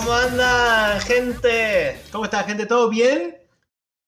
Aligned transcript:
¿Cómo 0.00 0.14
anda, 0.14 0.98
gente? 1.00 2.00
¿Cómo 2.10 2.24
está, 2.24 2.42
gente? 2.44 2.64
¿Todo 2.64 2.88
bien? 2.88 3.36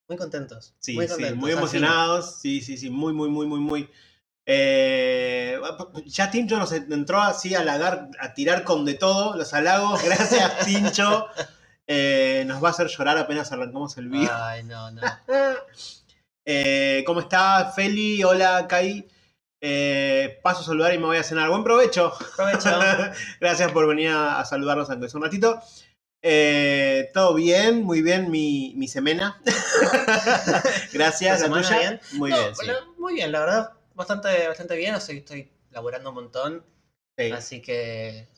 Muy 0.08 0.16
contentos. 0.16 0.74
Sí, 0.78 0.94
muy 0.94 1.04
sí, 1.04 1.10
contentos. 1.10 1.38
muy 1.38 1.52
emocionados. 1.52 2.36
Sí, 2.40 2.62
sí, 2.62 2.78
sí, 2.78 2.88
muy, 2.88 3.12
muy, 3.12 3.28
muy, 3.28 3.46
muy, 3.46 3.60
muy. 3.60 3.90
Eh, 4.46 5.60
ya 6.06 6.30
Tincho 6.30 6.56
nos 6.56 6.72
entró 6.72 7.20
así 7.20 7.54
a 7.54 7.60
a 8.20 8.32
tirar 8.32 8.64
con 8.64 8.86
de 8.86 8.94
todo 8.94 9.36
los 9.36 9.52
halagos. 9.52 10.02
Gracias, 10.02 10.60
Tincho. 10.64 11.26
Eh, 11.86 12.44
nos 12.46 12.64
va 12.64 12.68
a 12.68 12.70
hacer 12.70 12.86
llorar 12.86 13.18
apenas 13.18 13.52
arrancamos 13.52 13.94
el 13.98 14.08
video. 14.08 14.34
Ay, 14.34 14.62
no, 14.64 14.90
no. 14.92 15.02
Eh, 16.44 17.04
¿Cómo 17.06 17.20
está, 17.20 17.70
Feli? 17.76 18.24
Hola, 18.24 18.66
Kai. 18.66 19.06
Eh, 19.60 20.40
paso 20.42 20.62
a 20.62 20.64
saludar 20.64 20.92
y 20.92 20.98
me 20.98 21.04
voy 21.04 21.18
a 21.18 21.22
cenar. 21.22 21.50
Buen 21.50 21.62
provecho. 21.62 22.14
Gracias 23.40 23.70
por 23.70 23.86
venir 23.86 24.08
a, 24.08 24.40
a 24.40 24.44
saludarnos 24.46 24.88
aunque 24.88 25.08
sea 25.10 25.18
un 25.18 25.24
ratito. 25.24 25.62
Eh, 26.22 27.10
Todo 27.12 27.34
bien, 27.34 27.82
muy 27.82 28.00
bien 28.02 28.30
mi, 28.30 28.72
mi 28.76 28.86
semana. 28.88 29.40
Gracias, 30.92 31.42
¿Tu 31.42 31.48
la 31.50 31.62
semana 31.62 31.68
tuya. 31.68 31.78
bien? 31.78 32.00
Muy 32.12 32.30
No, 32.30 32.36
bien, 32.38 32.54
sí. 32.56 32.66
Muy 32.98 33.14
bien, 33.14 33.32
la 33.32 33.40
verdad. 33.40 33.70
Bastante, 33.94 34.48
bastante 34.48 34.76
bien. 34.76 34.94
Estoy, 34.94 35.18
estoy 35.18 35.50
laburando 35.70 36.10
un 36.10 36.14
montón. 36.16 36.64
Sí. 37.18 37.30
Así 37.32 37.60
que 37.60 38.28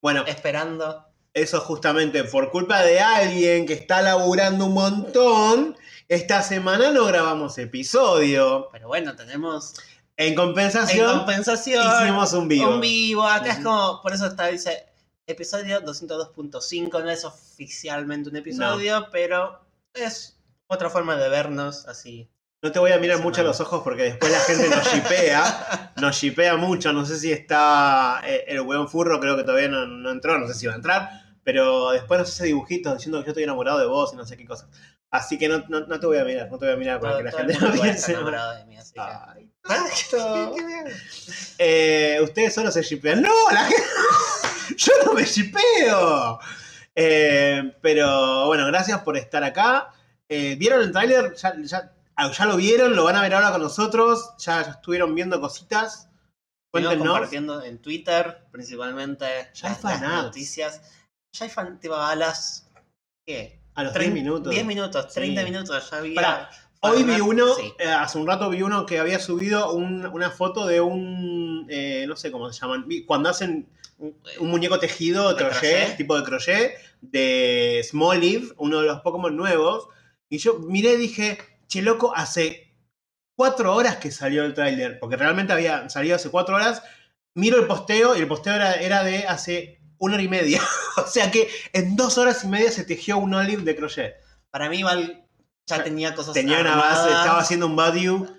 Bueno, 0.00 0.24
esperando. 0.26 1.06
eso 1.34 1.60
justamente 1.60 2.24
por 2.24 2.50
culpa 2.50 2.82
de 2.82 3.00
alguien 3.00 3.66
que 3.66 3.74
está 3.74 4.02
laburando 4.02 4.66
un 4.66 4.74
montón. 4.74 5.76
Esta 6.08 6.42
semana 6.42 6.90
no 6.90 7.04
grabamos 7.06 7.56
episodio. 7.58 8.68
Pero 8.72 8.88
bueno, 8.88 9.14
tenemos. 9.16 9.74
En 10.16 10.28
En 10.28 10.34
compensación, 10.36 11.18
compensación. 11.18 11.84
hicimos 12.02 12.32
un 12.34 12.46
vivo. 12.48 12.70
Un 12.74 12.80
vivo. 12.80 13.26
Acá 13.26 13.52
es 13.52 13.58
como. 13.64 14.00
Por 14.02 14.12
eso 14.14 14.26
está, 14.26 14.46
dice. 14.48 14.86
Episodio 15.26 15.82
202.5. 15.82 17.02
No 17.02 17.10
es 17.10 17.24
oficialmente 17.24 18.28
un 18.30 18.36
episodio, 18.36 19.08
pero 19.10 19.60
es 19.94 20.38
otra 20.66 20.90
forma 20.90 21.16
de 21.16 21.28
vernos 21.28 21.86
así. 21.86 22.28
No 22.62 22.72
te 22.72 22.78
voy 22.78 22.92
a 22.92 22.98
mirar 22.98 23.20
mucho 23.20 23.42
a 23.42 23.44
los 23.44 23.60
ojos 23.60 23.82
porque 23.82 24.04
después 24.04 24.32
la 24.32 24.40
gente 24.40 24.68
nos 24.68 24.84
shipea. 24.92 25.92
Nos 25.96 26.16
shipea 26.16 26.56
mucho. 26.56 26.92
No 26.92 27.06
sé 27.06 27.18
si 27.18 27.30
está 27.30 28.20
eh, 28.26 28.44
el 28.48 28.60
hueón 28.62 28.88
furro, 28.88 29.20
creo 29.20 29.36
que 29.36 29.44
todavía 29.44 29.68
no, 29.68 29.86
no 29.86 30.10
entró. 30.10 30.38
No 30.38 30.48
sé 30.48 30.54
si 30.54 30.66
va 30.66 30.72
a 30.72 30.76
entrar. 30.76 31.08
Pero 31.44 31.90
después 31.90 32.18
nos 32.20 32.30
hace 32.30 32.46
dibujitos 32.46 32.94
diciendo 32.94 33.18
que 33.20 33.26
yo 33.26 33.30
estoy 33.30 33.44
enamorado 33.44 33.78
de 33.78 33.86
vos 33.86 34.12
y 34.14 34.16
no 34.16 34.24
sé 34.26 34.36
qué 34.36 34.46
cosas. 34.46 34.68
Así 35.10 35.38
que 35.38 35.46
no, 35.48 35.62
no, 35.68 35.80
no 35.86 36.00
te 36.00 36.06
voy 36.06 36.16
a 36.18 36.24
mirar, 36.24 36.50
no 36.50 36.58
te 36.58 36.64
voy 36.64 36.74
a 36.74 36.76
mirar 36.78 37.00
para 37.00 37.12
Todo- 37.12 37.18
que 37.18 37.30
la 37.30 37.32
gente 37.32 37.58
no 37.60 37.72
piense. 37.72 38.12
enamorado 38.12 38.56
de 38.56 38.64
mí, 38.64 38.76
así 38.78 38.94
que. 38.94 39.00
Ay. 39.00 39.50
Eh, 41.58 42.18
ustedes 42.22 42.54
solo 42.54 42.70
se 42.70 42.82
shipean. 42.82 43.22
¡No! 43.22 43.30
La 43.52 43.64
gente... 43.66 43.82
¡Yo 44.76 44.92
no 45.04 45.12
me 45.14 45.24
shipeo! 45.24 46.38
Eh, 46.94 47.72
pero 47.82 48.46
bueno, 48.46 48.66
gracias 48.66 49.00
por 49.02 49.16
estar 49.16 49.42
acá. 49.44 49.92
Eh, 50.28 50.56
¿Vieron 50.58 50.80
el 50.82 50.92
tráiler? 50.92 51.34
Ya, 51.34 51.54
ya- 51.62 51.92
ah, 52.16 52.30
ya 52.30 52.46
lo 52.46 52.56
vieron, 52.56 52.94
lo 52.94 53.04
van 53.04 53.16
a 53.16 53.22
ver 53.22 53.34
ahora 53.34 53.52
con 53.52 53.62
nosotros. 53.62 54.34
Ya, 54.38 54.62
ya 54.62 54.70
estuvieron 54.72 55.14
viendo 55.14 55.40
cositas. 55.40 56.08
Cuéntenos. 56.72 57.06
compartiendo 57.06 57.62
en 57.62 57.78
Twitter, 57.80 58.46
principalmente. 58.50 59.26
Ya 59.54 59.68
hay 59.68 60.00
las- 60.00 60.24
noticias. 60.24 60.80
Ya 61.32 61.44
hay 61.44 61.50
fan, 61.50 61.78
tipo, 61.78 61.94
a 61.94 62.14
las. 62.16 62.68
¿Qué? 63.24 63.60
A 63.74 63.84
los 63.84 63.92
10 63.94 64.06
Trein- 64.08 64.12
minutos. 64.12 64.50
10 64.52 64.64
minutos, 64.66 65.12
30 65.12 65.40
Sí. 65.42 65.50
minutos. 65.50 65.90
Ya 65.90 65.96
había. 65.98 66.14
Pará, 66.16 66.50
Hoy 66.90 67.02
vi 67.02 67.20
uno, 67.20 67.54
sí. 67.54 67.72
eh, 67.78 67.88
hace 67.88 68.18
un 68.18 68.26
rato 68.26 68.50
vi 68.50 68.62
uno 68.62 68.86
que 68.86 68.98
había 68.98 69.18
subido 69.18 69.72
un- 69.72 70.06
una 70.06 70.30
foto 70.30 70.66
de 70.66 70.80
un, 70.80 71.66
eh, 71.70 72.04
no 72.08 72.16
sé 72.16 72.30
cómo 72.30 72.52
se 72.52 72.60
llaman, 72.60 72.86
cuando 73.06 73.28
hacen 73.30 73.68
un, 73.98 74.16
un 74.40 74.50
muñeco 74.50 74.78
tejido 74.78 75.28
de 75.28 75.34
¿De 75.34 75.50
crochet, 75.50 75.76
crochet? 75.78 75.96
tipo 75.96 76.16
de 76.16 76.24
crochet, 76.24 76.74
de 77.00 77.80
Smoliv, 77.88 78.54
uno 78.58 78.80
de 78.80 78.86
los 78.86 79.00
Pokémon 79.00 79.36
nuevos. 79.36 79.88
Y 80.28 80.38
yo 80.38 80.58
miré 80.58 80.94
y 80.94 80.96
dije, 80.98 81.38
che 81.68 81.82
loco, 81.82 82.12
hace 82.14 82.74
cuatro 83.36 83.74
horas 83.74 83.96
que 83.96 84.10
salió 84.10 84.44
el 84.44 84.54
tráiler, 84.54 84.98
porque 85.00 85.16
realmente 85.16 85.52
había 85.52 85.88
salido 85.88 86.16
hace 86.16 86.30
cuatro 86.30 86.56
horas. 86.56 86.82
Miro 87.34 87.58
el 87.58 87.66
posteo 87.66 88.14
y 88.16 88.20
el 88.20 88.28
posteo 88.28 88.54
era, 88.54 88.74
era 88.74 89.02
de 89.04 89.26
hace 89.26 89.80
una 89.98 90.14
hora 90.14 90.22
y 90.22 90.28
media. 90.28 90.60
o 90.96 91.06
sea 91.06 91.30
que 91.30 91.48
en 91.72 91.96
dos 91.96 92.18
horas 92.18 92.44
y 92.44 92.48
media 92.48 92.70
se 92.70 92.84
tejió 92.84 93.18
un 93.18 93.34
olive 93.34 93.62
de 93.62 93.76
crochet. 93.76 94.14
Para 94.50 94.68
mí, 94.68 94.78
igual. 94.78 95.23
Ya 95.66 95.82
tenía 95.82 96.14
cosas. 96.14 96.34
Tenía 96.34 96.60
una 96.60 96.76
base, 96.76 97.08
estaba 97.08 97.38
haciendo 97.40 97.66
un 97.66 97.76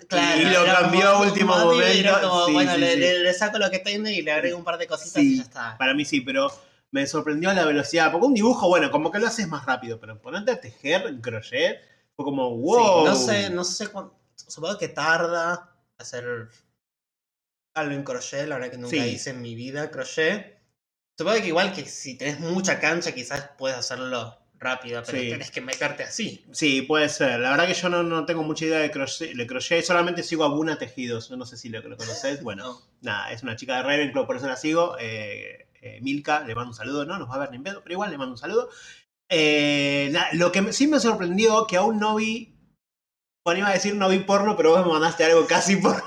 Claro, 0.08 0.42
y 0.42 0.46
lo 0.46 0.66
cambió 0.66 1.08
a 1.10 1.22
último 1.22 1.58
momento. 1.58 1.84
era 1.84 2.22
como, 2.22 2.46
Sí, 2.46 2.54
bueno, 2.54 2.74
sí, 2.74 2.80
le, 2.80 2.94
sí. 2.94 3.00
le- 3.00 3.20
le 3.20 3.34
saco 3.34 3.58
lo 3.58 3.72
que 3.72 3.80
tiene 3.80 4.14
y 4.14 4.22
le 4.22 4.32
agrego 4.32 4.58
un 4.58 4.64
par 4.64 4.78
de 4.78 4.86
cositas 4.88 5.22
y 5.24 5.38
ya 5.38 5.44
está. 5.44 5.78
Para 5.78 5.94
mí 5.96 6.06
sí, 6.06 6.22
pero 6.22 6.52
me 6.92 7.08
sorprendió 7.08 7.52
la 7.54 7.66
velocidad. 7.66 8.12
Porque 8.12 8.28
un 8.28 8.34
dibujo, 8.36 8.68
bueno, 8.68 8.92
como 8.92 9.12
que 9.12 9.20
lo 9.20 9.28
haces 9.28 9.48
más 9.48 9.66
rápido, 9.66 10.00
pero 10.00 10.22
ponerte 10.22 10.52
a 10.52 10.62
tejer 10.62 11.08
en 11.08 11.22
crochet 11.22 11.82
fue 12.16 12.26
como 12.26 12.56
wow. 12.58 13.06
no 13.06 13.16
sé, 13.16 13.50
no 13.50 13.64
sé 13.64 13.88
cuánto. 13.88 14.16
Supongo 14.36 14.78
que 14.78 14.90
tarda 14.90 15.76
hacer 15.98 16.26
algo 17.74 17.94
en 17.94 18.04
crochet, 18.04 18.48
la 18.48 18.56
verdad 18.56 18.72
que 18.72 18.78
nunca 18.78 19.06
hice 19.08 19.32
en 19.32 19.42
mi 19.42 19.56
vida 19.56 19.90
crochet. 19.92 20.60
Supongo 21.18 21.40
que 21.42 21.48
igual 21.48 21.74
que 21.74 21.86
si 21.86 22.18
tenés 22.18 22.40
mucha 22.40 22.80
cancha, 22.80 23.14
quizás 23.14 23.50
puedes 23.58 23.78
hacerlo 23.78 24.38
rápido, 24.66 25.02
pero 25.06 25.18
Sí. 25.18 25.30
tenés 25.30 25.52
que 25.52 25.62
meterte 25.62 26.04
así. 26.04 26.46
Sí, 26.52 26.82
puede 26.82 27.08
ser. 27.08 27.40
La 27.40 27.52
verdad 27.52 27.68
que 27.68 27.74
yo 27.74 27.88
no, 27.90 28.04
no 28.04 28.26
tengo 28.26 28.44
mucha 28.44 28.66
idea 28.66 28.80
de 28.80 28.92
crochet, 28.92 29.34
de 29.34 29.48
crochet. 29.48 29.84
Solamente 29.84 30.24
sigo 30.24 30.44
a 30.44 30.50
Buna 30.50 30.78
Tejidos. 30.78 31.32
No 31.32 31.46
sé 31.46 31.56
si 31.58 31.70
lo, 31.70 31.82
lo 31.82 31.96
conoces. 31.98 32.44
Bueno, 32.44 32.64
No. 32.66 32.82
nada, 33.02 33.32
es 33.32 33.44
una 33.44 33.56
chica 33.56 33.78
de 33.78 33.84
Ravenclaw, 33.84 34.26
por 34.28 34.36
eso 34.38 34.48
la 34.48 34.58
sigo. 34.58 34.98
Eh, 35.00 35.68
eh, 35.82 36.00
Milka, 36.02 36.42
le 36.42 36.54
mando 36.56 36.72
un 36.72 36.76
saludo. 36.76 37.06
No 37.06 37.18
nos 37.18 37.30
va 37.30 37.36
a 37.36 37.40
ver 37.40 37.52
ni 37.52 37.58
en 37.58 37.64
pedo, 37.64 37.82
pero 37.84 37.94
igual 37.94 38.12
le 38.12 38.18
mando 38.18 38.34
un 38.34 38.38
saludo. 38.38 38.70
Eh, 39.30 40.14
lo 40.34 40.52
que 40.52 40.74
sí 40.74 40.88
me 40.88 41.00
sorprendió, 41.00 41.66
que 41.68 41.78
aún 41.78 42.00
no 42.00 42.16
vi. 42.16 42.52
Bueno, 43.44 43.60
iba 43.60 43.70
a 43.70 43.74
decir 43.74 43.96
no 43.96 44.10
vi 44.10 44.20
porno, 44.20 44.58
pero 44.58 44.72
vos 44.72 44.86
me 44.86 44.92
mandaste 44.92 45.24
algo 45.24 45.46
casi 45.48 45.76
porno. 45.78 46.04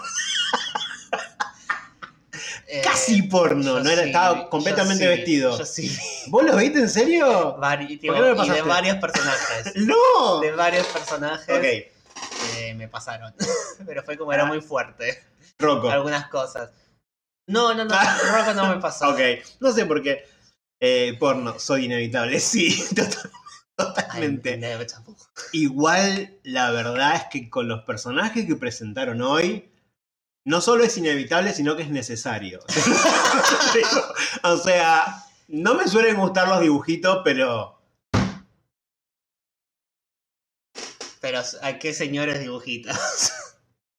Eh, 2.71 2.83
casi 2.84 3.23
porno. 3.23 3.79
yo 3.79 3.81
No 3.83 3.91
era, 3.91 4.03
sí, 4.03 4.09
estaba 4.09 4.37
yo 4.43 4.51
completamente 4.51 5.03
sí, 5.05 5.09
vestido. 5.09 5.59
Yo 5.59 5.65
sí. 5.65 5.99
¿Vos 6.27 6.45
lo 6.45 6.55
viste 6.56 6.81
en 6.81 6.91
serio? 6.91 7.56
Vari- 7.56 7.99
tipo, 7.99 8.12
qué 8.12 8.21
no 8.21 8.34
me 8.37 8.47
y 8.47 8.51
de 8.51 8.62
varios 8.62 8.97
personajes. 8.99 9.73
¡No! 9.77 10.41
De 10.41 10.53
varios 10.53 10.87
personajes 10.89 11.49
Ok, 11.49 11.65
eh, 11.65 12.75
me 12.75 12.89
pasaron. 12.89 13.34
pero 13.87 14.03
fue 14.03 14.19
como 14.19 14.33
era 14.34 14.45
muy 14.45 14.61
fuerte. 14.61 15.23
Rocco. 15.59 15.91
Algunas 15.91 16.28
cosas. 16.28 16.71
No, 17.47 17.73
no, 17.73 17.87
no. 17.87 17.95
Ah. 17.95 18.19
Rocco 18.33 18.53
no 18.53 18.75
me 18.75 18.81
pasó. 18.83 19.09
Ok, 19.09 19.21
no 19.61 19.73
sé 19.73 19.87
por 19.87 20.03
qué. 20.03 20.25
Eh, 20.81 21.17
porno, 21.19 21.59
soy 21.59 21.87
inevitable, 21.87 22.39
sí, 22.39 22.84
total- 22.95 23.31
Ay, 23.78 23.87
totalmente. 23.87 24.87
tampoco. 24.87 25.27
Igual, 25.53 26.39
la 26.43 26.71
verdad 26.71 27.17
es 27.17 27.25
que 27.31 27.49
con 27.49 27.67
los 27.67 27.83
personajes 27.84 28.45
que 28.47 28.55
presentaron 28.57 29.23
hoy, 29.23 29.68
no 30.48 30.60
solo 30.62 30.82
es 30.84 30.97
inevitable, 30.97 31.53
sino 31.53 31.76
que 31.76 31.82
es 31.82 31.91
necesario. 31.91 32.60
o 34.42 34.56
sea, 34.56 35.22
no 35.48 35.75
me 35.75 35.86
suelen 35.86 36.16
gustar 36.16 36.48
los 36.48 36.60
dibujitos, 36.60 37.20
pero 37.22 37.78
Pero 41.20 41.41
a 41.62 41.78
qué 41.78 41.92
señores 41.92 42.41
dibujitos. 42.41 42.97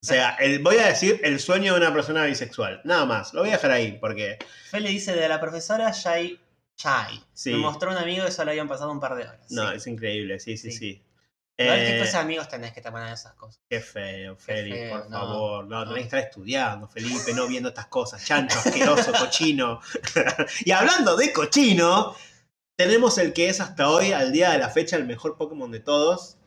o 0.02 0.06
sea, 0.06 0.32
el- 0.40 0.60
voy 0.64 0.78
a 0.78 0.88
decir 0.88 1.20
el 1.24 1.40
sueño 1.40 1.74
de 1.74 1.80
una 1.82 1.94
persona 1.94 2.24
bisexual. 2.26 2.82
Nada 2.84 3.06
más, 3.06 3.34
lo 3.34 3.42
voy 3.42 3.50
a 3.50 3.54
dejar 3.54 3.72
ahí, 3.72 3.98
porque 4.00 4.40
Fe 4.72 4.80
le 4.80 4.90
dice 4.90 5.14
de 5.14 5.28
la 5.30 5.40
profesora 5.40 5.92
Shai. 5.92 6.40
Shai. 6.78 7.22
Sí. 7.34 7.52
Me 7.52 7.58
mostró 7.58 7.92
un 7.92 7.98
amigo 7.98 8.26
y 8.28 8.32
solo 8.32 8.52
habían 8.52 8.70
pasado 8.70 8.92
un 8.92 9.00
par 9.02 9.16
de 9.16 9.24
horas. 9.24 9.46
no, 9.52 9.70
Sí. 9.72 9.76
es 9.78 9.88
increable, 9.88 10.40
sí, 10.40 10.58
sí, 10.58 10.72
Sí. 10.72 10.78
sí. 10.78 11.04
Eh, 11.62 11.86
¿qué 11.88 11.98
clase 11.98 12.14
de 12.14 12.18
amigos 12.20 12.48
tenés 12.48 12.72
que 12.72 12.80
te 12.80 12.90
ponen 12.90 13.10
esas 13.10 13.34
cosas? 13.34 13.62
Qué 13.70 13.82
feo, 13.82 14.38
Feli, 14.38 14.90
por 14.90 15.10
no, 15.10 15.20
favor. 15.20 15.68
No, 15.68 15.80
no. 15.84 15.90
tenés 15.90 16.04
que 16.04 16.06
estar 16.06 16.20
estudiando, 16.20 16.88
Felipe, 16.88 17.34
no 17.34 17.48
viendo 17.48 17.68
estas 17.70 17.88
cosas. 17.88 18.24
Chancho, 18.24 18.58
asqueroso, 18.60 19.12
cochino. 19.12 19.82
y 20.66 20.72
hablando 20.72 21.18
de 21.18 21.34
cochino, 21.34 22.16
tenemos 22.78 23.18
el 23.18 23.34
que 23.34 23.50
es 23.50 23.60
hasta 23.60 23.90
hoy, 23.90 24.14
al 24.14 24.32
día 24.32 24.52
de 24.52 24.58
la 24.58 24.70
fecha, 24.70 24.96
el 24.96 25.06
mejor 25.06 25.36
Pokémon 25.36 25.70
de 25.70 25.82
todos. 25.82 26.38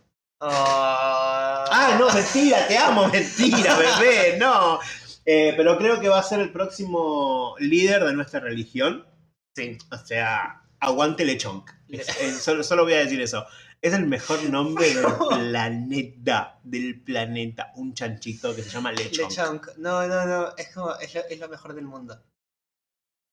Ah, 0.41 1.67
Ah, 1.71 1.97
no, 1.99 2.13
mentira, 2.13 2.67
te 2.67 2.79
amo, 2.79 3.09
mentira, 3.09 3.77
bebé, 4.01 4.39
no. 4.39 4.81
Eh, 5.25 5.53
pero 5.57 5.77
creo 5.79 6.01
que 6.01 6.09
va 6.09 6.19
a 6.19 6.23
ser 6.23 6.41
el 6.41 6.53
próximo 6.53 7.55
líder 7.59 8.05
de 8.05 8.15
nuestra 8.15 8.41
religión. 8.41 9.07
Sí. 9.55 9.77
O 9.91 9.99
sea, 9.99 10.63
aguante 10.81 11.25
Lechonk. 11.25 11.71
Eh, 11.91 12.03
solo, 12.41 12.65
solo 12.65 12.85
voy 12.85 12.95
a 12.95 13.01
decir 13.01 13.21
eso. 13.21 13.47
Es 13.83 13.93
el 13.95 14.07
mejor 14.07 14.43
nombre 14.45 14.95
del 14.95 15.05
planeta. 15.29 16.61
Del 16.63 17.01
planeta. 17.03 17.73
Un 17.77 17.95
chanchito 17.95 18.55
que 18.55 18.63
se 18.63 18.71
llama 18.71 18.93
Lechonk. 18.93 19.31
Lechonk. 19.31 19.67
No, 19.79 20.07
no, 20.07 20.25
no. 20.25 20.57
Es 20.57 20.69
como. 20.73 20.95
Es 21.01 21.13
lo, 21.15 21.21
es 21.29 21.39
lo 21.41 21.49
mejor 21.49 21.75
del 21.75 21.85
mundo. 21.85 22.23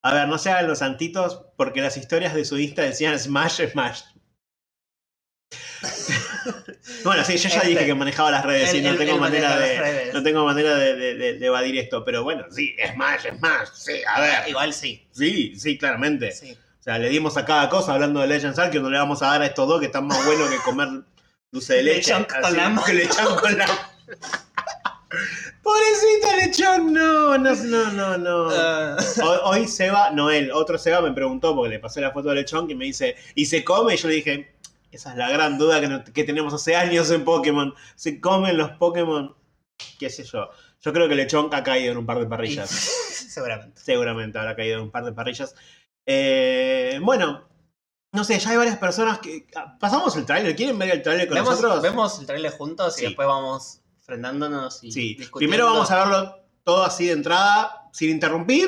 A 0.04 0.14
ver, 0.14 0.28
no 0.28 0.38
se 0.38 0.50
hagan 0.50 0.68
los 0.68 0.80
santitos 0.80 1.46
porque 1.58 1.82
las 1.82 1.98
historias 1.98 2.34
de 2.34 2.46
su 2.46 2.58
Insta 2.58 2.82
decían 2.84 3.20
Smash, 3.20 3.62
Smash. 3.72 4.02
bueno, 7.04 7.24
sí, 7.24 7.38
yo 7.38 7.50
ya 7.50 7.58
Este, 7.58 7.68
dije 7.70 7.86
que 7.86 7.96
manejaba 7.96 8.32
las 8.32 8.46
redes 8.46 8.74
y 8.74 8.82
no 8.82 8.96
tengo 8.96 9.18
manera 9.18 9.58
de. 9.58 10.12
No 10.14 10.24
tengo 10.24 10.46
manera 10.46 10.76
de, 10.76 10.96
de- 10.96 11.16
de- 11.16 11.34
de 11.40 11.46
evadir 11.46 11.78
esto, 11.78 12.04
pero 12.06 12.24
bueno, 12.24 12.46
sí, 12.50 12.76
Smash, 12.94 13.28
Smash, 13.38 13.70
sí, 13.74 14.02
a 14.08 14.22
ver. 14.22 14.48
Igual 14.50 14.74
sí. 14.74 15.08
Sí, 15.12 15.56
sí, 15.60 15.78
claramente. 15.78 16.32
sí. 16.32 16.58
Sea, 16.90 16.98
le 16.98 17.10
dimos 17.10 17.38
a 17.38 17.46
cada 17.46 17.70
cosa 17.70 17.94
hablando 17.94 18.20
de 18.20 18.26
Legends 18.26 18.58
Arceus, 18.58 18.82
no 18.82 18.90
le 18.90 18.98
vamos 18.98 19.22
a 19.22 19.28
dar 19.28 19.44
a 19.44 19.46
estos 19.46 19.68
dos 19.68 19.80
que 19.80 19.86
están 19.86 20.08
más 20.08 20.26
buenos 20.26 20.50
que 20.50 20.58
comer 20.66 20.88
dulce 21.52 21.76
de 21.76 21.84
leche. 21.84 22.12
Lechón 22.18 22.26
con 22.42 22.58
la 22.58 22.84
que 22.84 22.94
lechón 22.94 23.36
con 23.38 23.58
la 23.60 23.68
Pobrecita 25.62 26.36
lechón, 26.38 26.92
no, 26.92 27.38
no, 27.38 27.54
no, 27.56 27.92
no, 27.92 28.18
no. 28.18 28.50
Ah, 28.52 28.98
Hoy, 29.24 29.38
hoy 29.62 29.68
Seba, 29.68 30.10
Noel, 30.10 30.52
otro 30.52 30.80
Seba 30.80 31.00
me 31.02 31.12
preguntó 31.12 31.56
porque 31.56 31.70
le 31.70 31.80
pasé 31.80 32.02
la 32.02 32.10
foto 32.12 32.30
de 32.30 32.36
lechón 32.36 32.68
que 32.68 32.74
me 32.74 32.86
dice, 32.86 33.16
¿y 33.36 33.46
se 33.46 33.64
come? 33.64 33.94
Y 33.94 33.98
yo 33.98 34.08
le 34.08 34.16
dije, 34.16 34.56
esa 34.92 35.12
es 35.12 35.18
la 35.18 35.30
gran 35.30 35.60
duda 35.60 35.80
que, 35.82 35.88
no- 35.90 36.04
que 36.04 36.24
tenemos 36.24 36.56
hace 36.56 36.76
años 36.76 37.12
en 37.12 37.24
Pokémon. 37.24 37.72
¿Se 37.96 38.20
comen 38.20 38.58
los 38.58 38.72
Pokémon? 38.72 39.36
¿Qué 40.00 40.10
sé 40.10 40.24
yo? 40.24 40.50
Yo 40.82 40.92
creo 40.92 41.08
que 41.08 41.14
lechón 41.14 41.50
ha 41.54 41.62
caído 41.64 41.92
en 41.92 42.00
un 42.00 42.08
par 42.08 42.18
de 42.18 42.26
parrillas. 42.26 42.70
Seguramente. 43.30 43.80
Seguramente 43.80 44.40
habrá 44.40 44.56
caído 44.56 44.78
en 44.78 44.84
un 44.86 44.92
par 44.92 45.06
de 45.06 45.12
parrillas. 45.14 45.54
Eh, 46.12 46.98
bueno, 47.04 47.48
no 48.14 48.24
sé, 48.24 48.40
ya 48.40 48.50
hay 48.50 48.58
varias 48.58 48.80
personas 48.80 49.20
que... 49.20 49.46
ah, 49.56 49.78
Pasamos 49.80 50.16
el 50.18 50.26
tráiler, 50.26 50.56
¿quieren 50.56 50.80
ver 50.80 50.90
el 50.90 51.04
tráiler 51.04 51.28
con 51.28 51.36
Vemos, 51.36 51.52
nosotros? 51.52 51.82
vemos 51.84 52.20
el 52.20 52.26
trailer 52.26 52.52
juntos 52.52 52.96
Sí. 52.96 53.04
y 53.04 53.08
después 53.10 53.28
vamos 53.28 53.82
frenándonos 54.02 54.84
y 54.84 54.92
Sí, 54.92 55.14
discutiendo. 55.16 55.38
primero 55.38 55.66
vamos 55.72 55.92
a 55.92 55.98
verlo 56.00 56.40
todo 56.64 56.84
así 56.84 57.06
de 57.06 57.12
entrada, 57.14 57.90
sin 57.94 58.10
interrumpir, 58.10 58.68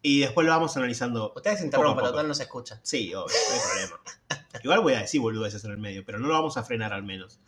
y 0.00 0.20
después 0.20 0.46
lo 0.46 0.52
vamos 0.52 0.76
analizando 0.76 1.32
Ustedes 1.34 1.60
a 1.74 1.76
poco. 1.76 2.00
total 2.02 2.28
no 2.28 2.34
se 2.34 2.44
escucha. 2.44 2.78
Sí, 2.84 3.12
obvio, 3.14 3.34
no 3.34 3.54
hay 3.54 3.60
problema. 3.88 4.00
Igual 4.62 4.80
voy 4.80 4.92
a 4.94 5.00
decir 5.00 5.20
boludeces 5.20 5.64
en 5.64 5.72
el 5.72 5.78
medio, 5.78 6.04
pero 6.04 6.20
no 6.20 6.28
lo 6.28 6.34
vamos 6.34 6.56
a 6.56 6.62
frenar 6.62 6.92
al 6.92 7.02
menos. 7.02 7.40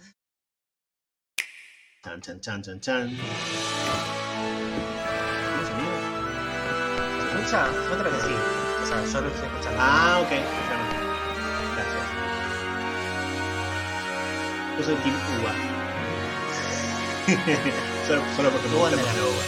Chan, 2.05 2.21
chan, 2.23 2.41
chan, 2.41 2.63
chan, 2.63 2.81
chan. 2.81 3.17
¿Se 7.31 7.37
escucha? 7.37 7.67
Yo 7.89 7.99
creo 7.99 8.13
que 8.13 8.21
sí. 8.23 8.35
O 8.83 8.87
sea, 8.87 8.97
yo 9.05 9.21
lo 9.21 9.29
estoy 9.29 9.47
escuchando. 9.47 9.79
Ah, 9.81 10.19
ok. 10.23 10.31
Gracias. 11.75 12.05
Yo 14.79 14.85
soy 14.85 14.95
Team 14.97 15.17
Uva. 15.41 15.53
solo, 18.07 18.23
solo 18.37 18.51
porque 18.51 18.69
me 18.69 18.75
gusta 18.77 18.97
la 18.97 19.03
uva. 19.03 19.45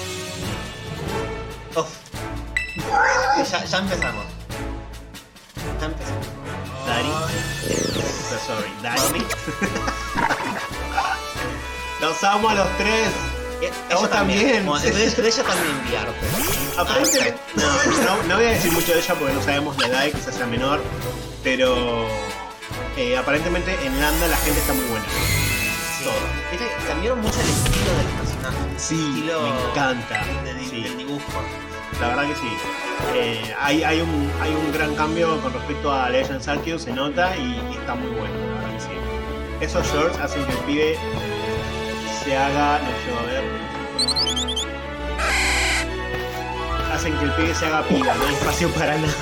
Uf. 1.77 1.91
Ya, 3.51 3.65
ya 3.65 3.79
empezamos. 3.79 4.25
Ya 5.81 5.87
empezamos. 5.87 6.27
So 8.29 8.39
sorry, 8.47 8.71
Daddy. 8.83 9.25
Los 12.01 12.23
amo 12.23 12.49
a 12.49 12.55
los 12.55 12.69
tres. 12.77 13.11
Vos 13.95 14.11
también. 14.11 14.65
Bueno, 14.67 14.85
de, 14.85 14.91
de 14.93 15.29
ella 15.29 15.43
también 15.43 15.89
viarte. 15.89 16.13
Aparentemente, 16.79 17.41
no, 17.57 17.63
no, 17.65 18.23
no 18.29 18.37
voy 18.37 18.45
a 18.45 18.49
decir 18.51 18.73
mucho 18.73 18.93
de 18.93 19.01
ella 19.01 19.15
porque 19.15 19.35
no 19.35 19.43
sabemos 19.43 19.77
la 19.79 19.87
edad 19.87 20.05
y 20.07 20.13
quizás 20.13 20.35
sea 20.35 20.47
menor, 20.47 20.81
pero 21.45 22.07
eh, 22.97 23.17
aparentemente 23.17 23.75
en 23.85 24.01
Landa 24.01 24.29
la 24.29 24.37
gente 24.39 24.61
está 24.61 24.73
muy 24.73 24.85
buena. 24.87 25.05
Sí. 25.99 26.05
Todo. 26.05 26.15
Cambiaron 26.89 27.21
mucho 27.21 27.39
el 27.41 27.49
estilo 27.49 27.97
del 27.97 28.07
personaje. 28.19 28.57
Sí, 28.79 28.95
Estilo 29.19 29.41
me 29.43 29.71
encanta. 29.71 30.25
Sí, 30.69 30.83
del 30.83 30.97
dibujo. 30.97 31.43
la 32.01 32.09
verdad 32.09 32.27
que 32.29 32.35
sí. 32.35 32.57
Eh, 33.15 33.55
hay, 33.61 33.83
hay, 33.85 34.01
un, 34.01 34.31
hay 34.41 34.55
un 34.55 34.73
gran 34.73 34.95
cambio 34.95 35.39
con 35.43 35.53
respecto 35.53 35.93
a 35.93 36.09
Legends 36.09 36.49
Arceus, 36.49 36.83
se 36.83 36.93
nota 36.93 37.37
y, 37.37 37.63
y 37.71 37.77
está 37.79 37.95
muy 37.95 38.11
bueno, 38.11 38.35
la 38.35 38.61
verdad 38.63 38.75
que 38.75 38.81
sí. 38.81 38.89
Esos 39.61 39.87
shorts 39.93 40.19
hacen 40.19 40.45
que 40.47 40.53
el 40.53 40.59
pibe 40.59 40.99
se 42.25 42.37
haga. 42.37 42.81
No 42.81 42.91
llego 43.05 43.19
a 43.19 43.23
ver. 43.23 43.45
Hacen 46.93 47.17
que 47.19 47.25
el 47.25 47.33
pibe 47.33 47.55
se 47.55 47.67
haga 47.67 47.83
pila, 47.85 48.15
no 48.15 48.27
hay 48.27 48.35
espacio 48.35 48.69
para 48.71 48.97
nada. 48.97 49.15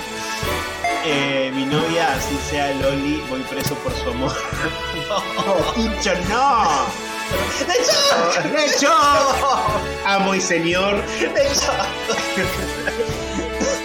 Eh, 1.08 1.52
mi 1.54 1.64
novia, 1.64 2.14
así 2.14 2.36
sea 2.50 2.74
Loli, 2.74 3.22
voy 3.28 3.40
preso 3.42 3.76
por 3.76 3.94
su 3.94 4.10
amor. 4.10 4.32
¡Oh, 5.46 5.72
pincho, 5.72 6.12
no! 6.28 6.86
¡Lecho! 8.52 8.92
Amo 10.04 10.34
y 10.34 10.40
señor. 10.40 11.00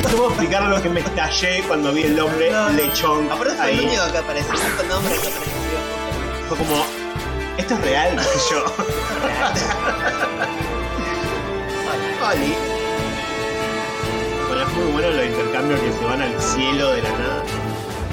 ¿Cómo 0.09 0.27
explicar 0.29 0.63
lo 0.63 0.81
que 0.81 0.89
me 0.89 0.99
estallé 1.01 1.63
cuando 1.67 1.93
vi 1.93 2.03
el 2.03 2.15
nombre 2.15 2.49
No, 2.51 2.69
no. 2.69 2.75
Lechón 2.75 3.31
Aparte 3.31 3.53
fue 3.55 3.71
el 3.71 3.79
ahí? 3.79 3.85
único 3.85 4.11
que 4.11 4.17
apareció. 4.17 4.53
El 4.53 4.59
único 4.59 4.83
nombre 4.83 5.13
que 5.13 5.27
apareció. 5.27 5.51
Fue 6.49 6.57
como, 6.57 6.85
esto 7.57 7.73
es 7.75 7.81
real, 7.81 8.17
dije 8.17 8.39
yo. 8.51 8.65
Oli. 12.27 12.53
Bueno, 14.47 14.61
es 14.67 14.73
muy 14.73 14.91
bueno 14.91 15.09
los 15.11 15.25
intercambios 15.25 15.79
que 15.79 15.91
se 15.93 16.05
van 16.05 16.21
al 16.21 16.41
cielo 16.41 16.91
de 16.93 17.01
la 17.01 17.09
nada. 17.09 17.43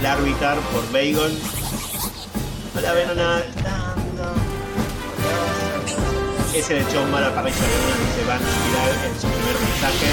Larvitar 0.03 0.57
por 0.73 0.85
Bagel. 0.93 1.39
Hola, 2.77 2.93
Venona. 2.93 3.43
Ese 6.55 6.75
lechón 6.75 7.13
va 7.13 7.19
a 7.19 7.21
la 7.23 7.35
parrilla 7.35 7.57
de 7.57 7.63
una 7.65 7.97
que 7.97 8.21
se 8.21 8.25
van 8.27 8.39
a 8.39 8.41
tirar 8.41 8.91
en 9.05 9.21
su 9.21 9.27
primer 9.27 9.57
mensaje. 9.61 10.09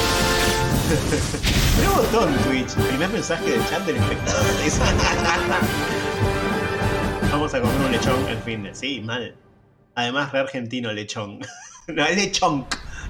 Pero 1.77 1.91
botón 1.95 2.35
Twitch, 2.43 2.73
primer 2.75 3.09
mensaje 3.09 3.51
del 3.51 3.65
chat 3.67 3.81
del 3.85 3.95
espectador. 3.95 4.45
Vamos 7.31 7.53
a 7.53 7.61
comer 7.61 7.75
un 7.85 7.91
lechón 7.91 8.27
el 8.27 8.37
fin 8.39 8.63
de. 8.63 8.75
Sí, 8.75 9.01
mal. 9.01 9.35
Además, 9.95 10.31
re 10.31 10.39
argentino 10.39 10.91
lechón. 10.91 11.39
no, 11.87 12.05
es 12.05 12.15
lechón. 12.15 12.65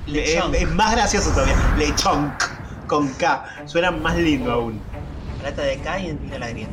Le- 0.07 0.25
Lechón. 0.25 0.55
Es, 0.55 0.61
es 0.63 0.69
más 0.71 0.91
gracioso 0.93 1.31
todavía. 1.31 1.55
Lechón. 1.77 2.33
Con 2.87 3.09
K. 3.15 3.45
Suena 3.65 3.91
más 3.91 4.15
lindo 4.17 4.51
aún. 4.51 4.79
Trata 5.41 5.63
de 5.63 5.77
K 5.79 5.99
y 5.99 6.09
empieza 6.11 6.39
la 6.39 6.49
grieta. 6.49 6.71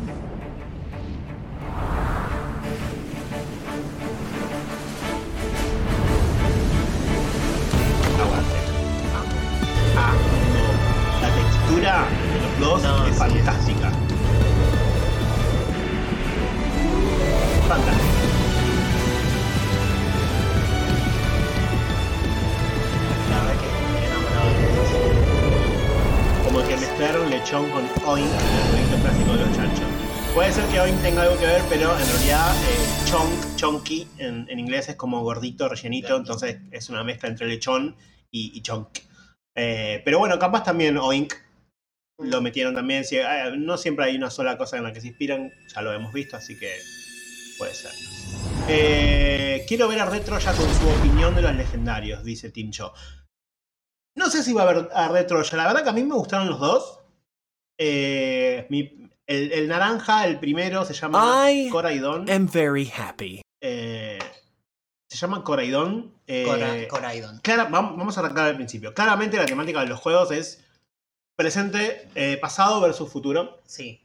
De 11.90 12.40
los 12.40 12.58
dos 12.61 12.82
No, 12.84 13.06
es 13.06 13.12
sí. 13.12 13.19
fantástica. 13.19 13.91
Fantástica. 17.69 18.12
Que 26.43 26.44
Como 26.48 26.67
que 26.67 26.77
mezclaron 26.77 27.31
lechón 27.31 27.69
con 27.70 27.82
oink 28.06 28.27
en 28.27 28.32
el 28.32 28.69
proyecto 28.70 28.96
clásico 29.03 29.32
de 29.32 29.39
los 29.46 29.56
chanchos. 29.56 29.86
Puede 30.34 30.53
ser 30.53 30.65
que 30.67 30.81
oink 30.81 31.01
tenga 31.03 31.22
algo 31.22 31.36
que 31.39 31.46
ver, 31.46 31.62
pero 31.69 31.98
en 31.98 32.06
realidad 32.06 32.55
eh, 32.56 32.86
chonk, 33.06 33.56
chonky 33.56 34.06
en, 34.19 34.46
en 34.48 34.58
inglés 34.58 34.89
es 34.89 34.96
como 34.96 35.20
gordito, 35.22 35.69
rellenito, 35.69 36.17
entonces 36.17 36.58
es 36.70 36.89
una 36.91 37.03
mezcla 37.05 37.29
entre 37.29 37.46
lechón 37.48 37.96
y, 38.31 38.53
y 38.56 38.62
chonk. 38.62 38.89
Eh, 39.55 40.01
pero 40.05 40.19
bueno, 40.20 40.39
capaz 40.39 40.62
también 40.65 40.96
oink 40.96 41.34
lo 42.19 42.40
metieron 42.40 42.74
también. 42.74 43.04
si- 43.04 43.16
eh, 43.16 43.24
no 43.56 43.76
siempre 43.76 44.04
hay 44.06 44.16
una 44.16 44.31
sola 44.31 44.56
cosa 44.58 44.76
en 44.76 44.84
la 44.84 44.92
que 44.92 45.00
se 45.00 45.08
inspiran, 45.08 45.52
ya 45.74 45.82
lo 45.82 45.92
hemos 45.92 46.12
visto, 46.12 46.36
así 46.36 46.58
que 46.58 46.72
puede 47.58 47.74
ser. 47.74 47.90
Eh, 48.69 49.64
quiero 49.66 49.88
ver 49.88 50.00
a 50.00 50.06
Retro 50.06 50.38
ya 50.38 50.52
con 50.54 50.72
su 50.74 50.88
opinión 50.88 51.34
de 51.34 51.42
los 51.42 51.54
legendarios, 51.54 52.22
dice 52.24 52.50
Tincho. 52.50 52.92
No 54.16 54.31
sé 54.31 54.42
si 54.42 54.52
va 54.52 54.62
a 54.62 54.70
haber 54.70 54.88
a 54.94 55.08
Retro 55.08 55.42
ya. 55.42 55.56
La 55.56 55.66
verdad 55.66 55.82
que 55.82 55.90
a 55.90 55.94
mí 55.94 56.04
me 56.04 56.14
gustaron 56.14 56.48
los 56.48 56.60
dos. 56.60 57.00
Eh, 57.78 58.66
mi- 58.70 59.08
el, 59.26 59.52
el 59.52 59.69
naranja, 59.69 60.26
el 60.26 60.38
primero, 60.38 60.84
se 60.84 60.94
llama 60.94 61.50
I 61.50 61.70
Coraidon. 61.70 62.31
am 62.31 62.46
very 62.48 62.90
happy. 62.96 63.40
Eh, 63.60 64.19
se 65.08 65.16
llama 65.16 65.42
Coraidon. 65.42 66.14
Eh, 66.26 66.44
Cora- 66.44 66.88
Coraidon. 66.88 67.38
Clara- 67.40 67.64
vamos 67.70 68.16
a 68.16 68.20
arrancar 68.20 68.46
al 68.46 68.56
principio. 68.56 68.92
Claramente 68.94 69.36
la 69.36 69.46
temática 69.46 69.81
de 69.81 69.86
los 69.86 70.00
juegos 70.00 70.31
es 70.31 70.62
presente, 71.43 72.08
eh, 72.15 72.39
pasado 72.41 72.81
versus 72.81 73.11
futuro. 73.11 73.61
Sí. 73.67 74.01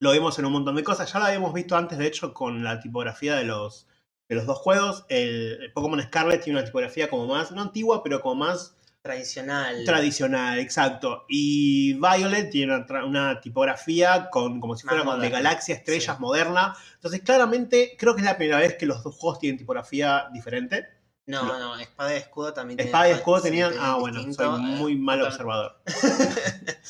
Lo 0.00 0.12
vimos 0.12 0.38
en 0.38 0.46
un 0.46 0.52
montón 0.52 0.76
de 0.76 0.82
cosas. 0.84 1.12
Ya 1.12 1.18
lo 1.18 1.26
habíamos 1.26 1.54
visto 1.54 1.76
antes, 1.76 1.98
de 1.98 2.06
hecho, 2.06 2.34
con 2.34 2.64
la 2.64 2.80
tipografía 2.80 3.36
de 3.36 3.44
los, 3.44 3.86
de 4.28 4.36
los 4.36 4.46
dos 4.46 4.58
juegos. 4.58 5.04
El, 5.08 5.58
el 5.62 5.72
Pokémon 5.72 6.02
Scarlet 6.02 6.42
tiene 6.42 6.58
una 6.58 6.66
tipografía 6.66 7.08
como 7.08 7.26
más, 7.26 7.52
no 7.52 7.62
antigua, 7.62 8.02
pero 8.02 8.20
como 8.20 8.34
más 8.46 8.76
Tradicional. 9.02 9.84
tradicional, 9.86 10.58
exacto. 10.58 11.24
Y 11.28 11.94
Violet 11.94 12.50
tiene 12.50 12.84
una, 13.04 13.40
tipografía 13.40 14.28
con, 14.30 14.60
como 14.60 14.76
si 14.76 14.86
fuera 14.86 15.16
de 15.16 15.30
galaxia, 15.30 15.74
estrellas, 15.74 16.16
Sí. 16.16 16.22
moderna. 16.22 16.74
Entonces, 16.96 17.22
claramente, 17.22 17.96
creo 17.98 18.14
que 18.14 18.20
es 18.20 18.26
la 18.26 18.36
primera 18.36 18.58
vez 18.58 18.76
que 18.76 18.84
los 18.86 19.02
dos 19.02 19.14
juegos 19.16 19.38
tienen 19.38 19.56
tipografía 19.58 20.28
diferente. 20.34 20.86
No, 21.26 21.44
Lo- 21.44 21.58
no, 21.58 21.78
espada 21.78 22.14
y 22.14 22.18
escudo 22.18 22.52
también 22.52 22.80
Espada 22.80 23.08
y 23.08 23.12
escudo 23.12 23.40
tenían. 23.42 23.72
Ah, 23.78 23.96
bueno, 24.00 24.18
distinto, 24.18 24.56
soy 24.56 24.64
eh, 24.64 24.76
muy 24.76 24.96
mal 24.96 25.22
observador. 25.22 25.80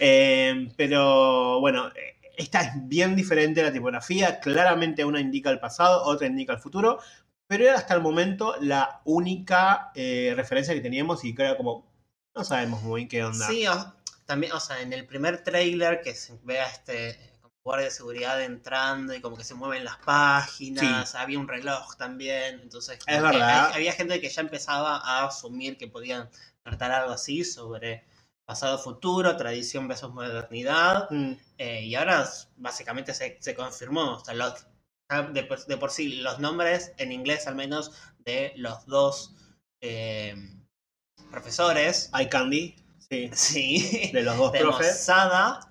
Eh, 0.00 0.72
pero 0.76 1.58
bueno, 1.58 1.90
esta 2.36 2.60
es 2.60 2.70
bien 2.88 3.16
diferente 3.16 3.62
la 3.64 3.72
tipografía. 3.72 4.38
Claramente 4.38 5.04
una 5.04 5.20
indica 5.20 5.50
el 5.50 5.58
pasado, 5.58 6.04
otra 6.04 6.28
indica 6.28 6.52
el 6.52 6.60
futuro. 6.60 7.00
Pero 7.48 7.64
era 7.64 7.74
hasta 7.76 7.94
el 7.94 8.00
momento 8.02 8.54
la 8.60 9.00
única 9.04 9.90
eh, 9.96 10.34
referencia 10.36 10.72
que 10.74 10.80
teníamos 10.80 11.24
y 11.24 11.34
que 11.34 11.42
era 11.42 11.56
como 11.56 11.90
No 12.34 12.44
sabemos 12.44 12.82
muy 12.82 13.00
bien 13.00 13.08
qué 13.08 13.24
onda. 13.24 13.48
Sí, 13.48 13.66
o- 13.66 13.92
también, 14.26 14.52
o 14.52 14.60
sea, 14.60 14.80
en 14.82 14.92
el 14.92 15.04
primer 15.06 15.42
trailer 15.42 16.00
que 16.02 16.14
se 16.14 16.38
ve 16.44 16.60
a 16.60 16.68
este 16.68 17.18
guardia 17.68 17.84
de 17.86 17.90
seguridad 17.90 18.42
entrando 18.42 19.14
y 19.14 19.20
como 19.20 19.36
que 19.36 19.44
se 19.44 19.54
mueven 19.54 19.84
las 19.84 19.98
páginas, 19.98 21.14
había 21.14 21.38
un 21.38 21.46
reloj 21.48 21.96
también, 21.96 22.60
entonces 22.62 22.98
Es 23.06 23.22
verdad. 23.22 23.66
hay- 23.66 23.74
había 23.74 23.92
gente 23.92 24.20
que 24.22 24.30
ya 24.30 24.40
empezaba 24.40 24.96
a 24.96 25.26
asumir 25.26 25.76
que 25.76 25.86
podían 25.86 26.30
tratar 26.62 26.92
algo 26.92 27.12
así 27.12 27.44
sobre 27.44 28.04
pasado-futuro, 28.46 29.36
tradición 29.36 29.86
versus 29.86 30.10
modernidad, 30.14 31.08
Mm, 31.10 31.32
eh, 31.58 31.82
y 31.82 31.94
ahora 31.94 32.26
básicamente 32.56 33.12
se, 33.12 33.36
se 33.40 33.54
confirmó, 33.54 34.14
o 34.14 34.24
sea, 34.24 34.32
los- 34.34 34.66
de, 35.34 35.42
por, 35.44 35.64
de 35.66 35.76
por 35.76 35.90
sí 35.90 36.16
los 36.20 36.38
nombres 36.38 36.92
en 36.96 37.12
inglés 37.12 37.46
al 37.46 37.54
menos 37.54 37.92
de 38.24 38.52
los 38.56 38.86
dos 38.86 39.34
eh, 39.82 40.34
profesores, 41.30 42.10
Eye 42.18 42.28
Candy, 42.28 42.76
sí. 43.08 43.30
sí, 43.34 44.10
De 44.12 44.22
los 44.22 44.36
dos 44.38 44.52
profes. 44.56 45.04
Sada 45.04 45.67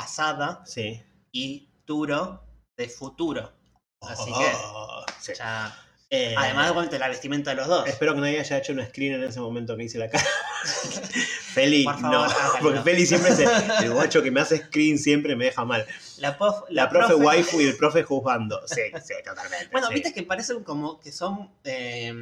pasada 0.00 0.62
Sí. 0.66 1.02
y 1.32 1.68
Turo 1.84 2.42
de 2.76 2.88
futuro. 2.88 3.52
Así 4.00 4.26
que 4.32 4.52
Oh, 4.64 5.04
sí. 5.20 5.32
ya. 5.36 5.76
Eh, 6.12 6.34
Además, 6.36 6.72
con 6.72 6.88
la 6.98 7.08
vestimenta 7.08 7.50
de 7.50 7.56
los 7.56 7.68
dos. 7.68 7.86
Espero 7.86 8.14
que 8.14 8.20
nadie 8.20 8.40
haya 8.40 8.58
hecho 8.58 8.72
un 8.72 8.84
screen 8.84 9.14
en 9.14 9.24
ese 9.24 9.38
momento 9.40 9.76
que 9.76 9.84
hice 9.84 9.98
la 9.98 10.08
cara. 10.10 10.24
Feli, 11.54 11.84
favor, 11.84 12.00
no. 12.02 12.24
háganlo. 12.24 12.60
Porque 12.62 12.80
Feli 12.80 13.06
siempre 13.06 13.34
se. 13.34 13.44
El 13.84 13.92
guacho 13.92 14.22
que 14.22 14.30
me 14.30 14.40
hace 14.40 14.58
screen 14.58 14.98
siempre 14.98 15.36
me 15.36 15.44
deja 15.46 15.64
mal. 15.64 15.86
La, 16.18 16.36
prof- 16.38 16.64
La, 16.70 16.88
profe, 16.88 17.14
waifu 17.14 17.60
y 17.60 17.64
el 17.66 17.76
profe 17.76 18.02
juzgando. 18.02 18.60
Sí, 18.66 18.82
sí, 19.04 19.14
totalmente. 19.24 19.68
Bueno, 19.72 19.88
sí. 19.88 19.94
viste 19.94 20.12
que 20.12 20.22
parecen 20.22 20.62
como 20.64 20.98
que 21.00 21.12
son 21.12 21.50
eh, 21.64 22.12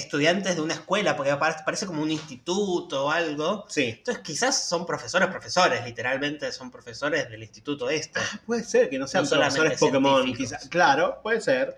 estudiantes 0.00 0.56
de 0.56 0.62
una 0.62 0.74
escuela, 0.74 1.16
porque 1.16 1.34
parece 1.36 1.86
como 1.86 2.02
un 2.02 2.10
instituto 2.10 3.06
o 3.06 3.10
algo. 3.10 3.64
Sí. 3.68 3.94
Entonces, 3.98 4.22
quizás 4.22 4.68
son 4.68 4.84
profesores, 4.86 5.28
profesores, 5.28 5.84
literalmente 5.84 6.50
son 6.52 6.70
profesores 6.70 7.28
del 7.30 7.42
instituto 7.42 7.88
este. 7.88 8.18
Ah, 8.20 8.40
puede 8.46 8.64
ser 8.64 8.90
que 8.90 8.98
no 8.98 9.06
sean 9.06 9.24
No 9.24 9.30
profesores 9.30 9.78
Pokémon, 9.78 10.34
quizás. 10.34 10.68
Claro, 10.68 11.20
puede 11.22 11.40
ser. 11.40 11.76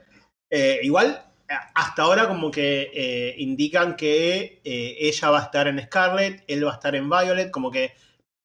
Eh, 0.50 0.80
igual, 0.82 1.24
a- 1.48 1.70
hasta 1.74 2.02
ahora 2.02 2.28
como 2.28 2.50
que 2.50 2.90
eh, 2.94 3.34
indican 3.38 3.96
que 3.96 4.60
eh, 4.64 4.96
ella 5.00 5.30
va 5.30 5.40
a 5.40 5.42
estar 5.44 5.68
en 5.68 5.82
Scarlet, 5.84 6.44
él 6.46 6.66
va 6.66 6.70
a 6.72 6.74
estar 6.74 6.94
en 6.94 7.08
Violet, 7.08 7.50
como 7.50 7.70
que 7.70 7.94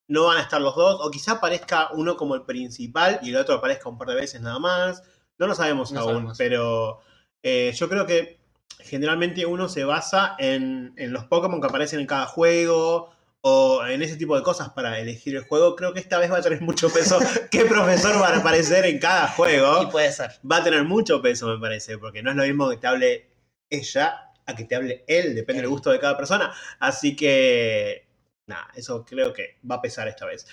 no 0.10 0.26
van 0.26 0.38
a 0.38 0.42
estar 0.42 0.62
los 0.62 0.76
dos, 0.76 1.00
o 1.02 1.12
quizá 1.12 1.34
aparezca 1.34 1.90
uno 1.94 2.16
como 2.16 2.36
el 2.36 2.44
principal 2.44 3.20
y 3.22 3.30
el 3.30 3.36
otro 3.36 3.56
aparezca 3.56 3.90
un 3.90 3.98
par 3.98 4.08
de 4.08 4.16
veces 4.16 4.40
nada 4.42 4.58
más. 4.60 5.04
No 5.38 5.48
lo 5.48 5.54
sabemos 5.54 5.92
No 5.92 6.00
aún, 6.00 6.10
sabemos. 6.14 6.38
pero 6.38 7.00
eh, 7.44 7.74
yo 7.76 7.90
creo 7.90 8.06
que 8.06 8.40
generalmente 8.80 9.46
uno 9.46 9.70
se 9.70 9.84
basa 9.84 10.36
en, 10.40 10.94
en 10.98 11.14
los 11.14 11.26
Pokémon 11.26 11.60
que 11.62 11.68
aparecen 11.68 12.00
en 12.00 12.08
cada 12.08 12.26
juego 12.26 13.12
o 13.42 13.86
en 13.86 14.02
ese 14.02 14.18
tipo 14.18 14.36
de 14.36 14.44
cosas 14.44 14.70
para 14.70 15.00
elegir 15.00 15.36
el 15.36 15.44
juego. 15.44 15.76
Creo 15.76 15.94
que 15.94 16.00
esta 16.00 16.20
vez 16.20 16.32
va 16.32 16.38
a 16.38 16.42
tener 16.42 16.62
mucho 16.62 16.90
peso 16.90 17.20
qué 17.52 17.66
profesor 17.66 18.22
va 18.22 18.30
a 18.30 18.38
aparecer 18.38 18.86
en 18.86 19.00
cada 19.00 19.28
Y 19.30 19.32
juego. 19.36 19.90
puede 19.90 20.12
ser. 20.12 20.32
Va 20.50 20.58
a 20.58 20.64
tener 20.64 20.84
mucho 20.84 21.22
peso, 21.22 21.48
me 21.48 21.60
parece, 21.60 21.98
porque 21.98 22.24
no 22.24 22.32
es 22.32 22.38
lo 22.38 22.44
mismo 22.44 22.70
que 22.70 22.78
te 22.78 22.88
hable 22.88 23.30
ella 23.70 24.32
a 24.46 24.56
que 24.56 24.64
te 24.66 24.76
hable 24.76 25.04
él, 25.08 25.36
depende 25.36 25.62
del 25.62 25.66
Él. 25.66 25.70
gusto 25.70 25.92
de 25.92 26.00
cada 26.00 26.18
persona. 26.18 26.54
Así 26.80 27.16
que, 27.16 28.08
nada, 28.48 28.68
eso 28.76 29.06
creo 29.06 29.34
que 29.34 29.60
va 29.70 29.76
a 29.76 29.82
pesar 29.82 30.08
esta 30.08 30.26
vez. 30.26 30.46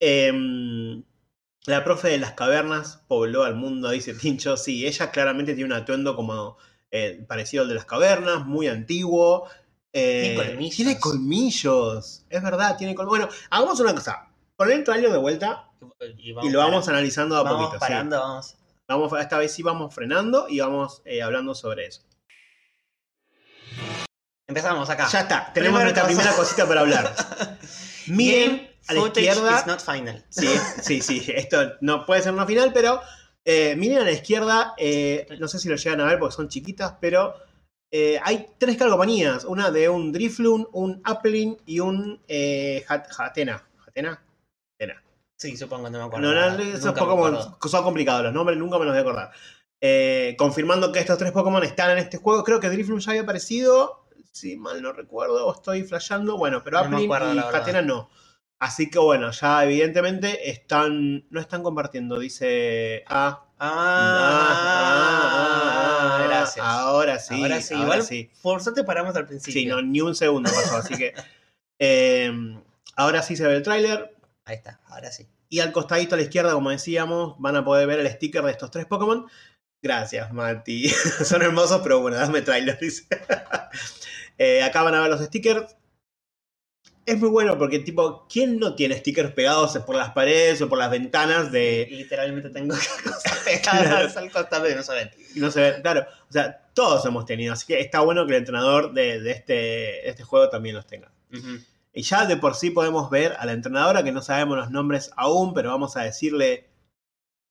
Em, 0.00 1.02
la 1.66 1.84
profe 1.84 2.08
de 2.08 2.18
las 2.18 2.32
cavernas 2.32 3.04
pobló 3.08 3.44
al 3.44 3.54
mundo, 3.56 3.90
dice 3.90 4.14
Tincho. 4.14 4.56
Sí, 4.56 4.86
ella 4.86 5.10
claramente 5.10 5.54
tiene 5.54 5.66
un 5.74 5.80
atuendo 5.80 6.16
como 6.16 6.56
eh, 6.96 7.24
parecido 7.26 7.62
al 7.62 7.68
de 7.68 7.74
las 7.74 7.84
cavernas, 7.84 8.46
muy 8.46 8.68
antiguo. 8.68 9.48
Eh, 9.92 10.34
Tiene 10.34 10.36
colmillos. 10.48 10.76
Tiene 10.76 10.98
colmillos. 10.98 12.24
Es 12.28 12.42
verdad, 12.42 12.76
tiene 12.76 12.94
colmillos. 12.94 13.18
Bueno, 13.28 13.42
hagamos 13.50 13.80
una 13.80 13.94
cosa. 13.94 14.28
Poner 14.56 14.76
el 14.78 14.84
trailer 14.84 15.12
de 15.12 15.18
vuelta 15.18 15.68
Y, 16.18 16.30
y 16.30 16.50
lo 16.50 16.58
vamos 16.60 16.88
analizando 16.88 17.36
a 17.36 17.42
vamos 17.42 17.66
poquito. 17.66 17.84
sí. 17.84 17.90
parando, 17.92 18.18
vamos. 18.18 18.56
Vamos, 18.88 19.12
esta 19.20 19.38
vez 19.38 19.52
sí 19.52 19.62
vamos 19.62 19.92
frenando 19.94 20.46
y 20.48 20.60
vamos 20.60 21.02
eh, 21.04 21.20
hablando 21.22 21.54
sobre 21.54 21.86
eso. 21.86 22.02
Empezamos 24.48 24.88
acá. 24.90 25.08
Ya 25.10 25.20
está, 25.20 25.52
tenemos 25.52 25.80
nuestra 25.82 26.02
cosa. 26.04 26.14
primera 26.14 26.36
cosita 26.36 26.66
para 26.68 26.80
hablar. 26.82 27.12
Miren 28.06 28.70
a 28.86 28.94
la 28.94 29.00
izquierda. 29.00 29.58
is 29.58 29.66
not 29.66 29.80
final. 29.80 30.24
Sí, 30.28 30.48
sí, 30.82 31.02
sí. 31.02 31.24
Esto 31.34 31.72
no 31.80 32.06
puede 32.06 32.22
ser 32.22 32.32
una 32.32 32.46
final, 32.46 32.72
pero 32.72 33.00
eh, 33.46 33.74
miren 33.76 33.98
a 33.98 34.04
la 34.04 34.12
izquierda. 34.12 34.74
eh, 34.76 35.26
no 35.40 35.48
sé 35.48 35.58
si 35.58 35.68
lo 35.70 35.76
llegan 35.76 36.00
a 36.02 36.06
ver 36.06 36.18
porque 36.18 36.34
son 36.36 36.48
chiquitas, 36.48 36.96
pero 37.00 37.34
eh, 37.90 38.20
hay 38.22 38.48
tres 38.58 38.76
calcomanías. 38.76 39.44
Una 39.44 39.70
de 39.70 39.88
un 39.88 40.12
Drifloon, 40.12 40.68
un 40.72 41.00
Applin 41.04 41.56
y 41.64 41.80
un 41.80 42.20
eh, 42.28 42.84
Hat- 42.88 43.06
Hatena. 43.16 43.66
¿Hatena? 43.86 44.22
Hatena. 44.74 45.02
Sí, 45.38 45.56
supongo, 45.56 45.88
no 45.88 45.98
me 45.98 46.04
acuerdo. 46.04 46.32
No, 46.34 46.50
no, 46.56 46.62
esos 46.62 46.92
Pokémon 46.92 47.38
son 47.68 47.84
complicados. 47.84 48.24
Los 48.24 48.34
nombres 48.34 48.58
nunca 48.58 48.78
me 48.78 48.84
los 48.84 48.92
voy 48.92 48.98
a 48.98 49.02
acordar. 49.02 49.30
Eh, 49.80 50.34
confirmando 50.38 50.90
que 50.90 50.98
estos 50.98 51.18
tres 51.18 51.32
Pokémon 51.32 51.62
están 51.62 51.90
en 51.92 51.98
este 51.98 52.16
juego. 52.18 52.42
Creo 52.42 52.58
que 52.60 52.68
Drifloon 52.70 53.00
ya 53.00 53.10
había 53.12 53.22
aparecido. 53.22 54.06
Si 54.32 54.56
mal 54.56 54.82
no 54.82 54.92
recuerdo, 54.92 55.46
o 55.46 55.54
estoy 55.54 55.82
flasheando. 55.84 56.36
Bueno, 56.36 56.62
pero 56.64 56.88
No 56.88 57.00
y. 57.00 57.08
Hatena 57.58 57.82
no. 57.82 58.10
Así 58.58 58.90
que 58.90 58.98
bueno, 58.98 59.30
ya 59.32 59.64
evidentemente 59.64 60.50
están. 60.50 61.26
No 61.30 61.40
están 61.40 61.62
compartiendo, 61.62 62.18
dice. 62.18 63.04
Ah, 63.06 63.46
Ah, 63.58 63.74
gracias. 66.28 66.64
Ahora 66.64 67.18
sí. 67.18 67.34
Ahora 67.34 67.60
sí, 67.60 67.74
ahora 67.74 67.84
igual 67.84 68.02
sí. 68.02 68.30
por 68.42 68.62
suerte 68.62 68.84
paramos 68.84 69.16
al 69.16 69.26
principio. 69.26 69.60
Sí, 69.60 69.66
no, 69.66 69.80
ni 69.82 70.00
un 70.00 70.14
segundo 70.14 70.50
pasó. 70.50 70.76
así 70.76 70.94
que. 70.94 71.14
eh, 71.78 72.30
ahora 72.96 73.22
sí 73.22 73.34
se 73.36 73.46
ve 73.46 73.56
el 73.56 73.62
tráiler. 73.62 74.14
Ahí 74.44 74.56
está, 74.56 74.80
ahora 74.86 75.10
sí. 75.10 75.26
Y 75.48 75.60
al 75.60 75.72
costadito 75.72 76.14
a 76.14 76.18
la 76.18 76.24
izquierda, 76.24 76.52
como 76.52 76.68
decíamos, 76.70 77.36
van 77.38 77.56
a 77.56 77.64
poder 77.64 77.86
ver 77.86 78.00
el 78.00 78.10
sticker 78.10 78.42
de 78.42 78.50
estos 78.50 78.70
tres 78.70 78.84
Pokémon. 78.86 79.26
Gracias, 79.82 80.32
Mati. 80.32 80.88
Son 81.24 81.40
hermosos, 81.42 81.80
pero 81.82 82.00
bueno, 82.00 82.16
dame 82.18 82.42
trailer, 82.42 82.78
dice. 82.78 83.06
Eh, 84.38 84.62
acá 84.62 84.82
van 84.82 84.94
a 84.94 85.00
ver 85.00 85.08
los 85.08 85.24
stickers. 85.24 85.78
Es 87.06 87.18
muy 87.20 87.28
bueno 87.28 87.56
porque, 87.56 87.78
tipo, 87.78 88.26
¿quién 88.28 88.58
no 88.58 88.74
tiene 88.74 88.96
stickers 88.98 89.30
pegados 89.32 89.78
por 89.86 89.94
las 89.94 90.10
paredes 90.10 90.60
o 90.60 90.68
por 90.68 90.76
las 90.78 90.90
ventanas 90.90 91.52
de... 91.52 91.86
Literalmente 91.88 92.50
tengo 92.50 92.74
cosas 93.04 93.38
pegadas 93.44 94.16
al 94.16 94.30
costado 94.32 94.68
y 94.68 94.74
no 94.74 94.82
se 94.82 94.92
ven. 94.92 95.10
y 95.34 95.38
no 95.38 95.50
se 95.52 95.60
ve? 95.60 95.82
Claro, 95.82 96.04
o 96.28 96.32
sea, 96.32 96.68
todos 96.74 97.06
hemos 97.06 97.24
tenido. 97.24 97.52
Así 97.52 97.64
que 97.64 97.78
está 97.78 98.00
bueno 98.00 98.26
que 98.26 98.32
el 98.32 98.38
entrenador 98.38 98.92
de, 98.92 99.20
de 99.20 99.30
este, 99.30 99.52
de 99.54 100.00
este 100.08 100.24
juego 100.24 100.48
también 100.48 100.74
los 100.74 100.86
tenga. 100.86 101.12
Y 101.92 102.02
ya 102.02 102.26
de 102.26 102.36
por 102.36 102.54
sí 102.56 102.70
podemos 102.70 103.08
ver 103.08 103.36
a 103.38 103.46
la 103.46 103.52
entrenadora, 103.52 104.02
que 104.02 104.12
no 104.12 104.20
sabemos 104.20 104.56
los 104.58 104.70
nombres 104.70 105.12
aún, 105.16 105.54
pero 105.54 105.70
vamos 105.70 105.96
a 105.96 106.02
decirle 106.02 106.68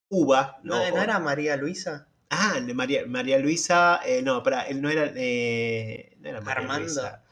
Uva. 0.10 0.60
¿No, 0.64 0.78
¿no 0.90 1.02
era 1.02 1.20
María 1.20 1.56
Luisa? 1.56 2.08
Ah, 2.30 2.60
de 2.60 2.74
María, 2.74 3.04
María 3.08 3.40
Luisa. 3.40 4.02
eh, 4.06 4.22
no, 4.22 4.38
espera, 4.38 4.64
él 4.64 4.82
no 4.82 4.90
era. 4.90 5.12
eh, 5.16 6.16
no 6.20 6.30
era 6.30 6.42
María 6.42 6.62
Armando. 6.62 6.86
Luisa. 6.86 7.24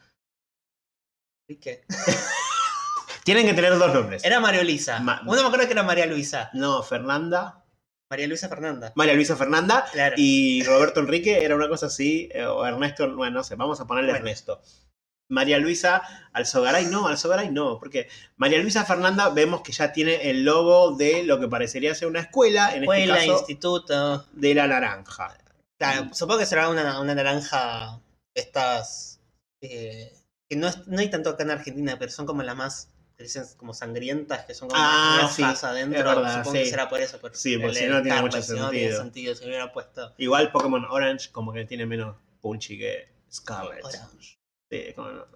¿Y 1.48 1.56
qué? 1.56 1.84
Tienen 3.24 3.46
que 3.46 3.54
tener 3.54 3.78
dos 3.78 3.92
nombres. 3.92 4.24
Era 4.24 4.40
María 4.40 4.62
Luisa. 4.62 5.00
Ma- 5.00 5.22
Uno 5.26 5.40
me 5.40 5.46
acuerdo 5.46 5.66
que 5.66 5.72
era 5.72 5.82
María 5.82 6.06
Luisa. 6.06 6.50
No, 6.52 6.82
Fernanda. 6.82 7.64
María 8.10 8.26
Luisa 8.28 8.48
Fernanda. 8.48 8.92
María 8.96 9.14
Luisa 9.14 9.34
Fernanda. 9.36 9.86
Claro. 9.92 10.14
Y 10.18 10.62
Roberto 10.64 11.00
Enrique 11.00 11.42
era 11.42 11.56
una 11.56 11.68
cosa 11.68 11.86
así. 11.86 12.28
eh, 12.32 12.44
o 12.44 12.64
Ernesto, 12.66 13.14
bueno, 13.16 13.38
no 13.38 13.44
sé, 13.44 13.56
vamos 13.56 13.80
a 13.80 13.86
ponerle 13.86 14.10
Bueno. 14.12 14.26
Ernesto. 14.26 14.60
María 15.30 15.58
Luisa 15.58 16.02
Alzogaray, 16.34 16.84
no, 16.86 17.08
Alzogaray 17.08 17.50
no, 17.50 17.78
porque 17.78 18.08
María 18.36 18.58
Luisa 18.58 18.84
Fernanda 18.84 19.30
vemos 19.30 19.62
que 19.62 19.72
ya 19.72 19.90
tiene 19.90 20.28
el 20.28 20.44
logo 20.44 20.94
de 20.96 21.24
lo 21.24 21.40
que 21.40 21.48
parecería 21.48 21.94
ser 21.94 22.08
una 22.08 22.20
escuela, 22.20 22.74
en 22.76 22.82
Escuela, 22.82 23.14
este 23.16 23.26
caso 23.28 23.38
instituto. 23.40 24.26
de 24.32 24.54
la 24.54 24.66
naranja. 24.68 25.34
Claro, 25.78 26.10
supongo 26.12 26.40
que 26.40 26.46
será 26.46 26.68
una, 26.68 27.00
una 27.00 27.14
naranja. 27.14 28.00
Estas. 28.34 29.18
eh, 29.62 30.12
que 30.54 30.60
no, 30.60 30.68
es- 30.68 30.86
no 30.86 30.98
hay 31.00 31.08
tanto 31.10 31.30
acá 31.30 31.42
en 31.42 31.50
Argentina, 31.50 31.96
pero 31.98 32.10
son 32.10 32.26
como 32.26 32.42
las 32.42 32.56
más. 32.56 32.90
que 33.16 33.22
dicen 33.22 33.44
como 33.56 33.72
sangrientas, 33.74 34.44
que 34.44 34.54
son 34.54 34.68
como 34.68 34.82
Ah, 34.82 35.18
más 35.22 35.38
rojas 35.38 35.60
sí, 35.60 35.66
adentro. 35.66 35.98
es 36.00 36.04
verdad, 36.04 36.38
supongo 36.38 36.52
que 36.58 36.64
sí. 36.64 36.70
será 36.70 36.88
por 36.88 37.00
eso. 37.00 37.20
Por 37.20 37.36
Sí, 37.36 37.56
porque 37.58 37.76
si 37.76 37.86
no, 37.86 38.02
tiene 38.02 38.20
mucho 38.22 38.42
si 38.42 38.52
no, 38.54 38.70
tiene 38.70 38.86
sentido. 38.86 39.02
sentido 39.02 39.34
si 39.36 39.44
hubiera 39.46 39.72
puesto. 39.72 40.14
Igual 40.18 40.50
Pokémon 40.50 40.84
Orange 40.90 41.30
como 41.30 41.52
que 41.52 41.64
tiene 41.64 41.86
menos 41.86 42.16
punchy 42.40 42.76
que 42.76 43.08
Scarlet. 43.32 43.84
Orange. 43.84 44.36
Sí, 44.68 44.92
como 44.96 45.10
no. 45.10 45.26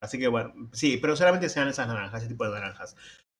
Así 0.00 0.18
que 0.18 0.28
bueno, 0.28 0.54
sí, 0.72 0.96
pero 0.96 1.16
solamente 1.16 1.50
sean 1.50 1.68
esas 1.68 1.86
naranjas, 1.86 2.20
ese 2.22 2.28
tipo 2.30 2.44
de 2.46 2.52
naranjas. 2.52 2.96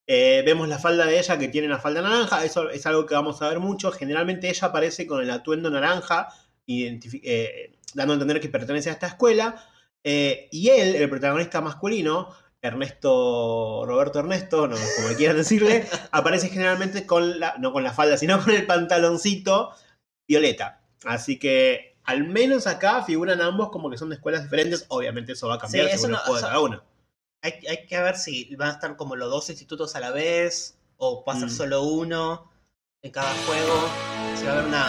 Eh, 0.07 0.43
vemos 0.45 0.69
la 0.69 0.79
falda 0.79 1.07
de 1.07 1.19
ella 1.19 1.39
que 1.39 1.49
tiene 1.49 1.67
la 1.69 1.79
falda 1.79 2.03
naranja, 2.03 2.45
eso 2.45 2.69
es 2.69 2.85
algo 2.87 3.07
que 3.07 3.15
vamos 3.15 3.41
a 3.41 3.49
ver 3.49 3.59
mucho. 3.59 3.91
Generalmente 3.91 4.51
ella 4.51 4.69
aparece 4.69 5.07
con 5.07 5.23
el 5.23 5.31
atuendo 5.31 5.71
naranja, 5.71 6.29
eh, 6.67 7.73
dando 7.95 8.13
a 8.13 8.17
entender 8.17 8.41
que 8.41 8.51
pertenece 8.51 8.91
a 8.91 8.93
esta 8.93 9.07
escuela. 9.07 9.67
Eh, 10.09 10.49
y 10.53 10.69
él, 10.69 10.95
el 10.95 11.11
protagonista 11.11 11.61
masculino, 11.61 12.33
Ernesto, 12.63 13.85
Roberto 13.87 14.21
Ernesto, 14.21 14.69
no, 14.69 14.77
como 14.77 15.17
quieran 15.17 15.37
decirle, 15.37 15.85
aparece 16.13 16.49
generalmente 16.49 17.07
con 17.07 17.41
la, 17.41 17.57
no 17.59 17.73
con 17.73 17.83
la 17.83 17.93
falda, 17.93 18.17
sino 18.17 18.41
con 18.43 18.55
el 18.55 18.67
pantaloncito 18.67 19.73
violeta. 20.29 20.81
Así 21.05 21.39
que 21.41 21.97
al 22.05 22.23
menos 22.25 22.69
acá 22.69 23.03
figuran 23.03 23.41
ambos 23.41 23.71
como 23.71 23.91
que 23.91 23.99
son 23.99 24.09
de 24.11 24.15
escuelas 24.15 24.45
diferentes. 24.45 24.85
Obviamente 24.89 25.33
eso 25.33 25.49
va 25.49 25.55
a 25.57 25.59
cambiar 25.59 25.87
Sí, 25.87 25.93
según 25.99 26.13
no- 26.13 26.17
el 26.19 26.23
juego 26.23 26.33
o 26.35 26.37
de 26.37 26.43
cada 26.43 26.61
uno. 26.61 26.85
Hay, 27.43 27.53
hay 27.69 27.87
que 27.87 28.01
ver 28.01 28.17
si 28.17 28.55
van 28.57 28.69
a 28.69 28.73
estar 28.73 28.97
como 28.97 29.17
los 29.17 29.29
dos 29.31 29.51
institutos 29.51 29.97
a 29.97 30.01
la 30.01 30.11
vez 30.13 30.79
o 30.99 31.25
va 31.25 31.33
a 31.35 31.37
ser 31.37 31.49
Mm. 31.49 31.51
solo 31.53 31.83
uno 31.83 32.51
en 33.03 33.11
cada 33.11 33.33
juego. 33.47 33.89
Si 34.37 34.45
va 34.47 34.51
a 34.53 34.55
haber 34.55 34.67
una 34.67 34.87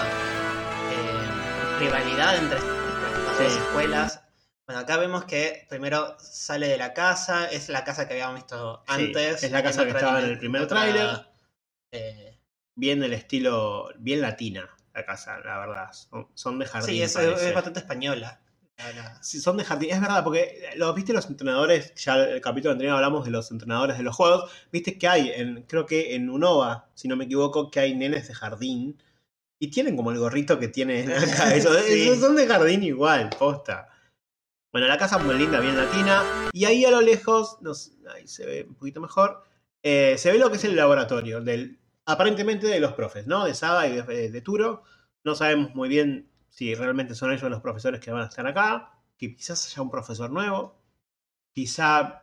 eh, 0.91 1.79
rivalidad 1.79 2.37
entre, 2.37 2.59
las 2.59 3.39
dos 3.39 3.53
escuelas. 3.57 4.21
Bueno, 4.67 4.81
acá 4.81 4.97
vemos 4.97 5.23
que 5.23 5.65
primero 5.69 6.17
sale 6.19 6.67
de 6.67 6.77
la 6.77 6.93
casa, 6.93 7.45
es 7.49 7.69
la 7.69 7.85
casa 7.85 8.05
que 8.07 8.13
habíamos 8.15 8.35
visto 8.35 8.83
Sí, 8.85 9.05
antes. 9.05 9.43
es 9.43 9.51
la 9.51 9.63
casa 9.63 9.83
que 9.85 9.91
estaba 9.91 10.19
en 10.21 10.25
el 10.29 10.37
primer 10.37 10.67
tráiler. 10.67 11.25
eh, 11.93 12.37
Bien 12.75 12.99
del 12.99 13.13
estilo, 13.13 13.89
bien 13.97 14.21
latina 14.21 14.69
la 14.93 15.05
casa, 15.05 15.39
la 15.39 15.59
verdad. 15.59 15.91
Son, 15.93 16.27
son 16.33 16.59
de 16.59 16.65
jardín. 16.65 16.95
sí, 16.95 17.01
es, 17.01 17.15
es 17.15 17.53
bastante 17.53 17.79
española. 17.79 18.41
la- 18.77 18.91
la- 18.93 19.23
Sí, 19.23 19.39
son 19.39 19.55
de 19.57 19.63
jardín. 19.63 19.91
Es 19.91 20.01
verdad, 20.01 20.23
porque 20.23 20.71
lo 20.75 20.93
viste 20.93 21.13
los 21.13 21.27
entrenadores, 21.29 21.93
ya 21.95 22.15
el 22.15 22.41
capítulo 22.41 22.71
anterior 22.73 22.95
hablamos 22.95 23.23
de 23.23 23.31
los 23.31 23.49
entrenadores 23.51 23.97
de 23.97 24.03
los 24.03 24.15
juegos. 24.15 24.51
Viste 24.71 24.97
que 24.97 25.07
hay, 25.07 25.31
en, 25.35 25.63
creo 25.63 25.85
que 25.85 26.15
en 26.15 26.29
Unova, 26.29 26.89
si 26.95 27.07
no 27.07 27.15
me 27.15 27.25
equivoco, 27.25 27.69
que 27.71 27.79
hay 27.79 27.95
nenes 27.95 28.27
de 28.27 28.33
jardín. 28.33 29.01
Y 29.59 29.69
tienen 29.71 29.95
como 29.95 30.11
el 30.11 30.19
gorrito 30.19 30.59
que 30.59 30.67
tiene 30.67 31.01
acá. 31.15 31.53
Eso, 31.55 31.73
Sí. 31.79 32.19
son 32.19 32.35
de 32.35 32.47
jardín 32.47 32.83
igual, 32.83 33.29
posta. 33.39 33.87
Bueno, 34.77 34.89
la 34.89 34.99
casa 34.99 35.17
muy 35.17 35.33
linda, 35.35 35.59
bien 35.59 35.75
latina. 35.75 36.23
Y 36.53 36.65
ahí 36.65 36.85
a 36.85 36.91
lo 36.91 37.01
lejos, 37.01 37.57
no 37.61 37.73
sé, 37.73 37.93
ahí 38.13 38.27
se 38.27 38.45
ve 38.45 38.65
un 38.69 38.75
poquito 38.75 39.01
mejor. 39.01 39.41
eh, 39.81 40.13
se 40.19 40.31
ve 40.31 40.37
lo 40.37 40.51
que 40.51 40.57
es 40.57 40.63
el 40.65 40.75
laboratorio, 40.75 41.41
del, 41.41 41.79
aparentemente 42.05 42.67
de 42.67 42.79
los 42.79 42.93
profes, 42.93 43.25
¿no? 43.25 43.45
De 43.45 43.55
Saga 43.55 43.87
y 43.87 43.99
de, 43.99 44.29
de 44.29 44.41
Turo. 44.41 44.83
No 45.23 45.33
sabemos 45.33 45.73
muy 45.73 45.89
bien 45.89 46.29
si 46.49 46.75
realmente 46.75 47.15
son 47.15 47.31
ellos 47.31 47.49
los 47.49 47.59
profesores 47.59 47.99
que 47.99 48.11
van 48.11 48.21
a 48.21 48.27
estar 48.27 48.45
acá. 48.45 48.91
Que 49.17 49.35
quizás 49.35 49.65
haya 49.65 49.81
un 49.81 49.89
profesor 49.89 50.29
nuevo. 50.29 50.79
Quizá. 51.55 52.21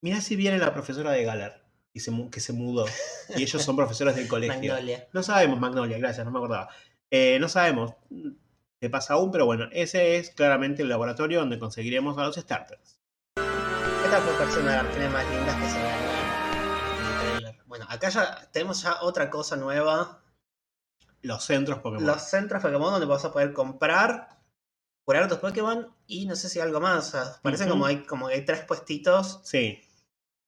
Mirá 0.00 0.22
si 0.22 0.36
viene 0.36 0.56
la 0.56 0.72
profesora 0.72 1.10
de 1.10 1.22
Galar. 1.22 1.68
Y 1.92 2.00
se, 2.00 2.30
que 2.30 2.40
se 2.40 2.54
mudó. 2.54 2.86
Y 3.36 3.42
ellos 3.42 3.62
son 3.62 3.76
profesores 3.76 4.16
del 4.16 4.26
colegio. 4.34 4.72
Magnolia. 4.72 5.06
No 5.12 5.22
sabemos, 5.22 5.60
Magnolia, 5.60 5.98
gracias, 5.98 6.24
no 6.24 6.32
me 6.32 6.38
acordaba. 6.38 6.70
Eh, 7.10 7.36
no 7.38 7.50
sabemos 7.50 7.92
qué 8.80 8.90
pasa 8.90 9.14
aún, 9.14 9.30
pero 9.30 9.46
bueno, 9.46 9.68
ese 9.72 10.16
es 10.16 10.30
claramente 10.30 10.82
el 10.82 10.88
laboratorio 10.88 11.40
donde 11.40 11.58
conseguiremos 11.58 12.16
a 12.18 12.24
los 12.24 12.36
starters. 12.36 13.00
Esta 14.04 14.20
fue 14.20 14.32
persona 14.34 14.82
de 14.82 14.82
las 14.82 15.12
más 15.12 15.30
lindas 15.30 15.56
que 15.56 15.68
se 15.68 15.82
ven 15.82 15.94
en 15.94 17.06
el 17.06 17.20
trailer. 17.20 17.56
Bueno, 17.66 17.86
acá 17.88 18.08
ya 18.08 18.48
tenemos 18.52 18.82
ya 18.82 18.98
otra 19.02 19.28
cosa 19.30 19.56
nueva. 19.56 20.22
Los 21.20 21.44
centros 21.44 21.80
Pokémon. 21.80 22.06
Los 22.06 22.22
centros 22.22 22.62
Pokémon 22.62 22.92
donde 22.92 23.06
vas 23.06 23.24
a 23.24 23.32
poder 23.32 23.52
comprar, 23.52 24.38
curar 25.04 25.28
tus 25.28 25.38
Pokémon 25.38 25.92
y 26.06 26.26
no 26.26 26.36
sé 26.36 26.48
si 26.48 26.60
algo 26.60 26.80
más. 26.80 27.08
O 27.08 27.10
sea, 27.10 27.40
parece 27.42 27.68
como, 27.68 27.84
hay, 27.84 28.04
como 28.04 28.28
que 28.28 28.34
hay 28.34 28.44
tres 28.44 28.60
puestitos. 28.64 29.40
Sí, 29.42 29.82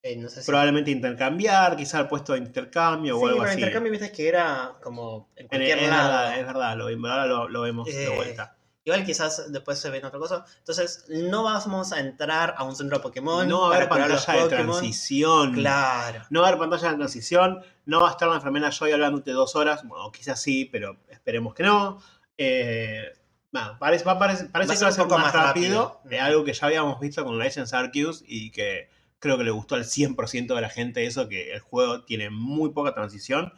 eh, 0.03 0.17
no 0.17 0.29
sé 0.29 0.41
si... 0.43 0.47
probablemente 0.47 0.91
intercambiar, 0.91 1.77
quizá 1.77 2.01
el 2.01 2.09
puesto 2.09 2.33
de 2.33 2.39
intercambio 2.39 3.17
Sí, 3.17 3.23
o 3.23 3.27
algo 3.29 3.43
así. 3.43 3.55
intercambio 3.55 3.93
viste 3.93 4.11
que 4.13 4.29
era 4.29 4.73
como 4.83 5.29
en 5.37 5.43
En- 5.45 5.49
cualquier 5.49 5.79
es, 5.79 5.89
lado. 5.91 6.09
verdad, 6.09 6.39
es 6.41 6.47
verdad, 6.47 6.77
lo, 6.77 6.85
ahora 7.11 7.27
lo, 7.27 7.49
lo 7.49 7.61
vemos 7.63 7.87
de 7.87 8.05
Eh, 8.05 8.09
vuelta. 8.17 8.57
Igual 8.83 9.05
quizás 9.05 9.53
después 9.53 9.79
se 9.79 9.91
ven 9.91 10.05
otra 10.07 10.19
cosa. 10.19 10.45
Entonces, 10.59 11.05
no 11.11 11.43
vamos 11.43 11.93
a 11.93 12.01
entrar 12.01 12.55
a 12.57 12.65
un 12.65 12.75
centro 12.75 13.03
Pokémon 13.03 13.47
No 13.47 13.61
va 13.69 13.75
a 13.75 13.77
haber 13.77 13.89
pantalla 13.91 14.43
de 14.43 14.49
transición. 14.49 15.53
Claro. 15.53 16.23
No 16.31 16.41
va 16.41 16.47
a 16.47 16.49
haber 16.49 16.61
pantalla 16.61 16.91
de 16.93 16.97
transición. 16.97 17.61
No 17.85 18.01
va 18.01 18.09
a 18.09 18.13
estar 18.13 18.27
la 18.29 18.37
enfermera 18.37 18.71
Joy 18.71 18.93
hablándote 18.93 19.33
dos 19.33 19.55
horas. 19.55 19.87
Bueno, 19.87 20.11
quizás 20.11 20.41
sí, 20.41 20.65
pero 20.65 20.97
esperemos 21.11 21.55
que 21.55 21.63
no. 21.63 22.01
Eh, 22.39 23.13
bueno, 23.53 23.77
parece, 23.79 24.05
parece, 24.05 24.47
parece 24.47 24.69
Va 24.71 24.73
a 24.73 24.75
que 24.75 24.79
ser 24.79 24.85
va 24.85 24.89
a 24.89 24.91
un 24.91 24.95
ser 24.95 25.05
poco 25.05 25.19
más 25.19 25.25
más 25.35 25.35
rápido, 25.35 25.83
rápido. 25.85 26.01
de 26.11 26.21
algo 26.21 26.45
que 26.45 26.55
ya 26.55 26.67
habíamos 26.67 26.99
visto 27.01 27.23
con 27.23 27.39
Legends 27.39 27.75
Arceus 27.75 28.25
y 28.27 28.51
que 28.51 28.89
creo 29.21 29.39
que 29.39 29.45
le 29.45 29.51
gustó 29.53 29.77
al 29.77 29.85
100% 29.85 30.55
de 30.55 30.61
la 30.61 30.69
gente 30.69 31.07
eso, 31.07 31.29
que 31.29 31.53
el 31.53 31.61
juego 31.61 32.05
tiene 32.05 32.31
muy 32.31 32.73
poca 32.73 32.95
transición. 32.95 33.53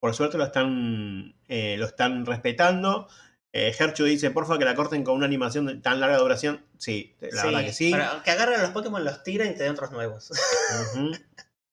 Por 0.00 0.14
suerte 0.14 0.36
lo 0.36 0.44
están, 0.44 1.34
eh, 1.48 1.76
lo 1.78 1.86
están 1.86 2.26
respetando. 2.26 3.08
Eh, 3.52 3.74
Herchu 3.76 4.04
dice, 4.04 4.30
porfa, 4.30 4.58
que 4.58 4.64
la 4.64 4.74
corten 4.74 5.02
con 5.02 5.14
una 5.14 5.26
animación 5.26 5.66
de 5.66 5.76
tan 5.76 6.00
larga 6.00 6.18
duración. 6.18 6.64
Sí, 6.78 7.16
la 7.20 7.30
Sí, 7.42 7.46
verdad 7.48 7.64
que 7.64 7.72
sí. 7.72 7.90
para 7.90 8.22
que 8.22 8.30
agarren 8.30 8.60
a 8.60 8.62
los 8.64 8.72
Pokémon, 8.72 9.04
los 9.04 9.22
tiren 9.22 9.52
y 9.52 9.54
te 9.56 9.64
den 9.64 9.72
otros 9.72 9.90
nuevos. 9.92 10.30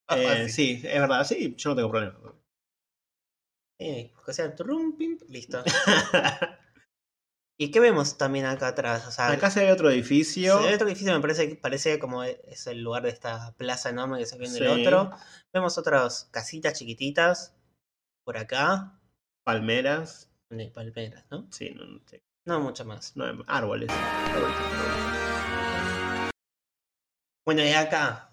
Eh, 0.10 0.48
sí, 0.48 0.82
es 0.86 1.02
verdad, 1.02 1.26
sí, 1.26 1.54
yo 1.58 1.72
no 1.72 1.76
tengo 1.76 1.92
problema. 1.92 2.18
O 4.26 4.32
sea, 4.32 4.56
turrum, 4.56 4.98
pim, 4.98 5.18
listo. 5.28 5.62
¿Y 7.60 7.72
qué 7.72 7.80
vemos 7.80 8.18
también 8.20 8.46
acá 8.46 8.68
atrás? 8.68 9.08
O 9.08 9.12
sea, 9.12 9.32
Acá 9.32 9.50
se 9.50 9.64
ve 9.66 9.72
otro 9.72 9.90
edificio. 9.90 10.66
el 10.68 10.76
otro 10.76 10.88
edificio 10.88 11.12
me 11.14 11.20
parece, 11.22 11.50
que- 11.50 11.56
parece 11.56 11.98
como 11.98 12.24
es 12.24 12.68
el 12.68 12.84
lugar 12.84 13.04
de 13.04 13.10
esta 13.10 13.54
plaza 13.58 13.90
enorme 13.90 14.20
que 14.20 14.28
se 14.28 14.38
ve 14.38 14.46
en 14.46 14.56
el 14.56 14.64
Sí. 14.64 14.68
otro. 14.86 15.12
Vemos 15.54 15.78
otras 15.80 16.28
casitas 16.32 16.78
chiquititas 16.78 17.56
por 18.26 18.38
acá. 18.38 19.00
Palmeras. 19.44 20.30
Palmeras, 20.74 21.26
¿no? 21.32 21.48
Sí, 21.52 21.72
no, 21.72 21.86
no 21.86 22.00
sé, 22.08 22.22
No 22.46 22.60
mucho 22.60 22.86
más. 22.86 23.16
no, 23.16 23.26
árboles. 23.48 23.90
Árboles. 23.92 24.58
Bueno, 27.46 27.64
y 27.64 27.72
acá. 27.72 28.30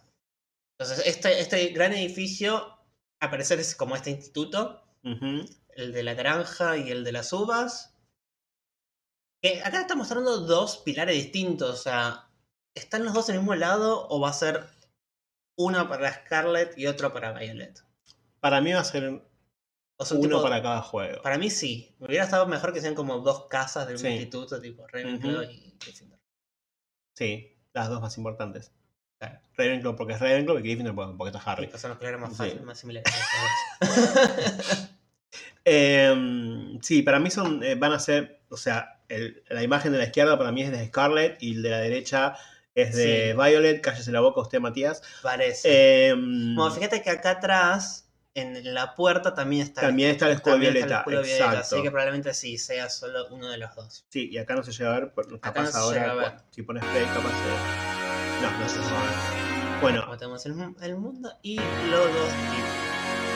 Entonces, 0.79 1.07
este, 1.07 1.41
este 1.41 1.69
gran 1.69 1.93
edificio, 1.95 2.79
a 3.21 3.31
parecer 3.31 3.59
es 3.61 3.75
como 3.75 3.97
este 3.97 4.11
instituto. 4.11 4.83
El 5.03 5.93
de 5.93 6.03
la 6.03 6.15
naranja 6.15 6.77
y 6.77 6.91
el 6.91 7.05
de 7.05 7.13
las 7.13 7.33
uvas. 7.33 7.94
Que 9.45 9.61
acá 9.63 9.83
está 9.83 9.95
mostrando 9.95 10.39
dos 10.39 10.79
pilares 10.79 11.15
distintos. 11.17 11.69
O 11.71 11.77
sea, 11.83 12.25
¿están 12.75 13.05
los 13.05 13.13
dos 13.13 13.29
en 13.29 13.35
el 13.35 13.41
mismo 13.43 13.55
lado 13.55 14.09
o 14.09 14.19
va 14.19 14.31
a 14.31 14.33
ser 14.33 14.65
uno 15.59 15.87
para 15.87 16.11
Scarlet 16.15 16.79
y 16.79 16.87
otro 16.87 17.13
para 17.13 17.33
Violet? 17.39 17.85
Para 18.41 18.63
mí 18.63 18.73
va 18.73 18.81
a 18.81 18.85
ser 18.85 19.23
O 19.99 20.05
sea, 20.07 20.17
uno 20.17 20.29
tipo- 20.29 20.43
para 20.43 20.63
cada 20.63 20.81
juego. 20.81 21.21
para 21.21 21.37
mí 21.37 21.51
sí. 21.51 21.95
Me 21.99 22.07
hubiera 22.07 22.25
estado 22.25 22.47
mejor 22.47 22.73
que 22.73 22.81
sean 22.81 22.95
como 22.95 23.19
dos 23.19 23.47
casas 23.49 23.87
del 23.87 23.99
Sí. 23.99 24.07
instituto, 24.09 24.59
tipo 24.63 24.87
Ravenclaw 24.87 25.43
y 25.43 25.77
Gryffindor. 25.79 26.19
Sí, 27.15 27.55
las 27.75 27.91
dos 27.91 28.01
más 28.01 28.17
importantes. 28.17 28.73
Claro. 29.19 29.41
Ravenclaw 29.59 29.95
porque 29.95 30.15
es 30.15 30.21
Ravenclaw 30.21 30.59
y 30.59 30.63
Gryffindor 30.63 30.95
porque 31.19 31.37
está 31.37 31.53
Harry. 31.53 31.69
que 31.69 31.77
son 31.77 31.91
los 31.91 31.99
colores 31.99 32.19
más, 32.19 32.31
Sí. 32.31 32.37
fáciles, 32.37 32.63
más 32.65 32.79
similares. 32.79 33.13
Em, 35.67 36.79
sí, 36.83 37.03
para 37.03 37.19
mí 37.19 37.31
son, 37.31 37.63
eh, 37.63 37.75
van 37.75 37.93
a 37.93 37.99
ser, 37.99 38.43
o 38.51 38.57
sea, 38.57 38.94
el- 39.09 39.43
la 39.49 39.63
imagen 39.63 39.93
de 39.93 39.99
la 39.99 40.05
izquierda 40.05 40.37
para 40.39 40.53
mí 40.53 40.63
es 40.63 40.71
de 40.71 40.87
Scarlet 40.87 41.37
y 41.43 41.57
el 41.57 41.63
de 41.63 41.71
la 41.71 41.79
derecha 41.79 42.37
es 42.75 42.95
de 42.97 43.31
Sí. 43.31 43.37
Violet. 43.37 43.81
Cállese 43.81 44.11
la 44.13 44.21
boca 44.21 44.41
usted, 44.41 44.61
Matías. 44.61 45.03
Parece. 45.23 46.09
Em, 46.09 46.55
Bueno, 46.57 46.75
fíjate 46.75 47.03
que 47.03 47.11
acá 47.11 47.31
atrás, 47.33 48.09
en 48.35 48.75
la 48.75 48.95
puerta, 48.97 49.33
también 49.35 49.63
está 49.63 49.83
también 49.83 50.11
está 50.11 50.27
el 50.27 50.33
escudo 50.33 50.55
también 50.55 50.77
está 50.77 50.85
el 50.85 50.89
violeta. 50.89 50.99
escudo 51.01 51.23
violeta, 51.23 51.45
exacto. 51.45 51.77
así 51.77 51.83
que 51.85 51.91
probablemente 51.91 52.35
sí 52.35 52.59
sea 52.59 52.89
solo 52.91 53.29
uno 53.31 53.49
de 53.49 53.59
los 53.59 53.75
dos. 53.77 54.05
Sí, 54.09 54.29
y 54.33 54.39
acá 54.39 54.55
no 54.57 54.65
se 54.65 54.73
llega 54.73 54.91
a 54.97 54.99
ver, 55.01 55.13
pero 55.15 55.41
capaz 55.41 55.63
no 55.63 55.71
se 55.71 55.79
ahora, 55.79 56.01
llega 56.01 56.13
a 56.13 56.15
ver. 56.17 56.33
si 56.51 56.63
pones 56.63 56.85
play, 56.85 57.05
capaz 57.05 57.31
se... 57.31 58.43
No, 58.43 58.59
no 58.59 58.69
se 58.69 58.79
llega 58.79 59.01
a 59.01 59.05
ver. 59.05 59.81
Bueno, 59.81 60.05
Como 60.05 60.17
tenemos 60.17 60.47
el, 60.47 60.55
el 60.83 60.97
mundo 60.97 61.33
y 61.43 61.57
los 61.57 62.13
dos 62.13 62.29
tipos. 62.51 63.34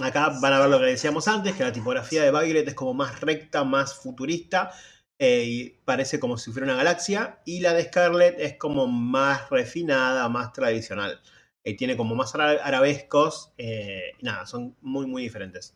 Acá 0.00 0.30
van 0.40 0.52
a 0.52 0.60
ver 0.60 0.68
lo 0.68 0.78
que 0.78 0.86
decíamos 0.86 1.26
antes, 1.28 1.54
que 1.54 1.64
la 1.64 1.72
tipografía 1.72 2.22
de 2.22 2.30
Violet 2.30 2.66
es 2.68 2.74
como 2.74 2.94
más 2.94 3.20
recta, 3.20 3.64
más 3.64 3.94
futurista, 3.94 4.70
eh, 5.18 5.42
y 5.46 5.70
parece 5.84 6.20
como 6.20 6.38
si 6.38 6.50
fuera 6.52 6.66
una 6.66 6.76
galaxia, 6.76 7.40
y 7.44 7.60
la 7.60 7.72
de 7.74 7.84
Scarlet 7.84 8.38
es 8.38 8.56
como 8.56 8.86
más 8.86 9.50
refinada, 9.50 10.28
más 10.28 10.52
tradicional. 10.52 11.20
Y 11.64 11.74
tiene 11.76 11.96
como 11.96 12.14
más 12.14 12.34
ara- 12.34 12.62
arabescos, 12.64 13.52
eh, 13.58 14.12
y 14.18 14.24
nada, 14.24 14.46
son 14.46 14.76
muy, 14.80 15.06
muy 15.06 15.22
diferentes. 15.22 15.74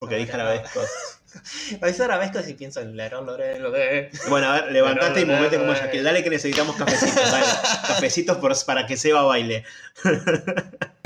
Porque 0.00 0.14
No, 0.16 0.20
dije 0.20 0.36
no. 0.36 0.42
arabescos. 0.44 0.88
A 1.82 1.84
veces 1.86 2.00
arabesco 2.00 2.40
si 2.40 2.54
pienso 2.54 2.80
en 2.80 2.96
Lero, 2.96 3.20
Lore, 3.22 3.58
Lore. 3.58 4.10
Bueno, 4.28 4.48
a 4.48 4.60
ver, 4.60 4.72
levantate 4.72 5.20
y 5.20 5.24
movete 5.24 5.58
como 5.58 5.72
eh, 5.72 5.76
Shaquille. 5.76 6.02
Dale 6.02 6.22
que 6.22 6.30
necesitamos 6.30 6.76
cafecitos, 6.76 7.30
dale. 7.30 7.46
Cafecitos 7.86 8.38
por- 8.38 8.54
para 8.64 8.86
que 8.86 8.96
Seba 8.96 9.22
baile. 9.22 9.64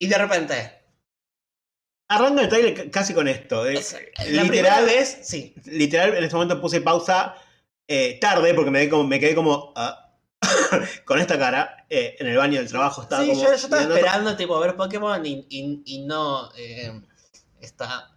Y 0.00 0.06
de 0.06 0.18
repente, 0.18 0.72
arranca 2.10 2.42
el 2.42 2.48
trailer 2.48 2.74
ca- 2.74 2.90
casi 2.90 3.14
con 3.14 3.28
esto. 3.28 3.66
es- 3.66 3.96
la 4.28 4.42
literal- 4.44 4.84
vez, 4.86 5.18
sí. 5.22 5.54
Literal, 5.66 6.14
en 6.16 6.24
este 6.24 6.34
momento 6.36 6.60
puse 6.60 6.80
pausa 6.80 7.34
eh, 7.88 8.18
tarde 8.20 8.52
porque 8.54 8.70
me, 8.70 8.80
quedé 8.80 8.90
como, 8.90 9.04
me 9.04 9.18
quedé 9.20 9.34
como 9.34 9.72
ah, 9.76 10.14
con 11.06 11.18
esta 11.18 11.38
cara 11.38 11.86
eh, 11.88 12.16
en 12.18 12.26
el 12.28 12.36
baño 12.36 12.58
del 12.60 12.68
trabajo. 12.68 13.02
Estaba 13.02 13.22
Sí, 13.22 13.30
como 13.30 13.42
yo, 13.42 13.48
yo 13.48 13.54
estaba 13.54 13.82
esperando 13.82 14.36
tipo 14.36 14.58
ver 14.60 14.76
Pokémon 14.76 15.24
y, 15.24 15.46
y, 15.48 15.82
y 15.84 16.06
no 16.06 16.50
eh, 16.56 16.92
esta 17.60 18.14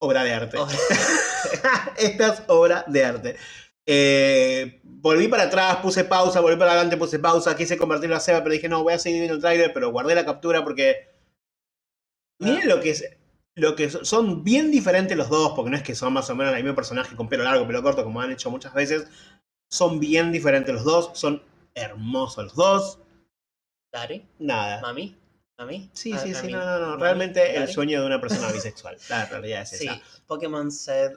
Obra 0.00 0.22
de 0.24 0.32
arte. 0.32 0.56
obra. 0.58 0.76
Esta 1.98 2.28
es 2.34 2.42
obra 2.46 2.84
de 2.86 3.04
arte. 3.04 3.36
Eh, 3.90 4.80
volví 4.82 5.28
para 5.28 5.44
atrás, 5.44 5.76
puse 5.78 6.04
pausa, 6.04 6.40
volví 6.40 6.56
para 6.58 6.72
adelante, 6.72 6.98
puse 6.98 7.18
pausa, 7.18 7.56
quise 7.56 7.78
convertirlo 7.78 8.16
a 8.16 8.20
Seba, 8.20 8.40
pero 8.42 8.52
dije, 8.52 8.68
no, 8.68 8.82
voy 8.82 8.92
a 8.92 8.98
seguir 8.98 9.20
viendo 9.20 9.36
el 9.36 9.40
trailer, 9.40 9.72
pero 9.72 9.90
guardé 9.90 10.14
la 10.14 10.26
captura 10.26 10.62
porque 10.62 11.08
Miren 12.40 12.68
lo 12.68 12.80
que 12.80 12.90
es. 12.90 13.04
Lo 13.56 13.74
que 13.74 13.90
so- 13.90 14.04
son 14.04 14.44
bien 14.44 14.70
diferentes 14.70 15.16
los 15.16 15.28
dos, 15.28 15.52
porque 15.56 15.70
no 15.70 15.76
es 15.76 15.82
que 15.82 15.96
son 15.96 16.12
más 16.12 16.30
o 16.30 16.36
menos 16.36 16.54
el 16.54 16.62
mismo 16.62 16.76
personaje 16.76 17.16
con 17.16 17.28
pelo 17.28 17.42
largo, 17.42 17.66
pelo 17.66 17.82
corto, 17.82 18.04
como 18.04 18.20
han 18.20 18.30
hecho 18.30 18.50
muchas 18.50 18.72
veces. 18.72 19.06
Son 19.70 19.98
bien 19.98 20.30
diferentes 20.30 20.72
los 20.72 20.84
dos, 20.84 21.10
son 21.14 21.42
hermosos 21.74 22.44
los 22.44 22.54
dos. 22.54 22.98
Dari, 23.92 24.24
Nada. 24.38 24.80
mami, 24.80 25.16
mami. 25.58 25.90
Sí, 25.92 26.12
a- 26.12 26.18
sí, 26.18 26.34
sí, 26.34 26.52
no, 26.52 26.64
no, 26.64 26.78
no. 26.78 26.96
Realmente 26.98 27.56
el 27.56 27.66
sueño 27.68 28.00
de 28.00 28.06
una 28.06 28.20
persona 28.20 28.52
bisexual. 28.52 28.96
La 29.08 29.26
realidad 29.26 29.62
es 29.62 29.70
Sí, 29.70 29.88
esa. 29.88 30.00
Pokémon 30.28 30.70
said 30.70 31.16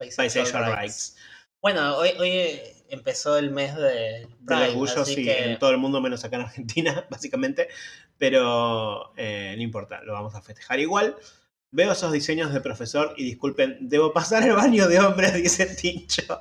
bisexual, 0.00 0.26
Bisexual 0.26 0.64
rights. 0.64 0.78
rights. 0.80 1.16
Bueno, 1.60 1.96
hoy, 1.96 2.10
hoy 2.18 2.60
empezó 2.88 3.36
el 3.36 3.50
mes 3.50 3.74
de 3.74 3.82
Del 3.82 4.28
Pride, 4.46 4.68
orgullo, 4.68 5.02
así 5.02 5.14
sí, 5.16 5.24
que 5.24 5.44
en 5.52 5.58
todo 5.58 5.70
el 5.70 5.78
mundo 5.78 6.00
menos 6.00 6.24
acá 6.24 6.36
en 6.36 6.42
Argentina, 6.42 7.06
básicamente. 7.10 7.68
Pero 8.16 9.12
eh, 9.16 9.54
no 9.56 9.62
importa, 9.62 10.00
lo 10.02 10.12
vamos 10.12 10.34
a 10.34 10.42
festejar 10.42 10.80
igual. 10.80 11.16
Veo 11.70 11.92
esos 11.92 12.12
diseños 12.12 12.52
de 12.54 12.62
profesor 12.62 13.12
y 13.18 13.24
disculpen, 13.24 13.76
debo 13.80 14.12
pasar 14.14 14.42
el 14.44 14.54
baño 14.54 14.88
de 14.88 15.00
hombres, 15.00 15.34
dice 15.42 15.66
Tincho. 15.66 16.40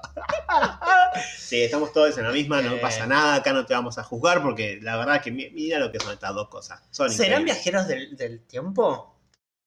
sí, 1.37 1.61
estamos 1.63 1.91
todos 1.91 2.17
en 2.17 2.23
la 2.23 2.31
misma, 2.31 2.61
no 2.61 2.75
Eh. 2.75 2.79
pasa 2.79 3.05
nada, 3.07 3.35
acá 3.35 3.51
no 3.51 3.65
te 3.65 3.73
vamos 3.73 3.97
a 3.97 4.03
juzgar 4.03 4.41
porque 4.41 4.79
la 4.81 4.95
verdad 4.95 5.21
que 5.21 5.31
mi- 5.31 5.49
mira 5.49 5.79
lo 5.79 5.91
que 5.91 5.99
son 5.99 6.13
estas 6.13 6.33
dos 6.33 6.47
cosas. 6.47 6.81
Son 6.91 7.09
¿serán 7.11 7.41
increíbles. 7.41 7.55
viajeros 7.55 7.87
del, 7.89 8.15
del 8.15 8.45
tiempo? 8.47 9.19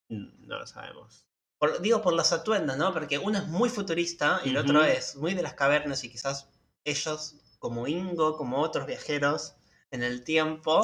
Mm, 0.09 0.47
No 0.47 0.59
lo 0.61 0.67
sabemos. 0.67 1.27
Por- 1.61 1.81
digo 1.83 2.01
por 2.03 2.15
los 2.15 2.33
atuendos, 2.33 2.77
¿no? 2.79 2.93
Porque 2.93 3.19
uno 3.19 3.39
es 3.39 3.47
muy 3.47 3.69
futurista 3.69 4.41
y 4.45 4.49
el 4.49 4.57
otro 4.57 4.83
es 4.83 5.15
muy 5.17 5.35
de 5.35 5.43
las 5.43 5.55
cavernas 5.55 6.03
y 6.03 6.09
quizás 6.11 6.49
ellos, 6.85 7.37
como 7.59 7.87
Ingo, 7.87 8.37
como 8.37 8.61
otros 8.63 8.87
viajeros 8.87 9.55
en 9.93 10.03
el 10.03 10.25
tiempo, 10.25 10.83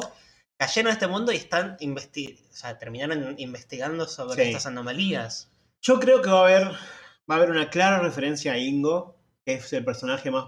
cayeron 0.55 0.91
a 0.91 0.93
este 0.93 1.07
mundo 1.07 1.31
y 1.31 1.37
están 1.37 1.77
investi 1.79 2.39
o 2.51 2.55
sea, 2.55 2.77
terminaron 2.77 3.35
investigando 3.39 4.07
sobre 4.07 4.43
Sí. 4.43 4.49
estas 4.49 4.67
anomalías. 4.67 5.49
Yo 5.81 5.99
creo 5.99 6.21
que 6.21 6.29
va 6.29 6.39
a 6.39 6.43
haber, 6.43 6.67
va 6.67 7.33
a 7.33 7.33
haber 7.35 7.49
una 7.49 7.69
clara 7.71 7.99
referencia 7.99 8.53
a 8.53 8.57
Ingo, 8.59 9.15
que 9.45 9.55
es 9.55 9.73
el 9.73 9.83
personaje 9.83 10.29
más. 10.29 10.45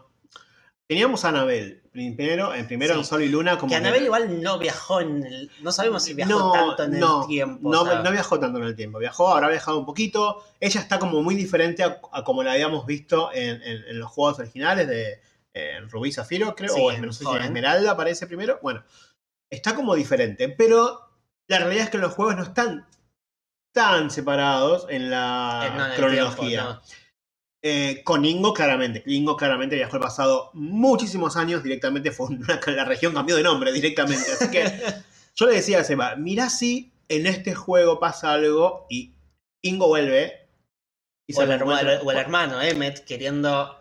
Teníamos 0.90 1.24
a 1.24 1.30
Anabel 1.30 1.84
primero, 1.92 2.52
en 2.56 2.66
primero 2.66 2.96
Sí. 2.96 3.00
en 3.02 3.06
Sol 3.06 3.22
y 3.22 3.30
Luna, 3.30 3.60
como 3.60 3.70
que 3.70 3.76
que- 3.76 3.86
Anabel 3.88 4.06
igual 4.06 4.42
no 4.42 4.58
viajó 4.58 5.02
en 5.02 5.24
el. 5.24 5.52
No 5.62 5.72
sabemos 5.72 6.02
si 6.02 6.16
viajó 6.16 6.32
No, 6.32 6.74
tanto 6.76 6.84
en 6.96 7.00
no, 7.00 7.22
el 7.22 7.28
tiempo. 7.28 7.70
No, 7.72 7.82
o 7.84 7.86
sea, 7.86 8.02
no 8.02 8.12
viajó 8.12 8.40
tanto 8.40 8.58
en 8.58 8.64
el 8.64 8.76
tiempo. 8.76 8.98
Viajó, 8.98 9.28
habrá 9.32 9.50
viajado 9.50 9.78
un 9.78 9.86
poquito. 9.86 10.44
Ella 10.60 10.82
está 10.82 10.98
como 10.98 11.22
muy 11.22 11.36
diferente 11.36 11.84
a, 11.84 12.02
a 12.12 12.24
como 12.24 12.42
la 12.42 12.54
habíamos 12.54 12.88
visto 12.88 13.30
en, 13.34 13.62
en- 13.62 13.84
en 13.88 14.00
los 14.00 14.10
juegos 14.10 14.40
originales 14.40 14.88
de 14.88 15.22
eh, 15.54 15.80
Rubí 15.92 16.12
Zafiro, 16.12 16.56
creo. 16.56 16.74
Sí, 16.74 16.82
o 16.84 16.92
en 16.92 17.06
no 17.06 17.14
sé 17.14 17.20
si 17.20 17.26
joven. 17.26 17.44
Esmeralda 17.44 17.92
aparece 17.92 18.26
primero. 18.26 18.58
Bueno, 18.64 18.84
está 19.52 19.76
como 19.76 19.94
diferente. 19.94 20.50
Pero 20.50 21.02
la 21.48 21.60
realidad 21.60 21.84
es 21.86 21.90
que 21.92 21.98
los 22.00 22.14
juegos 22.16 22.36
no 22.36 22.42
están 22.44 22.88
tan 23.72 24.10
separados 24.10 24.88
en 24.90 25.12
la 25.12 25.62
eh, 25.66 25.68
en 25.92 25.96
cronología. 25.98 26.50
tiempo, 26.50 26.74
no. 26.74 26.82
Eh, 27.62 28.02
con 28.06 28.24
Ingo, 28.24 28.54
claramente. 28.54 29.04
Ingo 29.06 29.36
claramente 29.36 29.76
viajó 29.76 29.96
al 29.98 30.02
pasado 30.02 30.50
muchísimos 30.54 31.36
años. 31.36 31.62
Directamente 31.64 32.12
fue 32.12 32.28
una, 32.28 32.60
la 32.68 32.86
región 32.86 33.14
cambió 33.14 33.36
de 33.36 33.44
nombre 33.44 33.72
directamente. 33.74 34.32
Así 34.32 34.50
que 34.50 34.64
yo 35.36 35.46
le 35.46 35.56
decía 35.56 35.80
a 35.80 35.84
Seba, 35.84 36.16
mirá 36.16 36.50
si 36.50 36.92
en 37.10 37.28
este 37.28 37.56
juego 37.56 38.00
pasa 38.00 38.34
algo 38.34 38.86
y 38.90 39.14
Ingo 39.62 39.88
vuelve. 39.88 40.48
Y 41.28 41.38
o, 41.38 41.42
el, 41.44 41.62
o 42.04 42.12
el 42.12 42.18
hermano, 42.18 42.62
Emmet, 42.62 43.04
queriendo. 43.06 43.76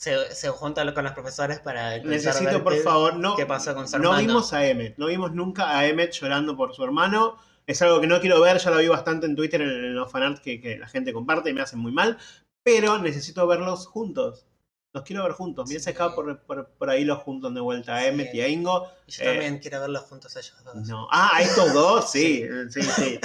Se, 0.00 0.34
se 0.34 0.48
junta 0.48 0.92
con 0.94 1.04
los 1.04 1.12
profesores 1.12 1.60
para. 1.60 1.98
Necesito, 1.98 2.64
por 2.64 2.72
qué- 2.74 2.80
favor, 2.80 3.14
no. 3.16 3.36
qué 3.36 3.46
pasa 3.46 3.72
con 3.74 3.86
su 3.86 3.98
no 3.98 4.04
hermano. 4.08 4.26
vimos 4.26 4.52
a 4.52 4.66
Emmet. 4.66 4.96
No 4.98 5.06
vimos 5.06 5.32
nunca 5.32 5.78
a 5.78 5.86
Emmet 5.86 6.10
llorando 6.12 6.56
por 6.56 6.74
su 6.74 6.82
hermano. 6.82 7.36
Es 7.68 7.80
algo 7.82 8.00
que 8.00 8.08
no 8.08 8.20
quiero 8.20 8.40
ver, 8.40 8.58
ya 8.58 8.70
lo 8.72 8.78
vi 8.78 8.88
bastante 8.88 9.26
en 9.26 9.36
Twitter 9.36 9.60
en, 9.62 9.68
en 9.68 9.94
los 9.94 10.10
fanarts 10.10 10.40
que, 10.40 10.60
que 10.60 10.76
la 10.78 10.88
gente 10.88 11.12
comparte 11.12 11.50
y 11.50 11.52
me 11.52 11.60
hacen 11.60 11.78
muy 11.78 11.92
mal. 11.92 12.18
Pero 12.62 12.98
necesito 12.98 13.46
verlos 13.46 13.86
juntos. 13.86 14.46
Los 14.92 15.04
quiero 15.04 15.22
ver 15.22 15.32
juntos. 15.32 15.68
Si 15.68 15.90
acá 15.90 16.14
por, 16.14 16.40
por, 16.42 16.68
por 16.68 16.90
ahí 16.90 17.04
los 17.04 17.18
juntos 17.20 17.54
de 17.54 17.60
vuelta 17.60 17.94
a. 17.94 18.06
Emmet 18.06 18.34
y 18.34 18.42
a 18.42 18.48
Ingo. 18.48 18.86
Y 19.06 19.12
Yo 19.12 19.24
eh, 19.24 19.26
también 19.26 19.58
quiero 19.58 19.80
verlos 19.80 20.02
juntos 20.02 20.36
ellos 20.36 20.54
dos. 20.64 20.74
No. 20.86 21.08
Ah, 21.10 21.30
a 21.34 21.42
estos 21.42 21.72
dos, 21.72 22.10
sí. 22.10 22.44
Sí, 22.70 22.82
sí. 22.82 23.18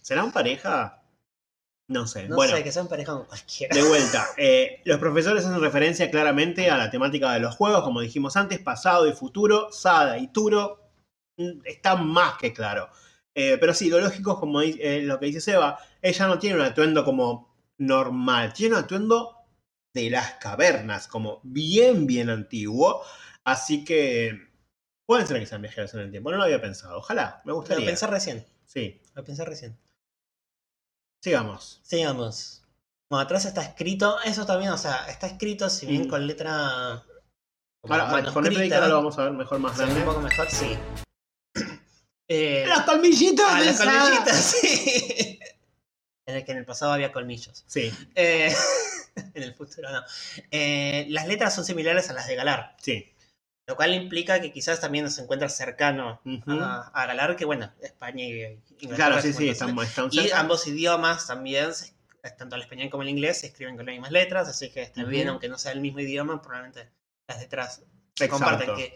¿Serán 0.00 0.32
pareja? 0.32 1.02
No 1.88 2.06
sé. 2.06 2.28
No 2.28 2.36
bueno, 2.36 2.54
sé, 2.56 2.62
que 2.62 2.70
sean 2.70 2.86
pareja 2.86 3.12
con 3.14 3.24
cualquiera. 3.24 3.74
de 3.74 3.82
vuelta. 3.82 4.26
eh, 4.36 4.80
los 4.84 4.98
profesores 4.98 5.44
hacen 5.44 5.60
referencia 5.60 6.10
claramente 6.10 6.70
a 6.70 6.76
la 6.76 6.90
temática 6.90 7.32
de 7.32 7.40
los 7.40 7.56
juegos, 7.56 7.82
como 7.82 8.00
dijimos 8.00 8.36
antes, 8.36 8.60
pasado 8.60 9.08
y 9.08 9.12
futuro, 9.12 9.72
Sada 9.72 10.18
y 10.18 10.28
Turo. 10.28 10.90
mm, 11.36 11.62
Está 11.64 11.96
más 11.96 12.38
que 12.38 12.52
claro. 12.52 12.90
Eh, 13.34 13.56
pero 13.58 13.72
sí, 13.72 13.88
lo 13.88 14.00
lógico 14.00 14.32
es 14.32 14.38
como 14.38 14.60
eh, 14.60 15.00
lo 15.02 15.18
que 15.18 15.26
dice 15.26 15.40
Seba, 15.40 15.78
ella 16.02 16.26
no 16.26 16.38
tiene 16.38 16.56
un 16.56 16.62
atuendo 16.62 17.04
como 17.04 17.47
normal, 17.78 18.52
tiene 18.52 18.74
un 18.76 18.82
atuendo 18.84 19.36
de 19.94 20.10
las 20.10 20.34
cavernas, 20.34 21.08
como 21.08 21.40
bien, 21.42 22.06
bien 22.06 22.30
antiguo. 22.30 23.02
Así 23.44 23.84
que 23.84 24.48
pueden 25.06 25.26
ser 25.26 25.38
que 25.40 25.46
sean 25.46 25.62
viajeros 25.62 25.94
en 25.94 26.00
el 26.00 26.10
tiempo, 26.10 26.30
no 26.30 26.36
lo 26.36 26.42
había 26.44 26.60
pensado. 26.60 26.98
Ojalá, 26.98 27.40
me 27.44 27.50
Lo 27.50 27.56
gustaría. 27.56 27.86
pensé 27.86 28.06
recién. 28.06 28.46
Sí, 28.66 29.00
Lo 29.14 29.24
pensé 29.24 29.44
recién. 29.44 29.78
sigamos. 31.22 31.80
Sigamos. 31.82 32.62
Bueno, 33.10 33.22
atrás 33.22 33.46
está 33.46 33.62
escrito. 33.62 34.18
Eso 34.24 34.44
también, 34.44 34.70
o 34.70 34.78
sea, 34.78 35.06
está 35.08 35.26
escrito, 35.26 35.70
si 35.70 35.86
bien 35.86 36.06
Mm. 36.06 36.08
con 36.08 36.26
letra. 36.26 37.02
Ahora, 37.84 38.08
con 38.32 38.46
ahora 38.46 38.88
lo 38.88 38.96
vamos 38.96 39.18
a 39.18 39.24
ver 39.24 39.32
mejor 39.32 39.58
más 39.60 39.76
grande. 39.78 40.00
un 40.00 40.04
poco 40.04 40.20
mejor, 40.20 40.48
sí. 40.50 40.76
Eh, 42.30 42.66
¡Los 42.68 42.82
colmillitos 42.82 43.46
los 43.64 43.76
colmillitos, 43.78 44.34
sí. 44.36 45.38
En 46.28 46.36
el 46.36 46.44
que 46.44 46.52
en 46.52 46.58
el 46.58 46.66
pasado 46.66 46.92
había 46.92 47.10
colmillos. 47.10 47.64
Sí, 47.66 47.90
Eh, 48.14 48.54
en 49.34 49.42
el 49.42 49.54
futuro 49.54 49.90
no. 49.90 50.02
Eh, 50.50 51.06
las 51.08 51.26
letras 51.26 51.54
son 51.54 51.64
similares 51.64 52.10
a 52.10 52.12
las 52.12 52.26
de 52.26 52.34
Galar, 52.36 52.76
sí. 52.82 53.10
lo 53.66 53.76
cual 53.76 53.94
implica 53.94 54.38
que 54.38 54.52
quizás 54.52 54.78
también 54.78 55.10
se 55.10 55.22
encuentra 55.22 55.48
cercano 55.48 56.20
Ujú. 56.26 56.60
a, 56.60 56.88
a 56.88 57.06
Galar, 57.06 57.34
que 57.34 57.46
bueno, 57.46 57.72
España 57.80 58.24
y 58.24 58.42
Inglaterra. 58.78 58.96
Claro, 58.96 59.22
sí, 59.22 59.32
sí, 59.32 59.48
están, 59.48 59.76
están 59.78 60.10
Y 60.12 60.30
ambos 60.32 60.66
idiomas 60.66 61.26
también, 61.26 61.70
tanto 62.36 62.56
el 62.56 62.62
español 62.62 62.90
como 62.90 63.04
el 63.04 63.08
inglés, 63.08 63.40
se 63.40 63.46
escriben 63.46 63.76
con 63.76 63.86
las 63.86 63.94
mismas 63.94 64.12
letras, 64.12 64.48
así 64.48 64.68
que 64.68 64.82
está 64.82 65.00
Ujú. 65.00 65.10
bien, 65.10 65.28
aunque 65.28 65.48
no 65.48 65.56
sea 65.56 65.72
el 65.72 65.80
mismo 65.80 66.00
idioma, 66.00 66.42
probablemente 66.42 66.90
las 67.26 67.40
letras 67.40 67.82
se 68.14 68.28
comparten. 68.28 68.74
Que 68.76 68.94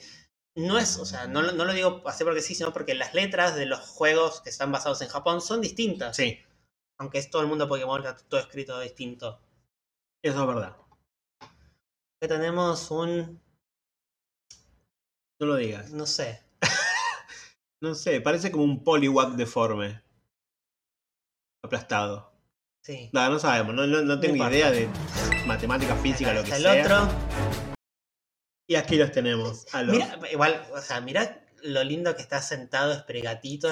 no 0.54 0.78
es, 0.78 0.98
o 0.98 1.06
sea, 1.06 1.26
no, 1.28 1.40
no 1.40 1.64
lo 1.64 1.72
digo 1.72 2.02
así 2.04 2.24
porque 2.24 2.42
sí, 2.42 2.54
sino 2.54 2.74
porque 2.74 2.94
las 2.94 3.14
letras 3.14 3.54
de 3.56 3.64
los 3.64 3.80
juegos 3.80 4.42
que 4.42 4.50
están 4.50 4.70
basados 4.70 5.00
en 5.00 5.08
Japón 5.08 5.40
son 5.40 5.62
distintas. 5.62 6.14
Sí, 6.14 6.38
Aunque 7.02 7.18
es 7.18 7.28
todo 7.30 7.42
el 7.42 7.48
mundo 7.48 7.66
Pokémon, 7.68 8.00
está 8.00 8.16
todo 8.28 8.38
escrito 8.38 8.78
distinto. 8.78 9.40
eso 10.24 10.40
es 10.40 10.46
verdad. 10.46 10.76
Que 12.20 12.28
tenemos 12.28 12.92
un, 12.92 13.42
No 15.40 15.46
lo 15.48 15.56
digas. 15.56 15.90
no 15.90 16.06
sé, 16.06 16.44
No 17.82 17.96
sé, 17.96 18.20
parece 18.20 18.52
como 18.52 18.62
un 18.62 18.84
Poliwag 18.84 19.32
deforme. 19.32 20.00
Aplastado. 21.64 22.32
sí. 22.84 23.10
No, 23.12 23.28
no 23.28 23.40
sabemos, 23.40 23.74
no, 23.74 23.84
no, 23.84 24.02
no 24.02 24.20
tengo 24.20 24.36
importa. 24.36 24.54
idea 24.54 24.70
de 24.70 24.88
matemática, 25.44 25.96
física, 25.96 26.30
Acá 26.30 26.38
lo 26.38 26.44
que 26.44 26.52
está 26.52 26.72
sea. 26.72 26.80
el 26.86 26.92
otro. 26.92 27.08
Y 28.68 28.76
aquí 28.76 28.94
los 28.96 29.10
tenemos. 29.10 29.66
A 29.74 29.82
los... 29.82 29.96
Mira, 29.96 30.20
igual, 30.30 30.64
o 30.72 30.80
sea, 30.80 31.00
mira 31.00 31.41
lo 31.62 31.84
lindo 31.84 32.14
que 32.16 32.22
está 32.22 32.40
sentado, 32.42 32.94
sí, 32.94 33.00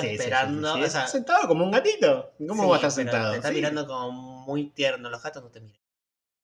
sí, 0.00 0.07
esperando. 0.07 0.74
sí, 0.74 0.81
sí. 0.81 0.85
o 0.87 0.90
sea, 0.90 1.00
Está 1.00 1.12
sentado 1.12 1.48
como 1.48 1.64
un 1.64 1.70
gatito. 1.70 2.33
¿Cómo 2.46 2.68
va 2.68 2.74
a 2.74 2.79
estar 2.79 2.90
sentado? 2.92 3.33
Te 3.33 3.38
está 3.38 3.50
mirando 3.50 3.87
como 3.87 4.11
muy 4.12 4.70
tierno. 4.70 5.11
Los 5.11 5.22
gatos 5.22 5.42
no 5.42 5.50
te 5.50 5.61
miran. 5.61 5.81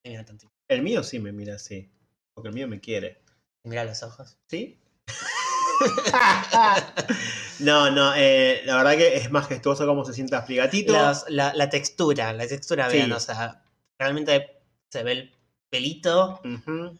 Te 0.02 0.11
miran 0.11 0.24
tantito. 0.26 0.52
El 0.68 0.82
mío 0.82 1.02
sí 1.02 1.18
me 1.18 1.32
mira 1.32 1.56
así. 1.56 1.90
Porque 2.35 2.48
el 2.48 2.54
mío 2.54 2.68
me 2.68 2.80
quiere. 2.80 3.22
Mira 3.64 3.85
los 3.85 4.02
ojos. 4.02 4.37
¿Sí? 4.48 4.78
no, 7.61 7.90
no, 7.90 8.14
eh, 8.16 8.62
la 8.64 8.76
verdad 8.76 8.96
que 8.96 9.16
es 9.16 9.30
majestuoso 9.30 9.87
cómo 9.87 10.04
se 10.04 10.12
sienta 10.12 10.42
Sprigatito. 10.42 10.92
Los- 10.92 11.24
la, 11.28 11.52
la 11.54 11.68
textura, 11.68 12.32
la 12.32 12.46
textura, 12.46 12.88
vean, 12.88 13.12
o 13.12 13.20
sea, 13.20 13.62
realmente 13.98 14.61
se 14.90 15.02
ve 15.02 15.12
el 15.12 15.37
pelito. 15.70 16.40
Ujú. 16.44 16.98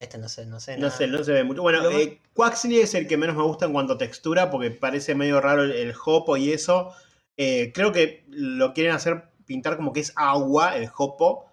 Este 0.00 0.16
no 0.16 0.30
sé, 0.30 0.46
no 0.46 0.58
sé. 0.60 0.76
No 0.76 0.86
nada. 0.86 0.96
sé, 0.96 1.06
no 1.06 1.22
se 1.22 1.32
ve 1.32 1.44
mucho. 1.44 1.60
Bueno, 1.60 1.82
Lo- 1.82 1.90
eh, 1.90 2.20
Quaxley 2.32 2.78
es 2.80 2.94
el 2.94 3.06
que 3.06 3.18
menos 3.18 3.36
me 3.36 3.42
gusta 3.42 3.66
en 3.66 3.72
cuanto 3.74 3.92
a 3.92 3.98
textura 3.98 4.50
porque 4.50 4.70
parece 4.70 5.14
medio 5.14 5.40
raro 5.42 5.62
el, 5.62 5.72
el 5.72 5.94
hopo 6.06 6.38
y 6.38 6.52
eso. 6.52 6.94
Eh, 7.36 7.70
creo 7.74 7.92
que 7.92 8.24
lo 8.28 8.72
quieren 8.72 8.94
hacer 8.94 9.24
pintar 9.44 9.76
como 9.76 9.92
que 9.92 10.00
es 10.00 10.12
agua 10.16 10.74
el 10.76 10.88
hopo. 10.96 11.44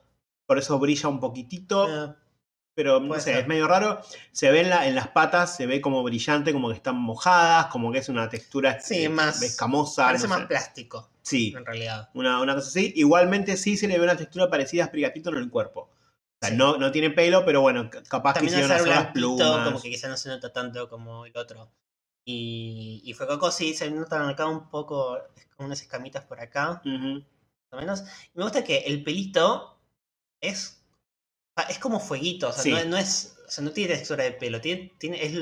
Por 0.46 0.58
eso 0.58 0.80
brilla 0.80 1.10
un 1.10 1.20
poquitito. 1.20 1.88
Ah, 1.90 2.16
pero 2.74 3.02
no 3.02 3.16
sé, 3.16 3.22
ser. 3.22 3.38
es 3.40 3.48
medio 3.48 3.68
raro. 3.68 4.00
Se 4.32 4.50
ve 4.50 4.62
en, 4.62 4.70
la- 4.70 4.88
en 4.88 4.96
las 4.96 5.10
patas, 5.10 5.58
se 5.58 5.66
ve 5.68 5.82
como 5.82 6.02
brillante, 6.04 6.54
como 6.54 6.70
que 6.70 6.76
están 6.76 6.96
mojadas, 6.96 7.66
como 7.66 7.92
que 7.92 7.98
es 7.98 8.08
una 8.08 8.30
textura 8.30 8.80
Sí, 8.80 9.04
eh, 9.06 9.10
más- 9.10 9.42
escamosa. 9.42 10.06
parece 10.06 10.24
no 10.26 10.30
más 10.30 10.40
sé. 10.42 10.46
plástico, 10.48 11.10
Sí, 11.22 11.54
en 11.58 11.66
realidad. 11.66 12.10
una, 12.14 12.40
una 12.40 12.56
cosa 12.56 12.68
así. 12.70 12.94
Igualmente 12.96 13.58
sí 13.58 13.76
se 13.76 13.90
le 13.90 13.98
ve 13.98 14.06
una 14.06 14.16
textura 14.16 14.50
parecida 14.50 14.86
a 14.86 14.88
Sprigatito 14.88 15.32
en 15.32 15.38
el 15.38 15.50
cuerpo. 15.50 15.90
O 16.39 16.45
sea, 16.45 16.50
Sí. 16.52 16.56
no, 16.56 16.78
no 16.78 16.91
tiene 16.91 17.10
pelo, 17.10 17.43
pero 17.45 17.62
bueno, 17.62 17.89
capaz 18.10 18.34
También 18.36 18.54
que 18.56 18.62
hicieron 18.62 18.89
las 18.89 19.08
plumas. 19.12 19.65
como 19.67 19.82
que 19.82 19.89
quizá 19.89 20.08
no 20.08 20.17
se 20.17 20.30
nota 20.30 20.54
tanto 20.54 20.88
como 20.89 21.26
el 21.26 21.36
otro. 21.36 21.71
Y, 22.26 23.02
y 23.06 23.13
Fuecoco 23.13 23.52
sí, 23.52 23.73
se 23.73 23.89
notan 23.89 24.28
acá 24.30 24.45
un 24.47 24.69
poco, 24.69 25.17
como 25.56 25.67
unas 25.67 25.82
escamitas 25.82 26.26
por 26.26 26.39
acá, 26.39 26.82
Ujú. 26.86 27.23
más 27.71 27.71
o 27.71 27.78
menos. 27.78 28.02
Y 28.34 28.38
me 28.38 28.43
gusta 28.43 28.63
que 28.63 28.80
el 28.80 29.04
pelito 29.04 29.80
es, 30.41 30.84
ah, 31.56 31.65
es 31.69 31.80
como 31.80 32.00
fueguito, 32.00 32.50
o 32.50 32.52
sea, 32.52 32.62
Sí. 32.63 32.71
no, 32.71 32.84
no 32.86 32.97
es, 32.97 33.38
o 33.47 33.50
sea, 33.50 33.63
no 33.63 33.71
tiene 33.71 33.95
textura 33.95 34.23
de 34.26 34.34
pelo, 34.34 34.60
tiene, 34.62 34.93
tiene, 35.00 35.23
es 35.23 35.34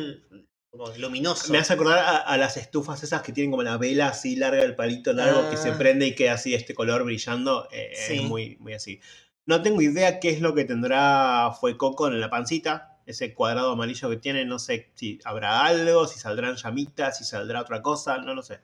como 0.69 0.87
luminoso. 0.97 1.51
Me 1.51 1.57
hace 1.57 1.73
acordar 1.73 1.99
a, 1.99 2.17
a 2.17 2.37
las 2.37 2.55
estufas 2.55 3.01
esas 3.03 3.21
que 3.23 3.31
tienen 3.33 3.49
como 3.51 3.63
la 3.63 3.77
vela 3.77 4.09
así 4.09 4.35
larga, 4.35 4.61
el 4.63 4.75
palito 4.75 5.11
largo 5.11 5.49
que 5.49 5.57
se 5.57 5.71
Ah. 5.71 5.77
prende 5.77 6.05
y 6.07 6.15
queda 6.15 6.33
así 6.33 6.53
este 6.53 6.75
color 6.75 7.03
brillando. 7.03 7.67
eh, 7.71 7.93
Sí. 8.07 8.17
Es 8.19 8.23
muy, 8.23 8.57
muy 8.59 8.73
así. 8.73 9.01
No 9.47 9.61
tengo 9.61 9.81
idea 9.81 10.19
qué 10.19 10.29
es 10.29 10.41
lo 10.41 10.55
que 10.55 10.65
tendrá 10.65 11.51
Fue 11.59 11.77
Coco 11.77 12.07
en 12.07 12.19
la 12.19 12.29
pancita. 12.29 12.99
Ese 13.05 13.35
cuadrado 13.35 13.71
amarillo 13.71 14.09
que 14.09 14.17
tiene, 14.17 14.45
no 14.45 14.57
sé 14.57 14.91
si 14.95 15.19
habrá 15.23 15.65
algo, 15.65 16.07
si 16.07 16.19
saldrán 16.19 16.55
llamitas, 16.55 17.19
si 17.19 17.23
saldrá 17.23 17.61
otra 17.61 17.83
cosa, 17.83 18.17
no 18.17 18.33
lo 18.33 18.41
sé. 18.41 18.59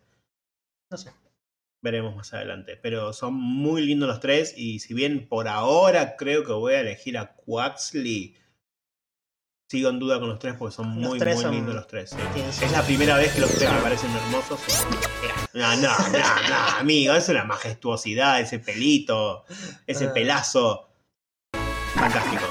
No 0.90 0.98
sé. 0.98 1.12
Veremos 1.84 2.16
más 2.16 2.34
adelante. 2.34 2.78
Pero 2.78 3.14
son 3.14 3.36
muy 3.36 3.86
lindos 3.86 4.10
los 4.10 4.20
tres. 4.20 4.56
Y 4.58 4.80
si 4.80 4.94
bien 4.96 5.28
por 5.28 5.48
ahora 5.48 6.16
creo 6.18 6.44
que 6.44 6.54
voy 6.54 6.74
a 6.74 6.82
elegir 6.82 7.18
a 7.18 7.36
Quaxley, 7.36 8.36
sigo 9.72 9.90
en 9.90 10.00
duda 10.00 10.20
con 10.20 10.28
los 10.28 10.38
tres 10.38 10.56
porque 10.60 10.76
son 10.76 10.88
Los 11.02 11.12
muy, 11.12 11.20
muy 11.20 11.42
son- 11.42 11.52
lindos 11.52 11.74
los 11.76 11.88
tres. 11.88 12.10
sí. 12.10 12.18
Es 12.62 12.72
la 12.74 12.82
primera 12.82 13.16
vez 13.16 13.32
que 13.32 13.40
los 13.40 13.50
tres 13.56 13.72
me 13.72 13.80
parecen 13.80 14.12
hermosos. 14.12 14.60
No, 15.54 15.76
no, 15.78 15.98
no, 15.98 16.20
no, 16.50 16.78
amigo, 16.80 17.14
es 17.14 17.30
una 17.30 17.46
majestuosidad, 17.46 18.42
ese 18.42 18.60
pelito, 18.60 19.46
ese 19.88 20.08
Ah. 20.08 20.14
pelazo. 20.14 20.90
Fantástico. 21.96 22.44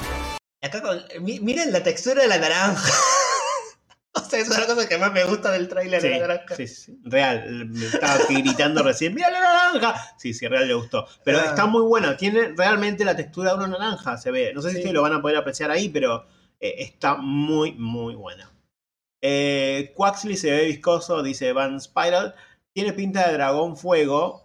Acá 0.63 0.81
con, 0.81 0.99
mi- 1.23 1.39
miren 1.39 1.71
la 1.71 1.83
textura 1.83 2.23
de 2.23 2.27
la 2.27 2.39
naranja. 2.39 2.91
o 4.13 4.19
sea, 4.21 4.39
es 4.39 4.49
una 4.49 4.65
cosa 4.65 4.89
que 4.89 4.97
más 4.97 5.11
me 5.13 5.23
gusta 5.23 5.51
del 5.51 5.67
tráiler 5.67 6.01
de 6.01 6.09
la 6.09 6.27
naranja. 6.27 6.55
Sí, 6.55 6.67
sí. 6.67 6.97
Real, 7.03 7.67
me 7.67 7.85
estaba 7.85 8.17
gritando 8.29 8.81
recién, 8.81 9.13
¡mira 9.13 9.29
la 9.29 9.41
naranja! 9.41 10.15
Sí, 10.17 10.33
sí, 10.33 10.47
real 10.47 10.67
le 10.67 10.73
gustó. 10.73 11.07
Pero 11.23 11.37
Ah. 11.39 11.45
está 11.49 11.67
muy 11.67 11.83
bueno, 11.83 12.15
tiene 12.17 12.53
realmente 12.57 13.05
la 13.05 13.15
textura 13.15 13.51
de 13.51 13.57
una 13.57 13.67
naranja, 13.67 14.17
se 14.17 14.31
ve. 14.31 14.53
No 14.55 14.61
sé 14.63 14.71
si 14.71 14.77
ustedes 14.77 14.93
lo 14.95 15.03
van 15.03 15.13
a 15.13 15.21
poder 15.21 15.37
apreciar 15.37 15.69
ahí, 15.69 15.87
pero 15.89 16.25
eh, 16.61 16.75
está 16.77 17.15
muy, 17.15 17.73
muy 17.73 18.15
bueno. 18.15 18.45
Eh, 19.21 19.91
Quaxley 19.95 20.37
se 20.37 20.51
ve 20.51 20.65
viscoso, 20.65 21.21
dice 21.23 21.51
Van 21.53 21.81
Spiral. 21.81 22.35
Tiene 22.73 22.93
pinta 22.93 23.27
de 23.27 23.33
dragón 23.33 23.75
fuego. 23.75 24.43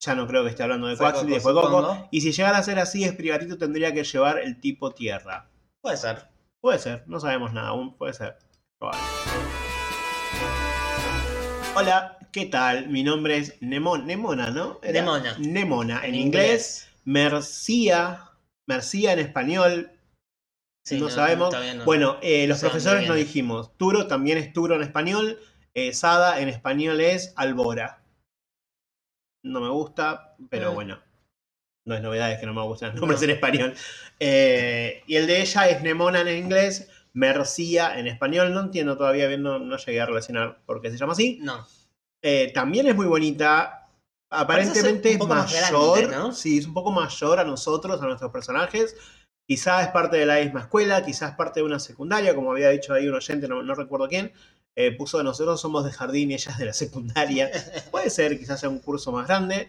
Ya 0.00 0.14
no 0.14 0.26
creo 0.28 0.44
que 0.44 0.50
esté 0.50 0.62
hablando 0.62 0.86
de 0.86 0.96
Fue 0.96 1.06
Quaxley, 1.06 1.34
de 1.34 1.42
Coco, 1.42 1.60
Fuecoco. 1.60 1.80
supongo. 1.82 2.08
Y 2.12 2.20
si 2.20 2.32
llegara 2.32 2.58
a 2.58 2.62
ser 2.62 2.78
así, 2.78 3.04
Esprigatito 3.04 3.58
tendría 3.58 3.92
que 3.92 4.04
llevar 4.04 4.38
el 4.38 4.60
tipo 4.60 4.92
tierra. 4.92 5.50
Puede 5.80 5.96
ser. 5.96 6.28
Puede 6.60 6.78
ser, 6.78 7.04
no 7.06 7.20
sabemos 7.20 7.52
nada 7.52 7.68
aún, 7.68 7.96
puede 7.96 8.14
ser. 8.14 8.36
Probable. 8.78 9.00
Hola, 11.76 12.18
¿qué 12.32 12.46
tal? 12.46 12.88
Mi 12.88 13.04
nombre 13.04 13.36
es 13.36 13.60
Nemon, 13.60 14.06
Nemona, 14.06 14.50
¿no? 14.50 14.80
Era 14.82 15.00
Nemona. 15.00 15.36
Nemona, 15.38 16.04
en, 16.04 16.14
inglés. 16.16 16.88
Mercía, 17.04 18.30
Mercía 18.66 19.12
en 19.12 19.20
español. 19.20 19.97
Sí, 20.88 21.00
no, 21.00 21.10
sabemos. 21.10 21.54
no. 21.76 21.84
Bueno, 21.84 22.18
eh, 22.22 22.46
los 22.46 22.62
No 22.62 22.68
profesores 22.70 23.06
no 23.08 23.14
dijimos. 23.14 23.76
Turo 23.76 24.06
también 24.06 24.38
es 24.38 24.52
Turo 24.52 24.74
en 24.76 24.82
español. 24.82 25.38
eh, 25.74 25.92
Sada 25.92 26.40
en 26.40 26.48
español 26.48 27.00
es 27.00 27.32
Albora. 27.36 28.02
No 29.44 29.60
me 29.60 29.68
gusta, 29.68 30.34
pero 30.50 30.70
Ah. 30.70 30.74
bueno. 30.74 30.98
No 31.86 31.94
es 31.94 32.02
novedad, 32.02 32.32
es 32.32 32.38
que 32.40 32.46
no 32.46 32.52
me 32.54 32.62
gustan 32.62 32.90
los 32.92 33.00
nombres 33.00 33.22
en 33.22 33.30
español. 33.30 33.74
Eh, 34.20 35.02
y 35.06 35.16
el 35.16 35.26
de 35.26 35.40
ella 35.40 35.68
es 35.68 35.82
Nemona 35.82 36.20
en 36.22 36.36
inglés, 36.36 36.88
Mercía 37.14 37.98
en 37.98 38.06
español. 38.06 38.52
No 38.52 38.60
entiendo 38.60 38.96
todavía 38.98 39.26
bien, 39.28 39.42
no, 39.42 39.76
llegué 39.76 40.00
a 40.00 40.06
relacionar 40.06 40.60
por 40.66 40.80
qué 40.82 40.90
se 40.90 40.98
llama 40.98 41.12
así. 41.12 41.38
No. 41.42 41.66
También 42.52 42.86
es 42.88 42.94
muy 42.96 43.06
bonita. 43.06 43.88
Aparentemente 44.30 45.12
es 45.12 45.18
mayor. 45.26 45.98
grande, 46.00 46.16
¿no? 46.16 46.32
Sí, 46.32 46.58
es 46.58 46.66
un 46.66 46.74
poco 46.74 46.90
mayor 46.90 47.38
a 47.40 47.44
nosotros, 47.44 48.02
a 48.02 48.04
nuestros 48.06 48.30
personajes. 48.30 48.94
Quizás 49.48 49.86
es 49.86 49.92
parte 49.92 50.18
de 50.18 50.26
la 50.26 50.40
misma 50.40 50.60
escuela, 50.60 51.02
quizás 51.04 51.34
parte 51.34 51.60
de 51.60 51.64
una 51.66 51.80
secundaria, 51.80 52.34
como 52.34 52.52
había 52.52 52.68
dicho 52.68 52.92
ahí 52.92 53.08
un 53.08 53.14
oyente, 53.14 53.48
no, 53.48 53.62
no 53.62 53.74
recuerdo 53.74 54.06
quién. 54.06 54.30
Eh, 54.76 54.92
puso 54.92 55.22
nosotros 55.22 55.60
somos 55.60 55.84
de 55.84 55.90
jardín 55.90 56.30
y 56.30 56.34
ella 56.34 56.52
es 56.52 56.58
de 56.58 56.66
la 56.66 56.72
secundaria. 56.74 57.50
Puede 57.90 58.10
ser, 58.10 58.38
quizás 58.38 58.60
sea 58.60 58.68
un 58.68 58.78
curso 58.80 59.10
más 59.10 59.26
grande. 59.26 59.68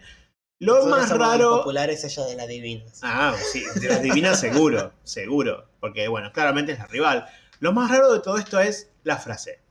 Lo 0.58 0.74
Nosotros 0.74 0.98
más 1.00 1.08
somos 1.08 1.26
raro. 1.26 1.56
populares 1.58 2.04
ellos 2.04 2.28
de 2.28 2.36
la 2.36 2.46
divinas. 2.46 3.00
Ah, 3.02 3.34
sí, 3.50 3.64
de 3.80 3.88
las 3.88 4.02
divinas 4.02 4.38
seguro, 4.38 4.92
seguro. 5.04 5.70
Porque, 5.80 6.06
bueno, 6.08 6.30
claramente 6.32 6.72
es 6.72 6.78
la 6.78 6.86
rival. 6.86 7.26
Lo 7.60 7.72
más 7.72 7.90
raro 7.90 8.12
de 8.12 8.20
todo 8.20 8.36
esto 8.36 8.60
es 8.60 8.90
la 9.02 9.16
frase. 9.16 9.62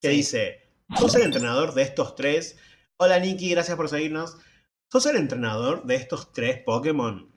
Que 0.00 0.10
Sí. 0.10 0.16
dice, 0.16 0.62
sos 0.96 1.14
el 1.16 1.22
entrenador 1.22 1.74
de 1.74 1.82
estos 1.82 2.14
tres. 2.14 2.56
Hola 2.96 3.18
Nikki, 3.18 3.50
gracias 3.50 3.76
por 3.76 3.88
seguirnos. 3.88 4.36
Sos 4.92 5.06
el 5.06 5.16
entrenador 5.16 5.84
de 5.84 5.96
estos 5.96 6.32
tres 6.32 6.62
Pokémon. 6.64 7.28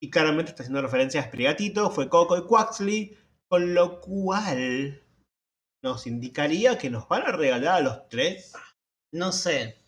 Y 0.00 0.10
claramente 0.10 0.50
está 0.50 0.62
haciendo 0.62 0.82
referencia 0.82 1.20
a 1.20 1.24
Sprigatito, 1.24 1.90
fue 1.90 2.08
Coco 2.08 2.36
y 2.36 2.46
Quaxley. 2.46 3.16
Con 3.48 3.74
lo 3.74 4.00
cual 4.00 5.02
nos 5.82 6.06
indicaría 6.08 6.76
que 6.78 6.90
nos 6.90 7.06
van 7.08 7.22
a 7.22 7.32
regalar 7.32 7.74
a 7.76 7.80
los 7.80 8.08
tres. 8.08 8.52
No 9.12 9.30
sé. 9.30 9.78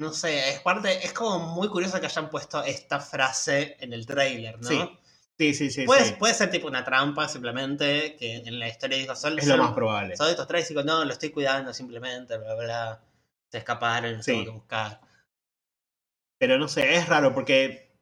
No 0.00 0.12
sé. 0.12 0.50
Es 0.50 0.60
parte. 0.60 1.04
Es 1.06 1.12
como 1.12 1.38
muy 1.54 1.68
curioso 1.68 2.00
que 2.00 2.06
hayan 2.06 2.28
puesto 2.28 2.64
esta 2.64 2.98
frase 2.98 3.76
en 3.78 3.92
el 3.92 4.04
trailer, 4.04 4.60
¿no? 4.60 4.68
Sí, 4.68 4.98
Sí, 5.36 5.52
sí, 5.54 5.70
sí. 5.70 5.84
puede, 5.84 6.04
sí. 6.04 6.14
puede 6.16 6.32
ser 6.34 6.50
tipo 6.50 6.68
una 6.68 6.84
trampa, 6.84 7.28
simplemente, 7.28 8.16
que 8.16 8.36
en 8.36 8.58
la 8.60 8.68
historia 8.68 8.98
dijo 8.98 9.16
solo. 9.16 9.38
Es 9.38 9.46
lo 9.48 9.56
más 9.56 9.72
probable. 9.72 10.16
Son 10.16 10.28
estos 10.28 10.46
tres 10.46 10.66
y 10.66 10.74
digo, 10.74 10.84
no, 10.84 11.04
lo 11.04 11.12
estoy 11.12 11.30
cuidando 11.30 11.72
simplemente, 11.74 12.36
bla, 12.38 12.54
bla, 12.54 12.64
bla. 12.64 13.04
Se 13.50 13.58
escaparon, 13.58 14.16
los 14.16 14.24
Sí. 14.24 14.32
tengo 14.32 14.44
que 14.44 14.50
buscar. 14.50 15.00
Pero 16.38 16.58
no 16.58 16.68
sé, 16.68 16.94
es 16.96 17.08
raro 17.08 17.32
porque 17.34 17.93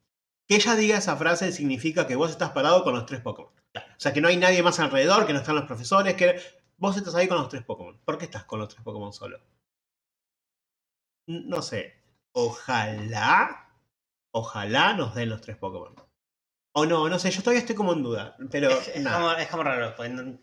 que 0.53 0.57
ella 0.57 0.77
diga 0.77 0.99
esa 0.99 1.17
frase 1.17 1.51
significa 1.53 2.07
que 2.07 2.15
vos 2.17 2.31
estás 2.31 2.51
parado 2.51 2.85
con 2.85 2.95
los 2.95 3.07
tres 3.07 3.21
Pokémon. 3.23 3.51
O 3.75 3.81
sea, 4.01 4.13
que 4.13 4.21
no 4.21 4.29
hay 4.29 4.37
nadie 4.37 4.63
más 4.63 4.79
alrededor, 4.81 5.27
que 5.27 5.33
no 5.33 5.39
están 5.39 5.55
los 5.55 5.65
profesores, 5.65 6.15
que 6.15 6.39
vos 6.77 6.97
estás 6.97 7.15
ahí 7.15 7.27
con 7.29 7.39
los 7.39 7.49
tres 7.49 7.65
Pokémon. 7.65 7.99
¿Por 8.05 8.19
qué 8.19 8.27
estás 8.27 8.45
con 8.45 8.59
los 8.59 8.69
tres 8.69 8.83
Pokémon 8.83 9.13
solo? 9.13 9.41
No 11.27 11.63
sé. 11.63 11.95
Ojalá, 12.33 13.69
ojalá 14.33 14.95
nos 14.95 15.15
den 15.15 15.31
los 15.31 15.41
tres 15.41 15.57
Pokémon. 15.57 15.95
O 16.75 16.87
no, 16.87 17.09
no 17.09 17.19
sé, 17.19 17.31
yo 17.31 17.41
todavía 17.43 17.61
estoy 17.61 17.77
como 17.77 17.93
en 17.93 18.03
duda. 18.03 18.37
Pero 18.51 18.71
es, 18.71 18.89
es 18.89 19.07
como, 19.07 19.33
es 19.33 19.49
como 19.49 19.63
raro, 19.63 19.95
pues, 19.97 20.11
no- 20.11 20.39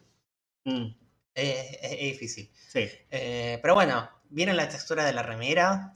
Mm, 0.66 0.94
es, 1.34 2.00
difícil. 2.00 2.52
sí, 2.54 2.88
Eh, 3.10 3.60
pero 3.62 3.74
bueno, 3.74 4.10
viene 4.30 4.54
la 4.54 4.68
textura 4.68 5.06
de 5.06 5.14
la 5.14 5.24
remera. 5.24 5.92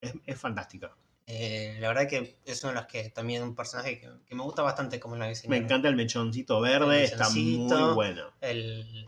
es, 0.00 0.14
es 0.26 0.38
fantástico. 0.40 0.90
Eh, 1.30 1.76
la 1.78 1.88
verdad 1.88 2.08
que 2.08 2.38
es 2.46 2.64
uno 2.64 2.72
de 2.72 2.78
los 2.80 2.86
que 2.86 3.10
también 3.10 3.42
un 3.42 3.54
personaje 3.54 4.00
que, 4.00 4.08
que 4.26 4.34
me 4.34 4.42
gusta 4.42 4.62
bastante 4.62 4.98
como 4.98 5.14
lo 5.14 5.24
Me 5.24 5.28
diseñaron. 5.28 5.64
encanta 5.64 5.88
el 5.88 5.94
mechoncito 5.94 6.58
verde, 6.62 7.04
El 7.04 7.04
está 7.04 7.28
muy 7.28 7.94
bueno. 7.94 8.32
El, 8.40 9.06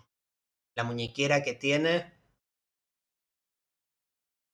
la 0.76 0.84
muñequera 0.84 1.42
que 1.42 1.54
tiene. 1.54 2.12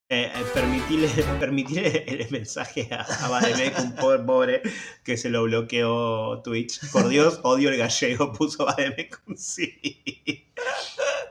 Eh, 0.08 0.30
eh, 0.32 0.44
permitirle, 0.54 1.08
permitirle 1.40 2.04
el 2.06 2.30
mensaje 2.30 2.88
a, 2.92 3.00
a 3.02 3.28
Bademec, 3.28 3.76
un 3.80 3.96
pobre, 3.96 4.20
pobre 4.20 4.62
que 5.02 5.16
se 5.16 5.28
lo 5.28 5.42
bloqueó 5.42 6.42
Twitch. 6.42 6.88
Por 6.92 7.08
Dios, 7.08 7.40
odio 7.42 7.70
el 7.70 7.78
gallego, 7.78 8.32
puso 8.32 8.64
Bademec 8.64 9.20
un 9.26 9.36
sí. 9.36 10.52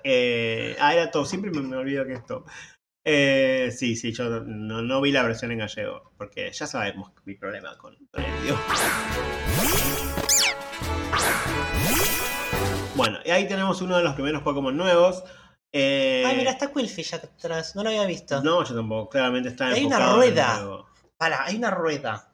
Eh, 0.07 0.75
ah, 0.79 0.93
era 0.93 1.09
todo, 1.09 1.25
siempre 1.25 1.49
me, 1.49 1.61
me 1.61 1.75
olvido 1.77 2.05
que 2.05 2.13
es 2.13 2.23
todo. 2.27 2.45
Eh, 3.07 3.71
sí, 3.75 3.95
sí, 3.95 4.11
yo 4.13 4.41
no, 4.41 4.81
no 4.81 4.99
vi 5.01 5.11
la 5.11 5.21
versión 5.21 5.51
en 5.51 5.59
gallego, 5.59 6.11
porque 6.17 6.51
ya 6.51 6.65
sabemos 6.65 7.11
mi 7.25 7.35
problema 7.35 7.77
con, 7.77 7.95
con 8.11 8.23
el 8.23 8.43
idioma. 8.43 8.61
Bueno, 12.95 13.19
y 13.25 13.29
ahí 13.31 13.47
tenemos 13.47 13.81
uno 13.81 13.97
de 13.97 14.03
los 14.03 14.13
primeros 14.15 14.41
Pokémon 14.41 14.75
nuevos. 14.75 15.23
Eh, 15.71 16.23
Ay, 16.25 16.37
mira, 16.37 16.51
está 16.51 16.71
Quillfish 16.71 17.13
atrás, 17.15 17.75
no 17.75 17.83
lo 17.83 17.89
había 17.89 18.05
visto. 18.05 18.41
no, 18.41 18.63
yo 18.63 18.73
tampoco. 18.73 19.09
Claramente 19.09 19.49
está 19.49 19.67
Hay 19.67 19.85
una 19.85 19.97
en 19.97 20.15
rueda. 20.15 20.85
Para, 21.17 21.43
hay 21.45 21.57
una 21.57 21.69
rueda. 21.71 22.33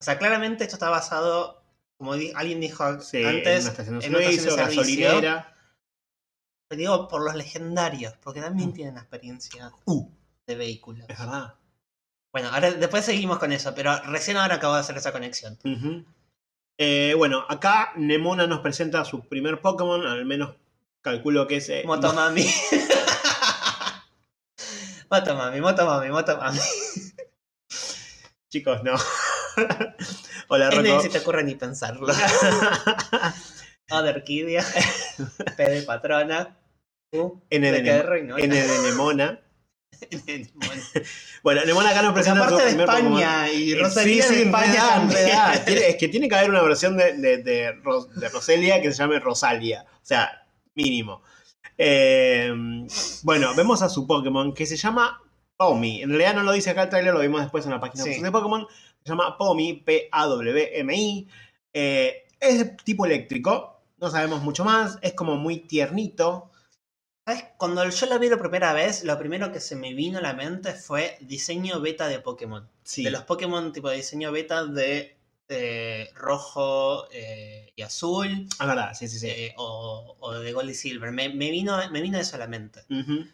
O 0.00 0.04
sea, 0.04 0.18
claramente 0.18 0.64
esto 0.64 0.76
está 0.76 0.90
basado, 0.90 1.64
como 1.96 2.14
di- 2.14 2.32
alguien 2.36 2.60
dijo 2.60 3.00
Sí, 3.00 3.16
en 3.18 3.26
antes, 3.26 3.62
una 3.64 3.70
estación 3.70 3.98
de 3.98 4.06
en 4.06 4.14
una 4.14 4.24
estación 4.24 4.56
de 4.56 4.62
servicio. 4.74 5.06
gasolinera. 5.08 5.52
Digo 6.70 7.06
por 7.08 7.22
los 7.22 7.34
legendarios, 7.34 8.14
porque 8.22 8.40
también 8.40 8.72
tienen 8.72 8.96
experiencia 8.98 9.72
Uh, 9.84 10.08
de 10.46 10.54
vehículos. 10.56 11.04
es 11.08 11.18
verdad. 11.18 11.54
Bueno, 12.32 12.48
ahora 12.52 12.70
después 12.72 13.04
seguimos 13.04 13.38
con 13.38 13.52
eso, 13.52 13.72
pero 13.74 13.96
recién 14.02 14.36
ahora 14.36 14.56
acabo 14.56 14.74
de 14.74 14.80
hacer 14.80 14.96
esa 14.96 15.12
conexión. 15.12 15.58
Eh, 16.78 17.14
bueno, 17.16 17.44
acá 17.48 17.92
Nemona 17.96 18.46
nos 18.46 18.60
presenta 18.60 19.04
su 19.04 19.26
primer 19.28 19.60
Pokémon, 19.62 20.06
al 20.06 20.24
menos 20.26 20.54
calculo 21.00 21.46
que 21.46 21.56
es. 21.58 21.68
eh, 21.70 21.82
Motomami. 21.86 22.44
Motomami, 25.10 25.60
Motomami, 25.60 26.08
Motomami. 26.10 26.58
Chicos, 28.50 28.82
no. 28.82 28.94
Hola, 30.48 30.68
Es 30.68 30.74
Rocco. 30.76 31.00
si 31.02 31.08
te 31.08 31.18
ocurre 31.18 31.44
ni 31.44 31.54
pensarlo. 31.54 32.06
Otherkidia. 33.90 34.64
P 35.56 35.62
de 35.70 35.82
patrona. 35.82 36.56
Uh, 37.12 37.40
N 37.50 37.70
de, 37.72 37.82
de. 37.82 37.90
N 38.38 38.54
de 38.54 38.90
Nemona. 38.90 39.40
Bueno, 41.42 41.64
Nemona 41.64 41.90
acá 41.90 42.02
nos 42.02 42.12
porque 42.12 42.24
presenta 42.24 42.48
su 42.50 42.56
de 42.56 42.64
primer 42.66 42.86
Pokémon. 42.86 43.12
España 43.20 43.50
y 43.52 43.72
Eh, 43.72 43.78
Rosalía 43.78 44.22
sí, 44.24 44.28
sí, 44.28 44.34
de 44.40 44.42
España. 44.46 45.64
Tiene- 45.64 45.88
es 45.88 45.96
que 45.96 46.08
tiene 46.08 46.28
que 46.28 46.34
haber 46.34 46.50
una 46.50 46.60
versión 46.62 46.96
de, 46.96 47.16
de, 47.16 47.38
de 47.38 47.72
Ros- 47.82 48.12
de 48.14 48.28
Roselia 48.28 48.82
que 48.82 48.90
se 48.92 48.98
llame 48.98 49.20
Rosalia. 49.20 49.86
O 50.02 50.04
sea, 50.04 50.44
mínimo. 50.74 51.22
Eh, 51.78 52.52
bueno, 53.22 53.54
vemos 53.54 53.80
a 53.82 53.88
su 53.88 54.06
Pokémon 54.08 54.52
que 54.54 54.66
se 54.66 54.76
llama 54.76 55.22
Pomi. 55.56 56.02
En 56.02 56.08
realidad 56.10 56.34
no 56.34 56.42
lo 56.42 56.52
dice 56.52 56.70
acá 56.70 56.82
el 56.84 56.88
trailer, 56.90 57.14
lo 57.14 57.20
vimos 57.20 57.40
después 57.40 57.64
en 57.64 57.70
la 57.70 57.80
página 57.80 58.02
Sí. 58.02 58.20
de 58.20 58.32
Pokémon. 58.32 58.66
Se 59.04 59.10
llama 59.10 59.38
Pomi, 59.38 59.74
P-A-W-M-I. 59.74 61.28
Eh, 61.72 62.24
es 62.40 62.58
de 62.58 62.64
tipo 62.84 63.06
eléctrico. 63.06 63.75
No 63.98 64.10
sabemos 64.10 64.42
mucho 64.42 64.64
más. 64.64 64.98
Es 65.02 65.14
como 65.14 65.36
muy 65.36 65.60
tiernito. 65.60 66.50
¿Sabes? 67.26 67.44
Cuando 67.58 67.88
yo 67.88 68.06
la 68.06 68.18
vi 68.18 68.28
la 68.28 68.38
primera 68.38 68.72
vez, 68.72 69.02
lo 69.04 69.18
primero 69.18 69.50
que 69.52 69.60
se 69.60 69.74
me 69.74 69.94
vino 69.94 70.18
a 70.18 70.22
la 70.22 70.32
mente 70.34 70.74
fue 70.74 71.16
diseño 71.20 71.80
beta 71.80 72.06
de 72.08 72.20
Pokémon. 72.20 72.68
Sí. 72.84 73.02
De 73.02 73.10
los 73.10 73.24
Pokémon 73.24 73.72
tipo 73.72 73.88
de 73.88 73.96
diseño 73.96 74.30
beta 74.30 74.64
de 74.64 75.16
eh, 75.48 76.08
rojo 76.14 77.08
eh, 77.10 77.72
y 77.74 77.82
azul, 77.82 78.48
Ah, 78.58 78.66
verdad, 78.66 78.94
sí, 78.94 79.08
sí, 79.08 79.18
sí. 79.18 79.28
eh, 79.28 79.54
o, 79.56 80.16
o 80.20 80.32
de 80.34 80.52
Gold 80.52 80.70
y 80.70 80.74
Silver. 80.74 81.10
Me, 81.10 81.28
me 81.30 81.50
vino, 81.50 81.78
me 81.90 82.00
vino 82.00 82.18
eso 82.18 82.36
a 82.36 82.38
la 82.40 82.46
mente. 82.46 82.82
Ujú. 82.90 83.26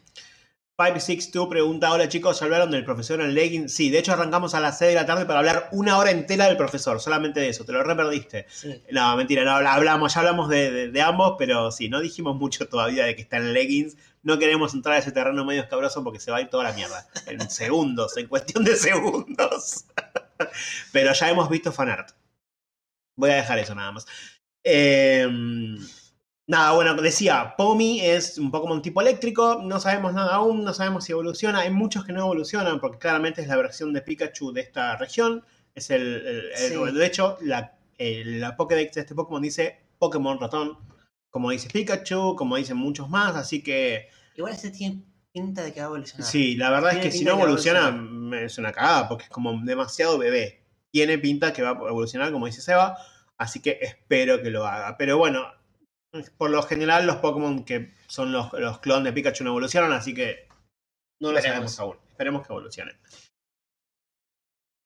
562 0.75 1.47
pregunta, 1.49 1.91
hola 1.91 2.09
chicos, 2.09 2.39
¿ya 2.39 2.45
hablaron 2.45 2.71
del 2.71 2.83
profesor 2.83 3.21
en 3.21 3.35
legging? 3.35 3.69
Sí, 3.69 3.91
de 3.91 3.99
hecho 3.99 4.13
arrancamos 4.13 4.55
a 4.55 4.59
las 4.59 4.79
6 4.79 4.89
de 4.89 4.95
la 4.95 5.05
tarde 5.05 5.27
para 5.27 5.37
hablar 5.37 5.69
una 5.71 5.99
hora 5.99 6.09
entera 6.09 6.47
del 6.47 6.57
profesor, 6.57 6.99
solamente 6.99 7.39
de 7.41 7.49
eso, 7.49 7.63
te 7.63 7.73
lo 7.73 7.83
re 7.83 7.95
perdiste. 7.95 8.47
Sí. 8.49 8.81
No, 8.91 9.15
mentira, 9.15 9.43
no 9.43 9.51
habla- 9.51 9.73
hablamos, 9.75 10.15
ya 10.15 10.21
hablamos 10.21 10.49
de, 10.49 10.71
de- 10.71 10.87
de 10.89 11.01
ambos, 11.03 11.35
pero 11.37 11.71
sí, 11.71 11.89
no 11.89 12.01
dijimos 12.01 12.35
mucho 12.37 12.67
todavía 12.67 13.05
de 13.05 13.15
que 13.15 13.21
está 13.21 13.37
en 13.37 13.53
leggings. 13.53 13.97
No 14.23 14.39
queremos 14.39 14.73
entrar 14.73 14.95
a 14.95 14.99
ese 14.99 15.11
terreno 15.11 15.45
medio 15.45 15.61
escabroso 15.61 16.03
porque 16.03 16.19
se 16.19 16.31
va 16.31 16.37
a 16.37 16.41
ir 16.41 16.49
toda 16.49 16.63
la 16.63 16.73
mierda. 16.73 17.07
En 17.27 17.39
segundos, 17.51 18.17
en 18.17 18.25
cuestión 18.27 18.63
de 18.63 18.75
segundos. 18.75 19.85
pero 20.91 21.13
ya 21.13 21.29
hemos 21.29 21.49
visto 21.49 21.71
fanart. 21.71 22.13
Voy 23.15 23.29
a 23.29 23.35
dejar 23.35 23.59
eso 23.59 23.75
nada 23.75 23.91
más. 23.91 24.07
Eh, 24.63 25.27
nada, 26.47 26.71
bueno, 26.73 26.93
decía, 26.95 27.53
Pomi 27.57 28.01
es 28.01 28.37
un 28.37 28.51
Pokémon 28.51 28.81
tipo 28.81 29.01
eléctrico, 29.01 29.61
no 29.63 29.79
sabemos 29.79 30.13
nada 30.13 30.35
aún, 30.35 30.63
no 30.63 30.73
sabemos 30.73 31.05
si 31.05 31.11
evoluciona. 31.11 31.59
Hay 31.59 31.71
muchos 31.71 32.05
que 32.05 32.13
no 32.13 32.21
evolucionan 32.21 32.79
porque 32.79 32.97
claramente 32.99 33.41
es 33.41 33.47
la 33.47 33.57
versión 33.57 33.93
de 33.93 34.01
Pikachu 34.01 34.51
de 34.51 34.61
esta 34.61 34.95
región. 34.97 35.43
Es 35.75 35.89
el, 35.89 36.01
el- 36.01 36.51
el- 36.55 36.87
Sí. 36.87 36.91
de 36.97 37.05
hecho, 37.05 37.37
la, 37.41 37.75
el- 37.97 38.39
la 38.41 38.55
Pokédex 38.55 38.93
de 38.95 39.01
este 39.01 39.15
Pokémon 39.15 39.41
dice 39.41 39.79
Pokémon 39.99 40.39
ratón, 40.39 40.77
como 41.29 41.49
dice 41.49 41.69
Pikachu, 41.69 42.35
como 42.35 42.57
dicen 42.57 42.77
muchos 42.77 43.09
más, 43.09 43.35
así 43.35 43.63
que 43.63 44.09
Igual 44.35 44.53
este 44.53 44.69
tiene 44.71 45.01
pinta 45.31 45.63
de 45.63 45.73
que 45.73 45.79
va 45.79 45.87
a 45.87 45.89
evolucionar. 45.89 46.27
sí, 46.27 46.55
la 46.57 46.69
verdad 46.69 46.93
es 46.93 46.99
que 46.99 47.11
si 47.11 47.23
no 47.25 47.31
evoluciona 47.31 47.87
evolucionar. 47.89 48.43
es 48.43 48.57
una 48.59 48.71
cagada 48.71 49.07
porque 49.07 49.23
es 49.25 49.29
como 49.29 49.59
demasiado 49.63 50.17
bebé. 50.19 50.63
Tiene 50.91 51.17
pinta 51.17 51.53
que 51.53 51.63
va 51.63 51.69
a 51.69 51.89
evolucionar, 51.89 52.31
como 52.31 52.45
dice 52.45 52.61
Seba, 52.61 52.95
así 53.37 53.59
que 53.61 53.79
espero 53.81 54.43
que 54.43 54.51
lo 54.51 54.67
haga. 54.67 54.95
Pero 54.97 55.17
bueno, 55.17 55.43
por 56.37 56.49
lo 56.51 56.61
general 56.63 57.07
los 57.07 57.17
Pokémon 57.17 57.63
que 57.65 57.93
son 58.07 58.31
los, 58.31 58.51
los 58.53 58.79
clones 58.79 59.05
de 59.05 59.13
Pikachu 59.13 59.43
no 59.43 59.49
evolucionan, 59.51 59.91
así 59.93 60.13
que 60.13 60.47
no 61.19 61.31
lo 61.31 61.37
Esperemos. 61.37 61.73
sabemos 61.73 61.79
aún. 61.79 62.09
Esperemos 62.09 62.45
que 62.47 62.53
evolucionen. 62.53 62.97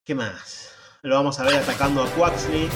¿Qué 0.06 0.16
más? 0.16 0.74
Lo 1.02 1.16
vamos 1.16 1.40
a 1.40 1.44
ver 1.44 1.56
atacando 1.56 2.04
a 2.04 2.10
Quaxley. 2.12 2.70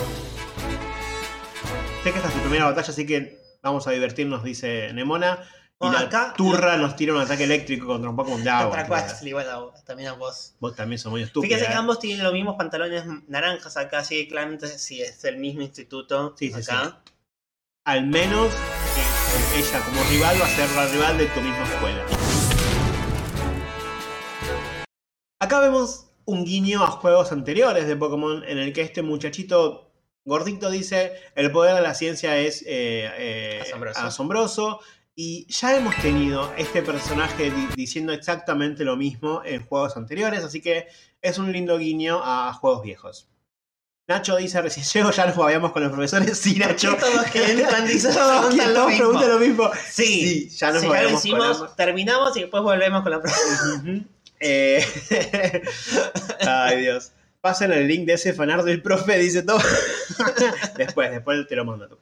Sé 2.03 2.11
que 2.11 2.17
esta 2.17 2.27
es 2.27 2.33
su 2.33 2.39
primera 2.41 2.65
batalla, 2.65 2.89
así 2.89 3.05
que 3.05 3.39
vamos 3.61 3.87
a 3.87 3.91
divertirnos, 3.91 4.43
dice 4.43 4.91
Nemona. 4.93 5.39
Y 5.83 5.89
la 5.89 6.01
acá- 6.01 6.33
turra 6.37 6.77
nos 6.77 6.95
tira 6.95 7.13
un 7.13 7.21
ataque 7.21 7.45
eléctrico 7.45 7.87
contra 7.87 8.09
un 8.09 8.15
Pokémon 8.15 8.43
de 8.43 8.49
agua. 8.51 8.77
Contra. 8.77 8.87
Quaxley, 8.87 9.33
bueno, 9.33 9.73
también 9.85 10.09
a 10.09 10.13
vos. 10.13 10.53
Vos 10.59 10.75
también 10.75 10.99
sos 10.99 11.11
muy 11.11 11.23
estúpida. 11.23 11.47
Fíjense 11.55 11.65
que 11.71 11.73
¿eh? 11.73 11.79
ambos 11.79 11.97
tienen 11.99 12.23
los 12.23 12.33
mismos 12.33 12.55
pantalones 12.55 13.03
naranjas 13.27 13.77
acá, 13.77 13.99
así 13.99 14.15
que 14.23 14.27
claramente 14.29 14.67
si 14.67 15.01
es 15.01 15.21
del 15.23 15.37
mismo 15.37 15.61
instituto 15.61 16.35
Sí, 16.37 16.51
sí, 16.51 16.59
acá. 16.61 17.00
Al 17.85 18.05
menos 18.05 18.53
eh, 18.53 19.59
ella 19.59 19.83
como 19.85 20.03
rival 20.11 20.39
va 20.39 20.45
a 20.45 20.49
ser 20.49 20.69
la 20.75 20.85
rival 20.87 21.17
de 21.17 21.25
tu 21.25 21.41
misma 21.41 21.63
escuela. 21.63 22.05
Acá 25.41 25.59
vemos 25.59 26.11
un 26.25 26.45
guiño 26.45 26.83
a 26.83 26.87
juegos 26.87 27.31
anteriores 27.31 27.87
de 27.87 27.95
Pokémon 27.95 28.43
en 28.43 28.59
el 28.59 28.71
que 28.73 28.81
este 28.81 29.01
muchachito 29.01 29.91
gordito 30.25 30.69
dice 30.69 31.13
el 31.35 31.51
poder 31.51 31.73
de 31.75 31.81
la 31.81 31.95
ciencia 31.95 32.37
es 32.37 32.61
eh, 32.67 33.09
eh, 33.17 33.59
Asombroso. 33.63 33.99
asombroso. 34.01 34.79
Y 35.15 35.51
ya 35.51 35.75
hemos 35.75 35.95
tenido 35.97 36.53
este 36.57 36.83
personaje 36.83 37.49
di- 37.51 37.67
diciendo 37.75 38.13
exactamente 38.13 38.85
lo 38.85 38.95
mismo 38.95 39.41
en 39.43 39.65
juegos 39.65 39.97
anteriores, 39.97 40.43
así 40.43 40.61
que 40.61 40.87
es 41.21 41.37
un 41.39 41.51
lindo 41.51 41.77
guiño 41.79 42.21
a 42.23 42.53
juegos 42.53 42.83
viejos. 42.83 43.27
Nacho 44.11 44.35
dice, 44.37 44.61
recién 44.61 44.85
llego, 44.85 45.11
ya 45.11 45.25
nos 45.25 45.35
babeamos 45.35 45.71
con 45.71 45.83
los 45.83 45.91
profesores. 45.91 46.37
Sí, 46.37 46.55
Nacho. 46.59 46.95
Todos 46.99 47.25
que 47.31 47.39
Todos 47.39 48.55
preguntan 48.55 48.73
lo 48.73 48.87
mismo. 48.87 48.97
preguntan 48.97 49.29
lo 49.29 49.39
mismo. 49.39 49.71
Sí, 49.89 50.49
Sí, 50.49 50.57
ya 50.57 50.71
nos 50.71 50.81
Sí, 50.81 50.87
ya 50.89 51.01
lo 51.01 51.07
con 51.09 51.17
hicimos, 51.17 51.57
ambos. 51.61 51.75
terminamos 51.75 52.37
y 52.37 52.41
después 52.41 52.63
volvemos 52.63 53.01
con 53.03 53.11
la 53.11 53.21
próxima. 53.21 54.03
Eh, 54.39 54.83
Ay, 56.47 56.81
Dios. 56.81 57.11
Pasen 57.41 57.71
el 57.71 57.87
link 57.87 58.05
de 58.05 58.13
ese 58.13 58.33
fanart 58.33 58.63
del 58.65 58.81
profe, 58.83 59.17
dice 59.17 59.41
todo. 59.41 59.59
después, 60.77 61.09
después 61.11 61.47
te 61.47 61.55
lo 61.55 61.65
mando 61.65 61.87
tú. 61.87 61.97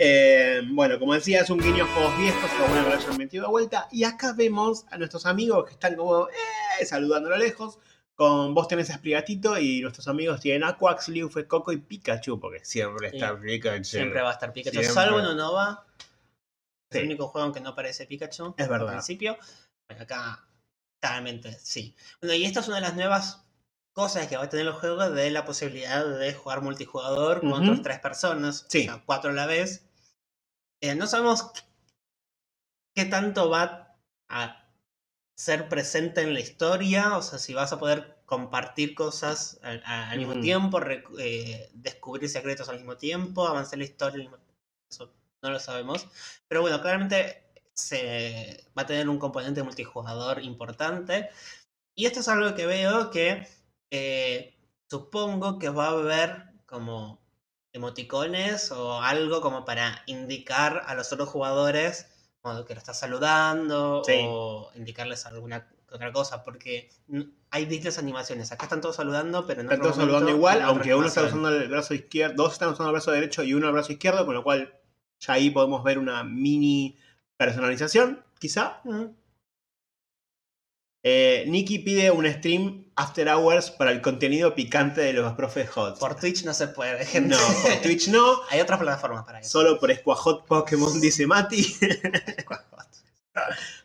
Eh, 0.00 0.62
bueno, 0.70 0.98
como 0.98 1.14
decía, 1.14 1.40
es 1.42 1.50
un 1.50 1.58
guiño 1.58 1.84
a 1.84 1.86
juegos 1.88 2.18
viejos 2.18 2.50
que 2.50 2.62
alguna 2.62 2.82
vez 2.84 3.04
hayan 3.04 3.16
metido 3.18 3.44
de 3.44 3.50
vuelta. 3.50 3.88
Y 3.92 4.04
acá 4.04 4.32
vemos 4.32 4.84
a 4.90 4.98
nuestros 4.98 5.26
amigos 5.26 5.64
que 5.66 5.72
están 5.72 5.94
como 5.96 6.28
eh, 6.28 6.84
saludando 6.86 7.28
a 7.28 7.32
lo 7.32 7.38
lejos. 7.38 7.78
Con 8.18 8.52
vos 8.52 8.66
tenés 8.66 8.90
a 8.90 8.94
Sprigatito 8.94 9.56
y 9.60 9.80
nuestros 9.80 10.08
amigos 10.08 10.40
tienen 10.40 10.64
a 10.64 10.76
Quaxly, 10.76 11.22
Uffe 11.22 11.46
Coco 11.46 11.70
y 11.70 11.76
Pikachu, 11.76 12.40
porque 12.40 12.64
siempre 12.64 13.10
está. 13.14 13.38
Pikachu. 13.38 13.84
Siempre 13.84 14.20
va 14.22 14.30
a 14.30 14.32
estar 14.32 14.52
Pikachu. 14.52 14.72
Siempre. 14.80 14.92
Salvo 14.92 15.20
en 15.20 15.26
Unova. 15.26 15.86
Es 15.98 16.06
Sí. 16.90 16.98
el 16.98 17.04
único 17.04 17.28
juego 17.28 17.46
en 17.46 17.52
que 17.52 17.60
no 17.60 17.68
aparece 17.70 18.06
Pikachu. 18.06 18.56
Es 18.58 18.68
verdad. 18.68 18.88
Al 18.88 18.94
principio. 18.94 19.38
Bueno, 19.88 20.02
acá 20.02 20.44
claramente 21.00 21.56
sí. 21.62 21.94
Bueno, 22.20 22.34
y 22.34 22.44
esta 22.44 22.58
es 22.58 22.66
una 22.66 22.78
de 22.78 22.82
las 22.82 22.96
nuevas 22.96 23.44
cosas 23.92 24.26
que 24.26 24.36
va 24.36 24.44
a 24.44 24.48
tener 24.48 24.66
el 24.66 24.72
juego 24.72 25.08
de 25.10 25.30
la 25.30 25.44
posibilidad 25.44 26.04
de 26.04 26.34
jugar 26.34 26.60
multijugador 26.60 27.38
con 27.40 27.52
otras 27.52 27.82
tres 27.82 28.00
personas. 28.00 28.66
Sí. 28.68 28.80
O 28.88 28.94
sea, 28.94 29.02
cuatro 29.06 29.30
a 29.30 29.34
la 29.34 29.46
vez. 29.46 29.84
Eh, 30.80 30.96
no 30.96 31.06
sabemos 31.06 31.52
qué 32.96 33.04
tanto 33.04 33.48
va 33.48 33.96
a 34.28 34.67
ser 35.38 35.68
presente 35.68 36.22
en 36.22 36.34
la 36.34 36.40
historia, 36.40 37.16
o 37.16 37.22
sea, 37.22 37.38
si 37.38 37.54
vas 37.54 37.72
a 37.72 37.78
poder 37.78 38.16
compartir 38.26 38.96
cosas 38.96 39.60
al, 39.62 40.18
mismo 40.18 40.32
Ujú. 40.32 40.42
tiempo, 40.42 40.80
eh, 41.20 41.70
descubrir 41.74 42.28
secretos 42.28 42.68
al 42.68 42.78
mismo 42.78 42.96
tiempo, 42.96 43.46
avanzar 43.46 43.78
la 43.78 43.84
historia 43.84 44.16
al 44.16 44.22
mismo 44.22 44.36
tiempo. 44.38 44.60
Eso 44.90 45.12
no 45.40 45.50
lo 45.50 45.60
sabemos. 45.60 46.08
Pero 46.48 46.62
bueno, 46.62 46.80
claramente 46.80 47.44
se 47.72 48.64
va 48.76 48.82
a 48.82 48.86
tener 48.86 49.08
un 49.08 49.20
componente 49.20 49.62
multijugador 49.62 50.42
importante. 50.42 51.30
Y 51.94 52.06
esto 52.06 52.18
es 52.18 52.26
algo 52.26 52.56
que 52.56 52.66
veo 52.66 53.10
que 53.12 53.46
eh, 53.92 54.58
supongo 54.90 55.60
que 55.60 55.68
va 55.68 55.86
a 55.86 55.90
haber 55.90 56.46
como 56.66 57.22
emoticones 57.72 58.72
o 58.72 59.00
algo 59.00 59.40
como 59.40 59.64
para 59.64 60.02
indicar 60.06 60.82
a 60.84 60.96
los 60.96 61.12
otros 61.12 61.28
jugadores 61.28 62.17
como 62.40 62.64
que 62.64 62.74
lo 62.74 62.78
está 62.78 62.94
saludando 62.94 64.02
Sí. 64.04 64.20
o 64.26 64.70
indicarles 64.74 65.26
alguna 65.26 65.68
otra 65.90 66.12
cosa, 66.12 66.42
porque 66.44 66.90
hay 67.50 67.64
distintas 67.64 67.98
animaciones. 67.98 68.52
Acá 68.52 68.64
están 68.64 68.80
todos 68.80 68.96
saludando, 68.96 69.46
pero 69.46 69.60
en 69.62 69.66
Están 69.66 69.80
todos 69.80 69.96
saludando 69.96 70.30
igual, 70.30 70.60
aunque 70.62 70.94
uno 70.94 71.06
está 71.06 71.22
usando 71.24 71.48
el 71.48 71.68
brazo 71.68 71.94
izquierdo, 71.94 72.42
dos 72.42 72.52
están 72.52 72.68
usando 72.70 72.88
el 72.90 72.92
brazo 72.92 73.10
derecho 73.10 73.42
y 73.42 73.54
uno 73.54 73.66
el 73.66 73.72
brazo 73.72 73.92
izquierdo, 73.92 74.26
con 74.26 74.34
lo 74.34 74.42
cual 74.44 74.74
ya 75.20 75.32
ahí 75.34 75.50
podemos 75.50 75.82
ver 75.82 75.98
una 75.98 76.22
mini 76.24 76.98
personalización, 77.36 78.22
quizá. 78.38 78.80
Ujú. 78.84 79.14
Eh, 81.02 81.44
Nikki 81.48 81.78
pide 81.78 82.10
un 82.10 82.26
stream 82.26 82.87
after 82.98 83.28
hours 83.28 83.70
para 83.70 83.92
el 83.92 84.02
contenido 84.02 84.54
picante 84.56 85.00
de 85.00 85.12
los 85.12 85.32
profes 85.34 85.70
hot. 85.70 85.98
Por 86.00 86.16
Twitch 86.16 86.44
no 86.44 86.52
se 86.52 86.66
puede, 86.66 87.06
gente. 87.06 87.36
no, 87.36 87.38
por 87.62 87.80
Twitch 87.80 88.08
no, 88.08 88.42
Hay 88.50 88.60
otras 88.60 88.80
plataformas 88.80 89.24
para 89.24 89.38
eso. 89.38 89.50
solo 89.50 89.78
por 89.78 89.94
Squajot 89.94 90.44
Pokémon, 90.46 91.00
dice 91.00 91.26
Mati. 91.26 91.76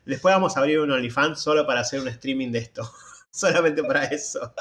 Después 0.06 0.34
vamos 0.34 0.58
a 0.58 0.62
abrir 0.62 0.80
un 0.80 0.92
OnlyFans 0.92 1.40
solo 1.40 1.66
para 1.68 1.82
hacer 1.82 2.00
un 2.00 2.08
streaming 2.08 2.52
de 2.52 2.60
esto. 2.60 2.92
Solamente 3.32 3.84
para 3.84 4.06
eso. 4.06 4.52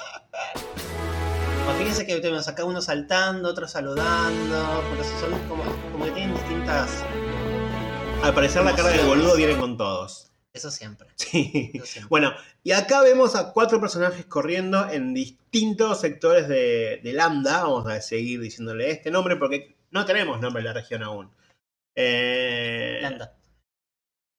Fíjense 1.78 2.06
que 2.06 2.20
tenemos 2.20 2.46
acá 2.46 2.64
uno 2.64 2.82
saltando, 2.82 3.48
otro 3.48 3.66
saludando, 3.66 4.84
pero 4.90 5.04
son 5.18 5.48
como, 5.48 5.64
como 5.92 6.04
que 6.04 6.10
tienen 6.12 6.34
distintas. 6.34 7.02
Al 8.22 8.34
parecer 8.34 8.62
la 8.64 8.74
cara 8.76 8.90
del 8.90 9.06
boludo 9.06 9.36
viene 9.36 9.56
con 9.56 9.76
todos. 9.76 10.31
Eso 10.54 10.70
siempre. 10.70 11.08
Sí. 11.16 11.70
Eso 11.74 11.86
siempre. 11.86 12.08
Bueno, 12.10 12.32
y 12.62 12.72
acá 12.72 13.00
vemos 13.02 13.34
a 13.36 13.52
cuatro 13.52 13.80
personajes 13.80 14.26
corriendo 14.26 14.88
en 14.90 15.14
distintos 15.14 16.00
sectores 16.00 16.46
de, 16.48 17.00
de 17.02 17.12
Lambda. 17.14 17.62
Vamos 17.62 17.86
a 17.88 18.00
seguir 18.00 18.40
diciéndole 18.40 18.90
este 18.90 19.10
nombre 19.10 19.36
porque 19.36 19.76
no 19.90 20.04
tenemos 20.04 20.40
nombre 20.40 20.62
de 20.62 20.68
la 20.68 20.74
región 20.74 21.02
aún. 21.02 21.30
Eh, 21.96 22.98
Lambda. 23.02 23.34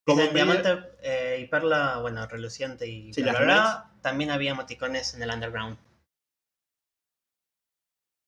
Como 0.06 0.18
medio- 0.18 0.34
diamante 0.34 0.70
eh, 1.02 1.40
y 1.42 1.46
perla, 1.48 1.98
bueno, 2.00 2.28
reluciente 2.28 2.88
y 2.88 3.14
Sí, 3.14 3.24
bla, 3.24 3.32
bla, 3.34 3.42
bla. 3.44 3.92
También 4.02 4.32
había 4.32 4.52
emoticones 4.52 5.14
en 5.14 5.24
el 5.24 5.30
underground. 5.32 5.78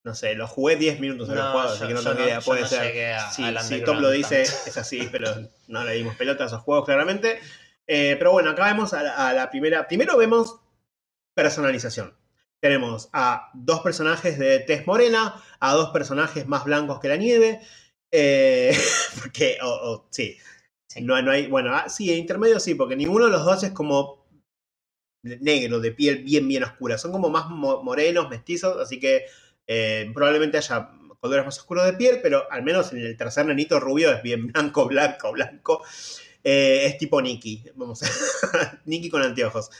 No 0.05 0.13
sé, 0.13 0.35
lo 0.35 0.47
jugué 0.47 0.75
10 0.75 0.99
minutos 0.99 1.27
en 1.29 1.35
el 1.37 1.43
No, 1.43 1.51
juego, 1.51 1.67
yo- 1.67 1.73
así 1.73 1.87
que 1.87 1.93
no 1.95 2.01
tengo 2.01 2.13
no- 2.15 2.25
idea. 2.25 2.41
Puede 2.41 2.61
no 2.61 2.67
ser. 2.67 3.13
a- 3.15 3.31
Sí, 3.31 3.43
al 3.43 3.59
sí, 3.61 3.81
Tom 3.83 3.97
lo 3.99 4.11
dice, 4.11 4.43
tanto. 4.43 4.59
es 4.67 4.77
así, 4.77 5.09
pero 5.11 5.31
no 5.67 5.83
le 5.83 5.93
dimos 5.93 6.15
pelota 6.15 6.43
a 6.43 6.47
esos 6.47 6.61
juegos 6.61 6.85
claramente. 6.85 7.39
Eh, 7.87 8.15
pero 8.17 8.31
bueno, 8.31 8.51
acá 8.51 8.65
vemos 8.65 8.93
a 8.93 9.03
la, 9.03 9.29
a 9.29 9.33
la 9.33 9.49
primera. 9.49 9.87
Primero 9.87 10.17
vemos 10.17 10.59
personalización. 11.35 12.15
Tenemos 12.61 13.09
a 13.13 13.51
dos 13.53 13.81
personajes 13.81 14.39
de 14.39 14.59
tez 14.59 14.87
morena, 14.87 15.43
a 15.59 15.73
dos 15.73 15.91
personajes 15.91 16.47
más 16.47 16.65
blancos 16.65 16.99
que 16.99 17.09
la 17.09 17.17
nieve. 17.17 17.61
eh, 18.11 18.75
porque, 19.21 19.57
o- 19.63 20.07
sí, 20.11 20.37
Sí. 20.89 21.01
No, 21.03 21.21
no 21.21 21.31
hay. 21.31 21.47
Bueno, 21.47 21.75
ah, 21.75 21.89
sí, 21.89 22.11
en 22.13 22.19
intermedio 22.19 22.59
sí, 22.59 22.75
porque 22.75 22.95
ninguno 22.95 23.25
de 23.25 23.31
los 23.31 23.45
dos 23.45 23.63
es 23.63 23.71
como 23.73 24.25
negro, 25.23 25.79
de 25.79 25.91
piel 25.91 26.23
bien, 26.23 26.47
bien 26.47 26.63
oscura. 26.63 26.97
Son 26.97 27.11
como 27.11 27.29
más 27.29 27.49
mo- 27.49 27.83
morenos, 27.83 28.29
mestizos, 28.29 28.79
así 28.81 28.99
que 28.99 29.25
eh, 29.67 30.09
probablemente 30.13 30.57
haya 30.57 30.89
colores 31.19 31.45
más 31.45 31.57
oscuros 31.57 31.85
de 31.85 31.93
piel, 31.93 32.19
pero 32.21 32.49
al 32.51 32.61
menos 32.63 32.93
en 32.93 32.99
el 32.99 33.17
tercer 33.17 33.45
nenito 33.47 33.79
rubio 33.79 34.11
es 34.13 34.21
bien 34.21 34.47
blanco, 34.47 34.85
blanco, 34.87 35.31
blanco. 35.31 35.83
Eh, 36.47 36.85
es 36.85 36.97
tipo 36.99 37.19
Nicky, 37.21 37.63
vamos 37.73 38.03
a 38.03 38.07
Nicky 38.85 39.09
con 39.09 39.23
anteojos. 39.23 39.71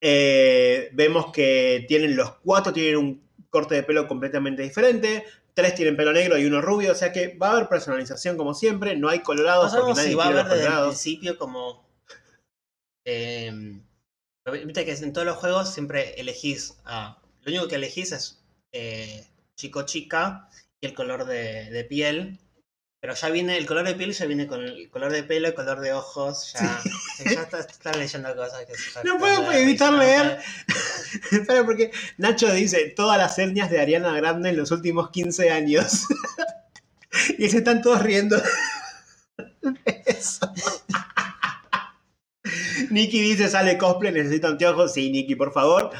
Eh, 0.00 0.90
vemos 0.94 1.30
que 1.32 1.84
tienen 1.86 2.16
los 2.16 2.32
cuatro 2.38 2.72
tienen 2.72 2.96
un 2.96 3.22
corte 3.50 3.76
de 3.76 3.84
pelo 3.84 4.08
completamente 4.08 4.62
diferente. 4.62 5.24
Tres 5.54 5.74
tienen 5.76 5.96
pelo 5.96 6.12
negro 6.12 6.36
y 6.38 6.44
uno 6.46 6.60
rubio, 6.60 6.90
o 6.92 6.94
sea 6.96 7.12
que 7.12 7.36
va 7.36 7.50
a 7.50 7.52
haber 7.52 7.68
personalización 7.68 8.36
como 8.36 8.52
siempre. 8.52 8.96
No 8.96 9.08
hay 9.08 9.20
colorados 9.20 9.72
No 9.72 9.78
porque 9.80 9.94
nadie 9.94 10.08
si 10.08 10.14
va 10.16 10.24
a 10.24 10.28
haber 10.28 10.44
desde 10.48 10.66
el 10.66 10.82
principio 10.88 11.38
como. 11.38 11.86
Eh, 13.04 13.80
Viste 14.64 14.84
que 14.84 14.92
en 14.92 15.12
todos 15.12 15.24
los 15.26 15.36
juegos 15.36 15.72
siempre 15.72 16.14
elegís. 16.20 16.78
a- 16.84 17.18
lo 17.42 17.50
único 17.52 17.68
que 17.68 17.76
elegís 17.76 18.10
es 18.12 18.42
eh, 18.72 19.24
chico 19.56 19.82
chica 19.82 20.48
y 20.80 20.86
el 20.86 20.94
color 20.94 21.26
de, 21.26 21.70
de 21.70 21.84
piel. 21.84 22.38
Pero 23.02 23.14
ya 23.16 23.30
viene, 23.30 23.56
el 23.58 23.66
color 23.66 23.84
de 23.84 23.96
piel 23.96 24.12
ya 24.12 24.26
viene 24.26 24.46
con 24.46 24.62
el 24.62 24.88
color 24.88 25.10
de 25.10 25.24
pelo, 25.24 25.48
el 25.48 25.54
color 25.54 25.80
de 25.80 25.92
ojos. 25.92 26.52
Ya, 26.54 26.80
ya 27.24 27.42
está, 27.42 27.58
está 27.58 27.92
leyendo 27.94 28.32
cosas 28.36 28.64
que 28.64 28.76
se- 28.76 29.02
No 29.02 29.18
puedo 29.18 29.50
evitar 29.50 29.92
leer. 29.92 30.38
Espera, 31.32 31.64
porque 31.64 31.90
Nacho 32.18 32.52
dice 32.52 32.92
todas 32.94 33.18
las 33.18 33.36
etnias 33.40 33.70
de 33.70 33.80
Ariana 33.80 34.12
Grande 34.14 34.50
en 34.50 34.56
los 34.56 34.70
últimos 34.70 35.10
15 35.10 35.50
años. 35.50 36.04
y 37.38 37.48
se 37.48 37.58
están 37.58 37.82
todos 37.82 38.00
riendo. 38.02 38.40
Eso. 40.06 40.52
Nikki 42.90 43.20
dice, 43.20 43.48
sale 43.48 43.78
cosplay, 43.78 44.12
necesito 44.12 44.46
anteojos. 44.46 44.92
Sí, 44.92 45.10
Nikki, 45.10 45.34
por 45.34 45.52
favor. 45.52 45.90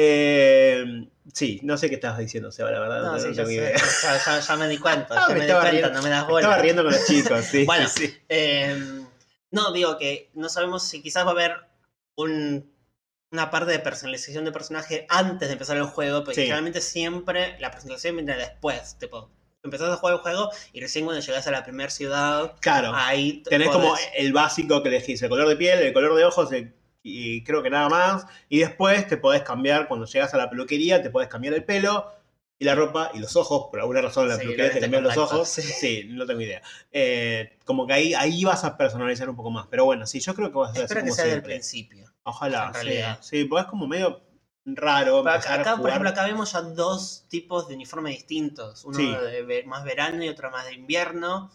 Eh, 0.00 1.08
sí, 1.34 1.58
no 1.64 1.76
sé 1.76 1.88
qué 1.88 1.96
estabas 1.96 2.18
diciendo, 2.18 2.52
Seba, 2.52 2.70
la 2.70 2.78
verdad. 2.78 3.02
No, 3.02 3.12
no 3.14 3.18
sí, 3.18 3.32
tengo 3.34 3.50
ya, 3.50 3.78
sé, 3.78 3.84
ya, 4.04 4.24
ya- 4.24 4.40
ya 4.40 4.56
me 4.56 4.68
di 4.68 4.78
cuenta, 4.78 5.14
Ah, 5.18 5.24
ya 5.28 5.34
me 5.34 5.40
me 5.40 5.46
di 5.46 5.52
cuenta, 5.52 5.70
riendo- 5.72 5.92
no 5.92 6.02
me 6.02 6.08
das 6.10 6.26
bola. 6.28 6.40
Estaba 6.46 6.62
riendo 6.62 6.84
con 6.84 6.92
los 6.92 7.04
chicos, 7.06 7.44
sí. 7.50 7.64
Bueno. 7.64 7.88
sí. 7.88 8.16
Eh, 8.28 9.02
no, 9.50 9.72
digo 9.72 9.98
que 9.98 10.30
no 10.34 10.48
sabemos 10.48 10.84
si 10.86 11.02
quizás 11.02 11.24
va 11.24 11.30
a 11.30 11.32
haber 11.32 11.56
un- 12.14 12.72
una 13.32 13.50
parte 13.50 13.72
de 13.72 13.80
personalización 13.80 14.44
de 14.44 14.52
personaje 14.52 15.04
antes 15.10 15.48
de 15.48 15.54
empezar 15.54 15.76
el 15.76 15.82
juego, 15.84 16.20
porque 16.22 16.36
Sí. 16.36 16.40
generalmente 16.42 16.80
siempre 16.80 17.56
la 17.58 17.70
presentación 17.72 18.14
viene 18.16 18.36
después. 18.36 18.96
Tipo, 19.00 19.30
empezás 19.64 19.90
a 19.90 19.96
jugar 19.96 20.14
el 20.14 20.20
juego 20.20 20.50
y 20.72 20.80
recién 20.80 21.04
cuando 21.04 21.20
llegas 21.20 21.44
a 21.46 21.50
la 21.50 21.64
primera 21.64 21.90
ciudad, 21.90 22.54
Claro. 22.60 22.92
ahí 22.94 23.42
Tenés 23.42 23.68
como 23.68 23.96
el 24.14 24.32
básico 24.32 24.80
que 24.82 24.88
elegís, 24.90 25.20
el 25.22 25.28
color 25.28 25.48
de 25.48 25.56
piel, 25.56 25.80
el 25.80 25.92
color 25.92 26.14
de 26.16 26.24
ojos 26.24 26.52
el- 26.52 26.72
y 27.08 27.44
creo 27.44 27.62
que 27.62 27.70
nada 27.70 27.88
más. 27.88 28.26
Y 28.48 28.58
después 28.60 29.06
te 29.06 29.16
podés 29.16 29.42
cambiar, 29.42 29.88
cuando 29.88 30.06
llegas 30.06 30.34
a 30.34 30.36
la 30.36 30.50
peluquería, 30.50 31.02
te 31.02 31.10
podés 31.10 31.28
cambiar 31.28 31.54
el 31.54 31.64
pelo 31.64 32.12
y 32.60 32.64
la 32.64 32.74
ropa 32.74 33.10
y 33.14 33.18
los 33.20 33.36
ojos. 33.36 33.68
Por 33.70 33.80
alguna 33.80 34.00
razón 34.02 34.28
la 34.28 34.34
Sí, 34.34 34.40
peluquería 34.42 34.72
te 34.72 34.80
cambian 34.80 35.04
los 35.04 35.16
ojos. 35.16 35.48
sí. 35.48 35.62
Sí. 35.62 36.04
no 36.08 36.26
tengo 36.26 36.40
idea. 36.40 36.60
Eh, 36.92 37.56
como 37.64 37.86
que 37.86 37.92
ahí, 37.92 38.14
ahí 38.14 38.44
vas 38.44 38.64
a 38.64 38.76
personalizar 38.76 39.28
un 39.30 39.36
poco 39.36 39.50
más. 39.50 39.66
Pero 39.68 39.84
bueno, 39.84 40.06
sí, 40.06 40.20
yo 40.20 40.34
creo 40.34 40.50
que 40.50 40.58
vas 40.58 40.70
a 40.70 40.72
así 40.72 40.82
Espero 40.82 41.00
que 41.00 41.04
como 41.06 41.14
sea 41.14 41.24
del 41.24 41.32
siempre. 41.34 41.52
principio. 41.54 42.12
Ojalá, 42.24 42.72
en 42.74 43.18
sí. 43.20 43.38
Sí, 43.38 43.44
porque 43.44 43.62
es 43.62 43.68
como 43.68 43.86
medio 43.86 44.20
raro. 44.66 45.26
Acá, 45.28 45.76
por 45.78 45.88
ejemplo, 45.88 46.10
acá 46.10 46.26
vemos 46.26 46.52
ya 46.52 46.60
dos 46.62 47.24
tipos 47.28 47.68
de 47.68 47.74
uniformes 47.74 48.14
distintos. 48.16 48.84
Uno 48.84 48.98
Sí. 48.98 49.06
de 49.46 49.62
más 49.64 49.84
verano 49.84 50.22
y 50.24 50.28
otro 50.28 50.50
más 50.50 50.66
de 50.66 50.74
invierno. 50.74 51.50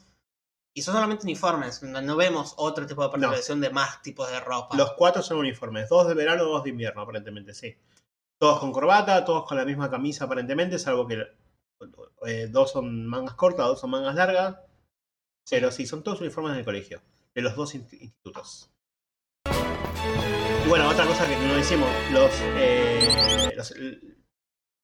Y 0.76 0.82
son 0.82 0.95
solamente 0.95 1.24
uniformes. 1.26 1.84
No, 1.84 2.01
no 2.01 2.15
vemos 2.15 2.55
otro 2.57 2.86
tipo 2.88 3.03
de 3.03 3.09
personalización 3.09 3.61
de 3.61 3.69
más 3.69 4.01
tipos 4.01 4.30
de 4.32 4.39
ropa. 4.39 4.76
Los 4.76 4.93
cuatro 4.93 5.21
son 5.21 5.38
uniformes, 5.38 5.88
dos 5.89 6.07
de 6.07 6.15
verano, 6.15 6.45
dos 6.45 6.63
de 6.63 6.71
invierno, 6.71 7.01
aparentemente, 7.01 7.53
sí. 7.53 7.76
Todos 8.39 8.59
con 8.59 8.71
corbata, 8.71 9.24
todos 9.24 9.45
con 9.47 9.57
la 9.57 9.65
misma 9.65 9.89
camisa, 9.89 10.26
aparentemente, 10.26 10.80
salvo 10.80 11.07
que 11.07 11.24
eh, 12.26 12.47
dos 12.49 12.71
son 12.71 13.05
mangas 13.05 13.36
cortas, 13.36 13.67
dos 13.67 13.80
son 13.80 13.91
mangas 13.91 14.15
largas. 14.15 14.57
Pero 15.49 15.71
sí, 15.71 15.86
son 15.86 16.03
todos 16.03 16.21
uniformes 16.21 16.55
del 16.55 16.65
colegio, 16.65 17.01
de 17.36 17.41
los 17.41 17.55
dos 17.55 17.76
inst- 17.76 17.99
institutos. 17.99 18.69
Y 20.65 20.69
bueno, 20.69 20.88
otra 20.89 21.05
cosa 21.05 21.28
que 21.28 21.36
no 21.38 21.55
decimos, 21.55 21.89
los, 22.11 22.32
eh, 22.57 23.51
los- 23.55 23.74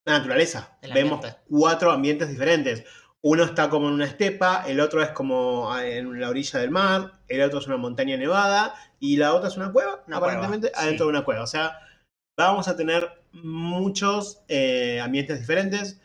la 0.06 0.18
naturaleza. 0.20 0.78
Vemos 0.94 1.26
cuatro 1.50 1.92
ambientes 1.92 2.30
diferentes. 2.30 2.84
Uno 3.22 3.44
está 3.44 3.70
como 3.70 3.88
en 3.90 3.96
una 3.96 4.06
estepa, 4.06 4.64
el 4.66 4.80
otro 4.80 5.02
es 5.04 5.10
como 5.10 5.72
ah, 5.74 5.86
en 5.86 6.20
la 6.22 6.30
orilla 6.30 6.60
del 6.60 6.72
mar, 6.72 7.20
el 7.28 7.42
otro 7.42 7.60
es 7.60 7.68
una 7.68 7.76
montaña 7.78 8.16
nevada 8.16 8.74
y 9.00 9.18
la 9.18 9.34
otra 9.34 9.50
es 9.50 9.58
una 9.58 9.72
cueva, 9.74 10.04
Una 10.08 10.18
aparentemente, 10.18 10.70
cueva, 10.72 10.84
adentro 10.84 11.06
sí. 11.06 11.12
de 11.12 11.18
una 11.18 11.26
cueva. 11.26 11.44
O 11.44 11.48
sea, 11.48 11.80
vamos 12.38 12.68
a 12.70 12.78
tener 12.78 13.22
muchos 13.34 14.42
eh, 14.48 15.02
ambientes 15.02 15.38
diferentes. 15.40 16.00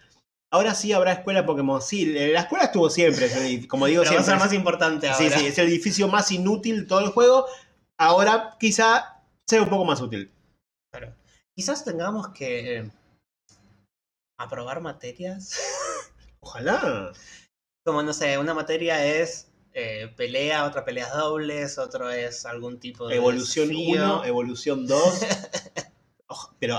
Ahora 0.52 0.74
sí 0.74 0.92
habrá 0.92 1.12
escuela 1.12 1.46
Pokémon. 1.46 1.80
Sí, 1.82 2.06
la 2.06 2.40
escuela 2.40 2.64
estuvo 2.66 2.90
siempre, 2.90 3.28
como 3.68 3.86
digo 3.86 4.02
Pero 4.02 4.14
va 4.14 4.20
a 4.20 4.22
siempre. 4.24 4.24
ser 4.24 4.38
más 4.38 4.52
importante 4.52 5.06
Sí, 5.14 5.24
ahora. 5.24 5.38
sí, 5.38 5.46
es 5.46 5.58
el 5.58 5.68
edificio 5.68 6.08
más 6.08 6.30
inútil 6.32 6.80
de 6.82 6.86
todo 6.86 7.00
el 7.00 7.10
juego. 7.10 7.46
Ahora 7.98 8.56
quizá 8.58 9.22
sea 9.48 9.62
un 9.62 9.68
poco 9.68 9.84
más 9.84 10.00
útil. 10.00 10.32
Claro. 10.92 11.14
Quizás 11.56 11.84
tengamos 11.84 12.28
que 12.28 12.78
eh, 12.78 12.90
aprobar 14.38 14.80
materias. 14.80 15.58
Ojalá. 16.44 17.12
Como, 17.84 18.02
no 18.02 18.12
sé, 18.12 18.38
una 18.38 18.54
materia 18.54 19.04
es 19.04 19.50
eh, 19.72 20.12
pelea, 20.16 20.64
otra 20.64 20.84
peleas 20.84 21.12
dobles, 21.12 21.78
otro 21.78 22.10
es 22.10 22.44
algún 22.46 22.78
tipo 22.78 23.08
de 23.08 23.16
Evolución 23.16 23.68
desafío. 23.68 24.04
1, 24.20 24.24
evolución 24.26 24.86
2. 24.86 25.20
Ojo, 26.26 26.54
Pero 26.58 26.78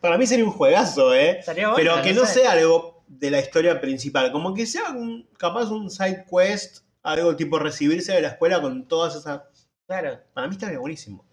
para 0.00 0.18
mí 0.18 0.26
sería 0.26 0.44
un 0.44 0.50
juegazo, 0.52 1.14
¿eh? 1.14 1.40
Bueno, 1.46 1.72
Pero 1.76 2.02
que 2.02 2.12
no 2.12 2.24
sé. 2.26 2.40
sea 2.40 2.52
algo 2.52 3.04
de 3.06 3.30
la 3.30 3.40
historia 3.40 3.80
principal. 3.80 4.32
Como 4.32 4.54
que 4.54 4.66
sea 4.66 4.90
un- 4.90 5.28
capaz 5.38 5.70
un 5.70 5.90
side 5.90 6.24
quest, 6.30 6.84
algo 7.02 7.34
tipo 7.36 7.58
recibirse 7.58 8.12
de 8.12 8.22
la 8.22 8.28
escuela 8.28 8.60
con 8.60 8.86
todas 8.88 9.14
esas. 9.16 9.42
Claro. 9.86 10.20
Para 10.34 10.46
mí 10.48 10.54
estaría 10.54 10.78
buenísimo. 10.78 11.24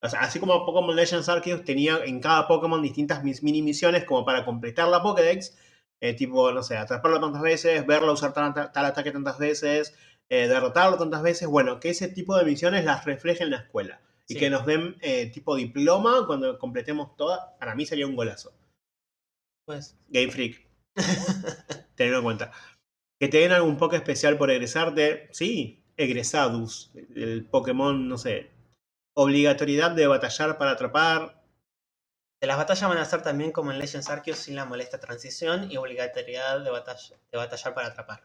O 0.00 0.08
sea, 0.08 0.20
así 0.20 0.38
como 0.38 0.64
Pokémon 0.64 0.94
Legends 0.94 1.28
Arceus 1.28 1.64
tenía 1.64 1.98
en 2.04 2.20
cada 2.20 2.46
Pokémon 2.46 2.80
distintas 2.80 3.22
mini 3.24 3.62
misiones 3.62 4.04
como 4.04 4.24
para 4.24 4.44
completar 4.44 4.88
la 4.88 5.02
Pokédex. 5.02 5.56
Eh, 6.00 6.14
tipo, 6.14 6.52
no 6.52 6.62
sé, 6.62 6.76
atraparlo 6.76 7.20
tantas 7.20 7.42
veces, 7.42 7.86
verlo 7.86 8.12
usar 8.12 8.32
tal, 8.32 8.52
tal 8.72 8.84
ataque 8.84 9.10
tantas 9.10 9.38
veces, 9.38 9.94
eh, 10.28 10.46
derrotarlo 10.48 10.96
tantas 10.98 11.22
veces. 11.22 11.48
Bueno, 11.48 11.80
que 11.80 11.90
ese 11.90 12.08
tipo 12.08 12.36
de 12.36 12.44
misiones 12.44 12.84
las 12.84 13.04
reflejen 13.04 13.46
en 13.46 13.50
la 13.52 13.56
escuela. 13.58 14.00
Y 14.28 14.34
Sí. 14.34 14.40
que 14.40 14.50
nos 14.50 14.66
den 14.66 14.96
eh, 15.00 15.30
tipo 15.32 15.56
diploma 15.56 16.26
cuando 16.26 16.58
completemos 16.58 17.16
todas. 17.16 17.40
Para 17.58 17.74
mí 17.74 17.86
sería 17.86 18.06
un 18.06 18.14
golazo. 18.16 18.52
Pues, 19.66 19.96
Game 20.08 20.30
Freak. 20.30 20.66
Tenerlo 21.94 22.18
en 22.18 22.24
cuenta. 22.24 22.52
Que 23.18 23.28
te 23.28 23.38
den 23.38 23.52
algún 23.52 23.76
Poké 23.78 23.96
especial 23.96 24.36
por 24.38 24.50
egresarte. 24.50 25.28
Sí, 25.32 25.82
egresadus. 25.96 26.92
El 27.14 27.46
Pokémon, 27.46 28.08
no 28.08 28.18
sé. 28.18 28.50
Obligatoriedad 29.16 29.90
de 29.92 30.06
batallar 30.06 30.58
para 30.58 30.72
atrapar. 30.72 31.37
De 32.40 32.46
las 32.46 32.56
batallas 32.56 32.88
van 32.88 32.98
a 32.98 33.04
ser 33.04 33.22
también 33.22 33.50
como 33.52 33.72
en 33.72 33.78
Legends 33.78 34.08
Arceus 34.08 34.38
sin 34.38 34.54
la 34.56 34.64
molesta 34.64 34.98
transición 35.00 35.70
y 35.70 35.76
obligatoriedad 35.76 36.60
de, 36.60 36.70
batalla, 36.70 37.16
de 37.32 37.38
batallar 37.38 37.74
para 37.74 37.88
atrapar. 37.88 38.22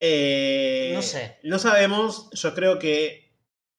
Eh, 0.00 0.92
No 0.94 1.02
sé. 1.02 1.38
No 1.42 1.58
sabemos. 1.58 2.30
Yo 2.32 2.54
creo 2.54 2.78
que 2.78 3.30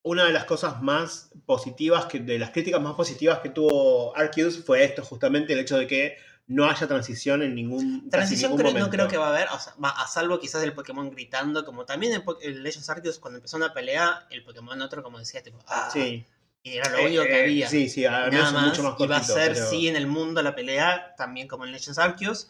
una 0.02 0.24
de 0.24 0.32
las 0.32 0.44
cosas 0.44 0.82
más 0.82 1.30
positivas, 1.46 2.06
que, 2.06 2.20
de 2.20 2.38
las 2.38 2.50
críticas 2.50 2.80
más 2.80 2.94
positivas 2.94 3.38
que 3.40 3.48
tuvo 3.50 4.16
Arceus 4.16 4.62
fue 4.64 4.84
esto, 4.84 5.02
justamente 5.04 5.52
el 5.54 5.58
hecho 5.60 5.76
de 5.78 5.86
que 5.86 6.16
no 6.46 6.68
haya 6.68 6.86
transición 6.86 7.42
en 7.42 7.54
ningún 7.54 8.10
Transición 8.10 8.50
ningún 8.50 8.58
creo- 8.60 8.72
no 8.72 8.78
momento. 8.80 8.90
creo 8.96 9.08
que 9.08 9.16
va 9.16 9.28
a 9.28 9.30
haber, 9.30 9.48
o 9.48 9.58
sea, 9.58 9.74
va- 9.82 9.90
a 9.98 10.06
salvo 10.06 10.38
quizás 10.38 10.60
del 10.60 10.74
Pokémon 10.74 11.10
gritando, 11.10 11.64
como 11.64 11.86
también 11.86 12.22
en 12.42 12.62
Legends 12.62 12.90
Arceus 12.90 13.18
cuando 13.18 13.38
empezó 13.38 13.56
una 13.56 13.72
pelea, 13.72 14.26
el 14.30 14.44
Pokémon 14.44 14.80
otro 14.82 15.02
como 15.02 15.18
decía, 15.18 15.42
tipo, 15.42 15.58
ah, 15.66 15.88
Sí. 15.90 16.26
Y 16.64 16.78
era 16.78 16.88
lo 16.90 17.04
único 17.04 17.22
Eh, 17.22 17.28
que 17.28 17.38
eh, 17.40 17.42
había. 17.44 17.68
Sí, 17.68 17.88
sí, 17.88 18.00
menos 18.00 18.32
Nada 18.32 18.50
más, 18.52 18.66
mucho 18.68 18.82
más 18.82 18.94
y 18.98 19.06
va 19.06 19.16
a 19.16 19.18
cortito, 19.20 19.34
ser, 19.38 19.52
pero- 19.52 19.70
sí, 19.70 19.86
en 19.86 19.96
el 19.96 20.06
mundo 20.06 20.42
la 20.42 20.54
pelea, 20.54 21.14
también 21.16 21.46
como 21.46 21.64
en 21.64 21.72
Legends 21.72 21.98
Arceus. 21.98 22.48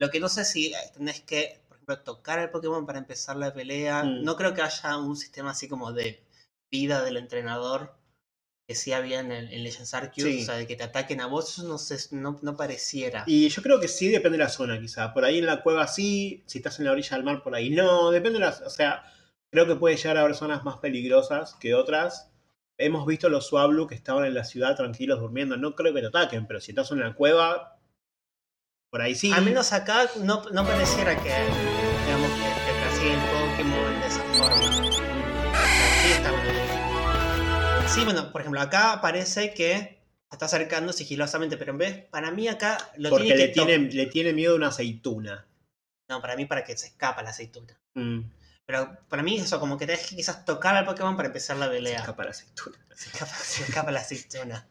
Lo 0.00 0.10
que 0.10 0.18
no 0.20 0.28
sé 0.28 0.44
si 0.44 0.74
eh, 0.74 0.76
tenés 0.94 1.20
que, 1.20 1.60
por 1.68 1.76
ejemplo, 1.76 2.00
tocar 2.00 2.40
al 2.40 2.50
Pokémon 2.50 2.84
para 2.84 2.98
empezar 2.98 3.36
la 3.36 3.54
pelea. 3.54 4.02
Mm. 4.02 4.24
No 4.24 4.36
creo 4.36 4.52
que 4.52 4.62
haya 4.62 4.96
un 4.96 5.16
sistema 5.16 5.52
así 5.52 5.68
como 5.68 5.92
de 5.92 6.20
vida 6.72 7.04
del 7.04 7.16
entrenador 7.16 7.94
que 8.66 8.74
sí 8.74 8.92
había 8.92 9.20
en, 9.20 9.28
Legends 9.28 9.92
Arceus, 9.94 10.28
Sí. 10.28 10.42
o 10.42 10.44
sea, 10.44 10.56
de 10.56 10.66
que 10.66 10.76
te 10.76 10.84
ataquen 10.84 11.20
a 11.20 11.26
vos, 11.26 11.50
eso 11.50 11.62
no, 11.68 11.78
sé, 11.78 11.98
no, 12.12 12.38
no 12.42 12.56
pareciera. 12.56 13.24
Y 13.26 13.48
yo 13.48 13.62
creo 13.62 13.78
que 13.80 13.88
sí 13.88 14.08
depende 14.08 14.38
de 14.38 14.44
la 14.44 14.50
zona, 14.50 14.80
quizá. 14.80 15.12
Por 15.12 15.24
ahí 15.24 15.38
en 15.38 15.46
la 15.46 15.62
cueva 15.62 15.86
sí, 15.86 16.42
si 16.46 16.58
estás 16.58 16.78
en 16.80 16.86
la 16.86 16.92
orilla 16.92 17.16
del 17.16 17.24
mar, 17.24 17.42
por 17.42 17.54
ahí 17.54 17.70
no. 17.70 18.10
Depende 18.10 18.38
de 18.40 18.44
las. 18.46 18.60
O 18.62 18.70
sea, 18.70 19.04
creo 19.52 19.66
que 19.66 19.76
puede 19.76 19.96
llegar 19.96 20.16
a 20.16 20.22
haber 20.22 20.34
zonas 20.34 20.64
más 20.64 20.78
peligrosas 20.78 21.54
que 21.60 21.74
otras. 21.74 22.31
Hemos 22.78 23.06
visto 23.06 23.28
los 23.28 23.46
Suablu 23.46 23.86
que 23.86 23.94
estaban 23.94 24.24
en 24.24 24.34
la 24.34 24.44
ciudad 24.44 24.76
tranquilos 24.76 25.20
durmiendo. 25.20 25.56
No 25.56 25.74
creo 25.74 25.94
que 25.94 26.00
te 26.00 26.06
ataquen, 26.08 26.46
pero 26.46 26.60
si 26.60 26.72
estás 26.72 26.90
en 26.90 27.00
la 27.00 27.14
cueva, 27.14 27.78
por 28.90 29.00
ahí 29.00 29.14
sí. 29.14 29.32
Al 29.32 29.44
menos 29.44 29.72
acá 29.72 30.10
no, 30.20 30.42
no 30.50 30.66
pareciera 30.66 31.14
que, 31.16 31.30
digamos, 31.30 32.30
que 32.30 32.48
te 32.66 32.72
persigue 32.82 33.14
el 33.14 33.20
Pokémon 33.20 34.00
de 34.00 34.06
esa 34.06 34.22
forma. 34.34 34.72
Sí, 36.02 36.12
está 36.12 36.30
bueno. 36.30 37.88
Sí, 37.88 38.04
bueno, 38.04 38.32
por 38.32 38.40
ejemplo, 38.40 38.60
acá 38.60 39.00
parece 39.00 39.52
que 39.54 40.02
se 40.30 40.36
está 40.36 40.46
acercando 40.46 40.92
sigilosamente, 40.92 41.56
pero 41.56 41.72
en 41.72 41.78
vez, 41.78 42.04
para 42.10 42.30
mí 42.30 42.48
acá 42.48 42.78
lo 42.96 43.10
porque 43.10 43.24
tiene 43.24 43.38
le 43.38 43.46
que 43.46 43.52
tiene, 43.52 43.78
le 43.92 44.06
tiene 44.06 44.32
miedo 44.32 44.54
a 44.54 44.56
una 44.56 44.68
aceituna. 44.68 45.46
No, 46.08 46.20
para 46.20 46.36
mí 46.36 46.46
para 46.46 46.64
que 46.64 46.76
se 46.76 46.88
escapa 46.88 47.22
la 47.22 47.30
aceituna. 47.30 47.78
Mm, 47.94 48.20
Pero 48.66 48.96
para 49.08 49.22
mí 49.22 49.38
eso, 49.38 49.58
como 49.60 49.76
que 49.76 49.86
tenés 49.86 50.06
que 50.08 50.16
quizás 50.16 50.44
tocar 50.44 50.76
al 50.76 50.84
Pokémon 50.84 51.16
para 51.16 51.28
empezar 51.28 51.56
la 51.56 51.66
se 51.66 51.72
pelea. 51.72 51.98
escapa 52.00 52.24
la 52.24 52.30
aceituna. 52.30 52.78
Se 52.94 53.08
escapa, 53.10 53.34
se 53.34 53.62
escapa 53.64 53.90
la 53.90 54.00
aceituna. 54.00 54.68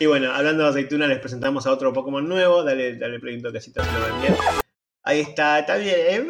Y 0.00 0.06
bueno, 0.06 0.32
hablando 0.32 0.64
de 0.64 0.70
aceituna, 0.70 1.06
les 1.06 1.20
presentamos 1.20 1.66
a 1.66 1.70
otro 1.72 1.92
Pokémon 1.92 2.26
nuevo. 2.26 2.64
Dale, 2.64 2.96
dale 2.96 3.20
play 3.20 3.36
un 3.36 3.42
toquecito 3.42 3.84
si 3.84 3.90
lo 3.90 4.00
ven 4.00 4.20
bien. 4.22 4.34
Ahí 5.04 5.20
está, 5.20 5.58
está 5.60 5.76
bien. 5.76 6.28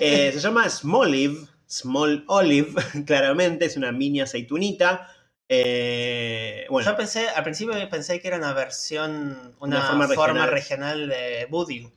Eh, 0.00 0.30
se 0.32 0.40
llama 0.40 0.68
Smolive, 0.68 1.46
Small 1.68 2.24
Olive, 2.26 2.72
claramente, 3.06 3.66
es 3.66 3.76
una 3.76 3.92
mini 3.92 4.20
aceitunita. 4.20 5.08
Eh, 5.48 6.66
bueno, 6.70 6.90
Yo 6.90 6.96
pensé, 6.96 7.28
al 7.28 7.44
principio 7.44 7.74
pensé 7.90 8.20
que 8.20 8.28
era 8.28 8.38
una 8.38 8.52
versión, 8.54 9.54
una, 9.60 9.78
Una 9.78 9.86
forma 9.86 10.08
forma, 10.08 10.46
regional. 10.46 10.50
regional. 10.50 11.08
de 11.08 11.46
Budew. 11.50 11.90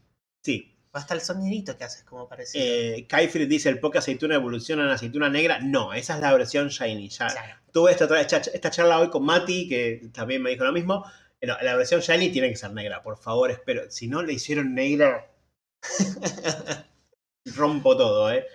sí. 0.44 0.74
Hasta 0.98 1.14
el 1.14 1.22
sonidito 1.22 1.78
que 1.78 1.84
haces 1.84 2.04
como 2.04 2.28
parecido. 2.28 2.64
Eh, 2.66 3.08
dice: 3.48 3.70
el 3.70 3.80
Poké 3.80 4.00
aceituna 4.00 4.36
evoluciona 4.36 4.84
en 4.84 4.90
aceituna 4.90 5.30
negra. 5.30 5.60
No, 5.60 5.94
esa 5.94 6.16
es 6.16 6.22
la 6.22 6.34
versión 6.34 6.70
Shiny. 6.70 7.10
Ya 7.10 7.28
Claro. 7.28 7.56
tuve 7.72 7.92
esta, 7.92 8.20
esta, 8.20 8.38
esta 8.38 8.70
charla 8.72 9.00
hoy 9.00 9.10
con 9.10 9.24
Mati, 9.24 9.68
que 9.68 10.10
también 10.14 10.42
me 10.42 10.50
dijo 10.50 10.64
lo 10.64 10.72
mismo. 10.74 11.06
La 11.40 11.76
versión 11.76 12.02
Shiny 12.02 12.30
tiene 12.32 12.50
que 12.50 12.56
ser 12.56 12.72
negra, 12.74 13.04
por 13.04 13.18
favor, 13.18 13.52
espero. 13.52 13.90
Si 13.92 14.08
no 14.08 14.24
le 14.24 14.34
hicieron 14.34 14.74
negra, 14.74 15.30
rompo 17.56 17.96
todo, 17.96 18.32
¿eh? 18.32 18.46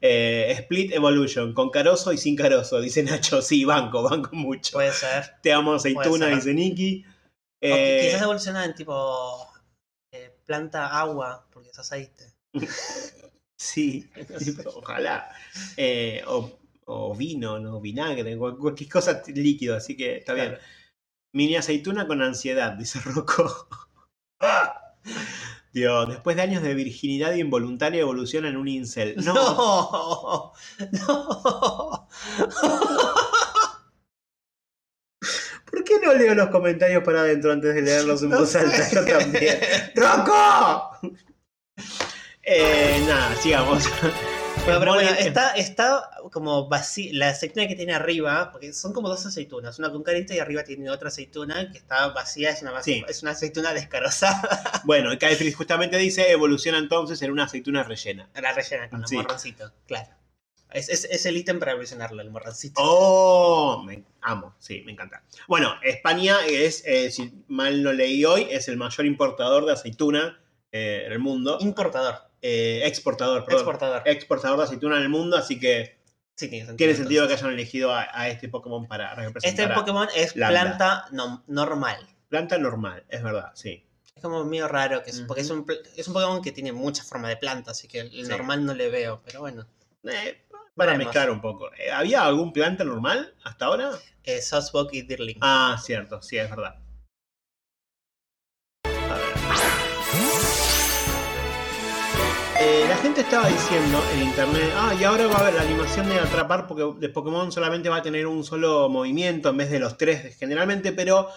Eh, 0.00 0.52
Split 0.58 0.92
Evolution, 0.92 1.54
con 1.54 1.70
carozo 1.70 2.12
y 2.12 2.18
sin 2.18 2.36
carozo, 2.36 2.80
dice 2.80 3.02
Nacho. 3.02 3.40
Sí, 3.42 3.64
banco, 3.64 4.02
banco 4.02 4.34
mucho. 4.34 4.72
Puede 4.72 4.92
ser. 4.92 5.34
Te 5.42 5.52
amo 5.52 5.74
aceituna, 5.74 6.26
dice 6.28 6.52
Nikki. 6.52 7.04
O 7.04 7.08
Eh, 7.60 8.00
qui- 8.00 8.06
quizás 8.08 8.22
evoluciona 8.22 8.64
en 8.64 8.74
tipo 8.74 9.51
planta 10.44 10.98
agua, 10.98 11.46
porque 11.52 11.70
es 11.70 11.78
aceite. 11.78 12.32
sí, 13.56 14.08
ojalá. 14.74 15.30
Eh, 15.76 16.22
o, 16.26 16.50
o 16.86 17.14
vino, 17.14 17.58
no, 17.58 17.80
vinagre, 17.80 18.36
cual- 18.36 18.56
cualquier 18.58 18.90
cosa 18.90 19.22
líquido, 19.28 19.76
así 19.76 19.96
que 19.96 20.16
está 20.18 20.34
bien. 20.34 20.58
Mini 21.32 21.56
aceituna 21.56 22.06
con 22.06 22.20
ansiedad, 22.22 22.72
dice 22.72 23.00
Rocco. 23.00 23.68
Dios, 25.72 26.06
después 26.08 26.36
de 26.36 26.42
años 26.42 26.62
de 26.62 26.74
virginidad 26.74 27.32
involuntaria 27.34 28.02
evoluciona 28.02 28.48
en 28.48 28.58
un 28.58 28.68
incel. 28.68 29.14
No, 29.24 29.32
No, 29.34 30.52
no. 30.92 32.08
¿Por 36.04 36.12
qué 36.12 36.18
no 36.18 36.24
leo 36.24 36.34
los 36.34 36.48
comentarios 36.50 37.02
para 37.04 37.20
adentro 37.20 37.52
antes 37.52 37.74
de 37.74 37.82
leerlos 37.82 38.22
en 38.22 38.28
No 38.30 38.38
voz 38.40 38.54
alta? 38.56 38.90
Yo 38.90 39.04
también. 39.04 39.60
¡Rocco! 39.94 40.98
Eh, 42.44 43.00
nada, 43.06 43.36
sigamos. 43.36 43.84
Bueno, 44.64 44.80
pero 44.80 44.94
bueno, 44.94 45.10
Smoliv- 45.10 45.26
está, 45.26 45.50
está 45.52 46.10
como 46.32 46.68
vacía. 46.68 47.10
La 47.14 47.28
aceituna 47.30 47.68
que 47.68 47.76
tiene 47.76 47.94
arriba, 47.94 48.50
porque 48.50 48.72
son 48.72 48.92
como 48.92 49.08
dos 49.08 49.24
aceitunas, 49.24 49.78
una 49.78 49.92
con 49.92 50.02
carita 50.02 50.34
y 50.34 50.40
arriba 50.40 50.64
tiene 50.64 50.90
otra 50.90 51.06
aceituna 51.08 51.70
que 51.70 51.78
está 51.78 52.08
vacía, 52.08 52.50
es 52.50 52.62
una, 52.62 52.82
Sí. 52.82 53.04
es 53.08 53.22
una 53.22 53.30
aceituna 53.30 53.72
descarosada. 53.72 54.42
Bueno, 54.84 55.10
Kaifrid 55.18 55.54
justamente 55.54 55.96
dice, 55.98 56.32
evoluciona 56.32 56.78
entonces 56.78 57.22
en 57.22 57.30
una 57.30 57.44
aceituna 57.44 57.84
rellena. 57.84 58.28
La 58.34 58.52
rellena 58.52 58.90
con 58.90 59.02
el 59.02 59.06
Sí. 59.06 59.16
morroncito, 59.16 59.72
claro. 59.86 60.08
Es, 60.72 60.88
es, 60.88 61.04
es 61.04 61.26
el 61.26 61.36
ítem 61.36 61.58
para 61.58 61.72
evolucionarlo, 61.72 62.22
el 62.22 62.30
morroncito. 62.30 62.80
¡Oh! 62.84 63.82
Me 63.84 64.04
amo, 64.22 64.54
sí, 64.58 64.82
me 64.86 64.92
encanta. 64.92 65.22
Bueno, 65.48 65.74
España 65.82 66.38
es, 66.46 66.82
eh, 66.86 67.10
si 67.10 67.44
mal 67.48 67.82
no 67.82 67.92
leí 67.92 68.24
hoy, 68.24 68.46
es 68.50 68.68
el 68.68 68.76
mayor 68.76 69.06
importador 69.06 69.66
de 69.66 69.72
aceituna 69.72 70.40
eh, 70.72 71.04
en 71.06 71.12
el 71.12 71.18
mundo. 71.18 71.58
Importador, 71.60 72.16
Eh, 72.40 72.82
exportador, 72.84 73.44
perdón. 73.44 73.60
exportador. 73.60 74.02
Exportador 74.06 74.58
de 74.58 74.64
aceituna 74.64 74.96
en 74.96 75.02
el 75.02 75.08
mundo, 75.08 75.36
así 75.36 75.58
que 75.60 75.98
Sí, 76.34 76.48
tiene 76.48 76.64
sentido. 76.66 76.76
tiene 76.76 76.94
sentido 76.94 77.28
que 77.28 77.34
hayan 77.34 77.50
elegido 77.52 77.92
a, 77.92 78.08
a 78.12 78.28
este 78.28 78.48
Pokémon 78.48 78.86
para 78.88 79.14
representar 79.14 79.64
Este 79.66 79.74
Pokémon 79.74 80.08
es 80.16 80.34
Lambda. 80.34 80.60
planta 80.62 81.04
no- 81.12 81.44
normal. 81.46 81.98
planta 82.28 82.56
normal, 82.58 83.04
es 83.10 83.22
verdad, 83.22 83.50
sí. 83.54 83.84
Es 84.16 84.22
como 84.22 84.42
medio 84.44 84.66
raro, 84.68 85.02
que 85.02 85.10
es, 85.10 85.20
porque 85.20 85.42
es 85.42 85.50
un, 85.50 85.66
es 85.96 86.08
un 86.08 86.14
Pokémon 86.14 86.40
que 86.42 86.52
tiene 86.52 86.72
mucha 86.72 87.04
forma 87.04 87.28
de 87.28 87.36
planta, 87.36 87.72
así 87.72 87.86
que 87.88 88.00
el 88.00 88.10
Sí. 88.10 88.22
normal 88.30 88.64
no 88.64 88.74
le 88.74 88.88
veo, 88.88 89.20
pero 89.24 89.40
bueno. 89.40 89.66
Eh, 90.04 90.42
para 90.74 90.92
Veremos. 90.92 91.06
mezclar 91.14 91.30
un 91.30 91.40
poco. 91.40 91.70
Eh, 91.74 91.90
¿Había 91.90 92.24
algún 92.24 92.52
planta 92.52 92.84
normal 92.84 93.34
hasta 93.44 93.66
ahora? 93.66 93.90
Eh, 94.24 94.40
Sosbok 94.40 94.92
y 94.94 95.02
Dirling. 95.02 95.38
Ah, 95.40 95.76
cierto, 95.82 96.22
sí, 96.22 96.38
es 96.38 96.48
verdad. 96.48 96.76
A 98.84 99.14
ver. 99.14 99.32
Eh, 102.60 102.84
la 102.88 102.96
gente 102.98 103.22
estaba 103.22 103.48
diciendo 103.48 104.00
en 104.14 104.22
internet, 104.22 104.70
ah, 104.76 104.94
y 104.98 105.02
ahora 105.02 105.26
va 105.26 105.34
a 105.34 105.40
haber 105.40 105.54
la 105.54 105.62
animación 105.62 106.08
de 106.08 106.18
atrapar 106.20 106.68
porque 106.68 106.84
de 107.00 107.08
Pokémon 107.08 107.50
solamente 107.50 107.88
va 107.88 107.96
a 107.96 108.02
tener 108.02 108.26
un 108.26 108.44
solo 108.44 108.88
movimiento 108.88 109.48
en 109.48 109.56
vez 109.56 109.70
de 109.70 109.80
los 109.80 109.98
tres 109.98 110.36
generalmente, 110.38 110.92
pero 110.92 111.28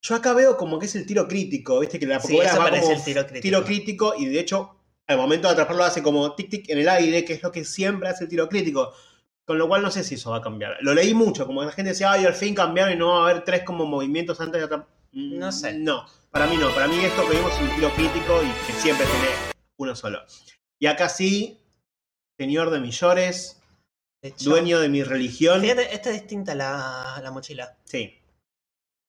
yo 0.00 0.14
acá 0.14 0.32
veo 0.32 0.56
como 0.56 0.78
que 0.78 0.86
es 0.86 0.96
el 0.96 1.04
tiro 1.04 1.28
crítico, 1.28 1.78
viste 1.80 1.98
que 1.98 2.06
la 2.06 2.18
Sí, 2.20 2.28
Pokébola 2.28 2.48
eso 2.48 2.58
va 2.60 2.70
como 2.70 2.92
el 2.92 3.04
tiro 3.04 3.26
crítico. 3.26 3.42
tiro 3.42 3.64
crítico 3.64 4.14
y 4.16 4.24
de 4.26 4.40
hecho 4.40 4.77
al 5.08 5.16
momento 5.16 5.48
de 5.48 5.52
atraparlo 5.54 5.84
hace 5.84 6.02
como 6.02 6.34
tic 6.34 6.50
tic 6.50 6.68
en 6.68 6.78
el 6.78 6.88
aire, 6.88 7.24
que 7.24 7.32
es 7.34 7.42
lo 7.42 7.50
que 7.50 7.64
siempre 7.64 8.08
hace 8.08 8.24
el 8.24 8.30
tiro 8.30 8.48
crítico. 8.48 8.92
Con 9.44 9.56
lo 9.56 9.66
cual 9.66 9.80
no 9.82 9.90
sé 9.90 10.04
si 10.04 10.16
eso 10.16 10.30
va 10.30 10.36
a 10.36 10.42
cambiar. 10.42 10.76
Lo 10.82 10.92
leí 10.92 11.14
mucho, 11.14 11.46
como 11.46 11.64
la 11.64 11.72
gente 11.72 11.90
decía, 11.92 12.12
ay, 12.12 12.26
al 12.26 12.34
fin 12.34 12.54
cambiaron 12.54 12.92
y 12.92 12.96
no 12.96 13.08
va 13.08 13.20
a 13.26 13.30
haber 13.30 13.44
tres 13.44 13.62
como 13.64 13.86
movimientos 13.86 14.38
antes 14.42 14.60
de 14.60 14.66
atrapar. 14.66 14.86
Mm, 15.12 15.38
No 15.38 15.50
sé. 15.50 15.72
No, 15.78 16.04
para 16.30 16.46
mí 16.46 16.58
no. 16.58 16.68
Para 16.74 16.86
mí 16.86 17.02
esto 17.02 17.26
que 17.26 17.36
vimos 17.36 17.52
es 17.54 17.60
un 17.60 17.74
tiro 17.74 17.90
crítico 17.94 18.42
y 18.42 18.66
que 18.66 18.72
siempre 18.74 19.06
tiene 19.06 19.28
uno 19.78 19.96
solo. 19.96 20.20
Y 20.78 20.86
acá 20.86 21.08
sí, 21.08 21.58
señor 22.38 22.68
de 22.68 22.80
millores, 22.80 23.58
De 24.20 24.28
hecho, 24.28 24.50
dueño 24.50 24.78
de 24.80 24.90
mi 24.90 25.02
religión. 25.02 25.62
Fíjate, 25.62 25.94
esta 25.94 26.10
es 26.10 26.16
distinta 26.16 26.54
la, 26.54 27.18
la 27.22 27.30
mochila. 27.30 27.74
Sí. 27.84 28.14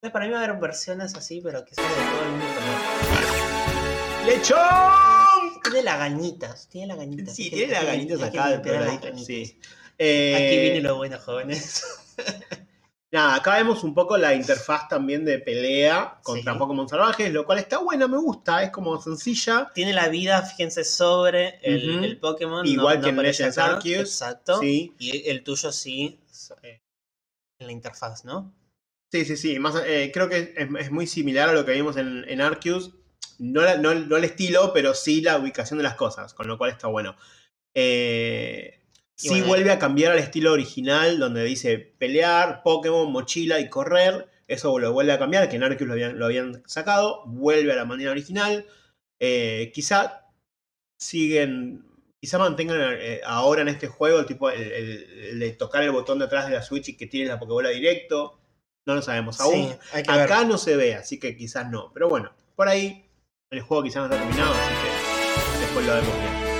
Para 0.00 0.24
mí 0.24 0.32
va 0.32 0.40
a 0.40 0.44
haber 0.44 0.58
versiones 0.58 1.14
así, 1.14 1.42
pero 1.42 1.62
que 1.66 1.74
sean 1.74 1.86
de 1.86 1.94
todo 1.94 2.22
el 2.24 2.30
color. 2.54 4.24
¡Lechón! 4.24 5.19
Tiene 5.62 5.82
lagañitas, 5.82 6.68
tiene 6.68 6.86
lagañitas. 6.88 7.34
Sí, 7.34 7.50
tiene 7.50 7.68
que 7.68 7.76
acá 8.24 8.48
de 8.58 8.70
ganitas. 8.78 9.24
sí. 9.24 9.58
Eh, 9.98 10.34
Aquí 10.34 10.58
viene 10.60 10.80
lo 10.80 10.96
bueno, 10.96 11.18
jóvenes. 11.18 11.84
Nada, 13.12 13.34
acá 13.34 13.54
vemos 13.56 13.82
un 13.82 13.92
poco 13.92 14.16
la 14.16 14.34
interfaz 14.34 14.88
también 14.88 15.24
de 15.24 15.40
pelea 15.40 16.20
contra 16.22 16.52
Sí. 16.52 16.58
Pokémon 16.60 16.88
salvajes, 16.88 17.32
lo 17.32 17.44
cual 17.44 17.58
está 17.58 17.78
buena, 17.78 18.06
me 18.06 18.16
gusta, 18.18 18.62
es 18.62 18.70
como 18.70 19.00
sencilla. 19.02 19.68
Tiene 19.74 19.92
la 19.92 20.08
vida, 20.08 20.42
fíjense, 20.42 20.84
sobre 20.84 21.58
el, 21.62 22.18
Pokémon. 22.20 22.64
Igual 22.64 23.00
no- 23.00 23.04
que 23.06 23.12
no 23.12 23.20
en 23.20 23.26
Legends. 23.26 23.58
Arceus. 23.58 24.00
Exacto. 24.02 24.60
Sí, 24.60 24.94
Y 24.98 25.28
el 25.28 25.42
tuyo 25.42 25.72
sí, 25.72 26.20
eh, 26.62 26.80
en 27.58 27.66
la 27.66 27.72
interfaz, 27.72 28.24
¿no? 28.24 28.54
sí, 29.10 29.24
sí, 29.24 29.36
sí. 29.36 29.58
Más, 29.58 29.74
eh, 29.84 30.12
creo 30.14 30.28
que 30.28 30.54
es, 30.56 30.68
es 30.78 30.90
muy 30.92 31.08
similar 31.08 31.48
a 31.48 31.52
lo 31.52 31.64
que 31.66 31.72
vimos 31.72 31.96
en, 31.96 32.24
en 32.28 32.40
Arceus. 32.40 32.92
No, 33.40 33.62
la- 33.62 33.76
no- 33.78 33.94
no 33.94 34.16
el 34.16 34.24
estilo, 34.24 34.72
pero 34.72 34.94
sí 34.94 35.20
la 35.22 35.38
ubicación 35.38 35.78
de 35.78 35.82
las 35.82 35.94
cosas, 35.94 36.34
con 36.34 36.46
lo 36.46 36.56
cual 36.58 36.70
está 36.70 36.86
bueno. 36.88 37.16
Eh, 37.74 38.80
sí 39.16 39.28
bueno, 39.30 39.46
vuelve 39.46 39.70
a 39.72 39.78
cambiar 39.78 40.12
al 40.12 40.18
estilo 40.18 40.52
original, 40.52 41.18
donde 41.18 41.44
dice 41.44 41.78
pelear, 41.78 42.62
Pokémon, 42.62 43.10
mochila 43.10 43.58
y 43.60 43.68
correr. 43.68 44.28
Eso 44.46 44.78
lo 44.78 44.92
vuelve 44.92 45.12
a 45.12 45.18
cambiar, 45.18 45.48
que 45.48 45.56
en 45.56 45.62
Arceus 45.62 45.86
lo 45.86 45.92
habían, 45.94 46.18
lo 46.18 46.26
habían 46.26 46.62
sacado. 46.66 47.22
Vuelve 47.26 47.72
a 47.72 47.76
la 47.76 47.84
manera 47.84 48.10
original. 48.10 48.66
Eh, 49.20 49.70
quizá 49.74 50.26
siguen. 50.98 51.86
Quizá 52.20 52.36
mantengan 52.38 52.78
eh, 52.98 53.20
ahora 53.24 53.62
en 53.62 53.68
este 53.68 53.86
juego 53.86 54.20
el 54.20 54.26
tipo 54.26 54.50
el, 54.50 54.60
el- 54.60 55.04
el 55.30 55.38
de 55.38 55.52
tocar 55.52 55.82
el 55.82 55.90
botón 55.90 56.18
de 56.18 56.26
atrás 56.26 56.46
de 56.48 56.52
la 56.54 56.62
Switch 56.62 56.90
y 56.90 56.96
que 56.96 57.06
tiene 57.06 57.28
la 57.30 57.38
Pokébola 57.38 57.70
directo. 57.70 58.38
No 58.86 58.94
lo 58.94 59.02
sabemos 59.02 59.40
aún. 59.40 59.54
Sí, 59.70 59.76
ver. 59.94 60.24
Acá 60.24 60.44
no 60.44 60.58
se 60.58 60.76
ve, 60.76 60.94
así 60.94 61.18
que 61.18 61.36
quizás 61.36 61.70
no. 61.70 61.90
Pero 61.94 62.08
bueno, 62.10 62.32
por 62.56 62.68
ahí 62.68 63.06
el 63.50 63.60
juego 63.62 63.82
quizás 63.82 63.96
no 63.96 64.04
está 64.04 64.16
terminado, 64.18 64.52
así 64.52 64.74
que 65.54 65.58
después 65.60 65.86
lo 65.86 65.94
vemos 65.94 66.14
bien. 66.18 66.50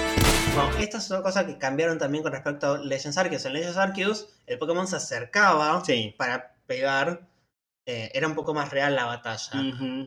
No, 0.57 0.79
esta 0.79 0.99
es 0.99 1.11
una 1.11 1.23
cosa 1.23 1.47
que 1.47 1.57
cambiaron 1.57 1.99
también 1.99 2.23
con 2.25 2.33
respecto 2.33 2.73
a 2.75 2.79
Legends 2.79 3.17
Arceus. 3.17 3.45
En 3.45 3.53
Legends 3.53 3.77
Arceus, 3.77 4.27
el 4.47 4.59
Pokémon 4.59 4.89
se 4.89 4.97
acercaba 4.97 5.83
Sí. 5.85 6.15
para 6.19 6.55
pegar. 6.67 7.29
eh, 7.87 8.11
era 8.15 8.29
un 8.29 8.35
poco 8.35 8.53
más 8.55 8.71
real 8.71 8.95
la 8.95 9.05
batalla. 9.07 9.51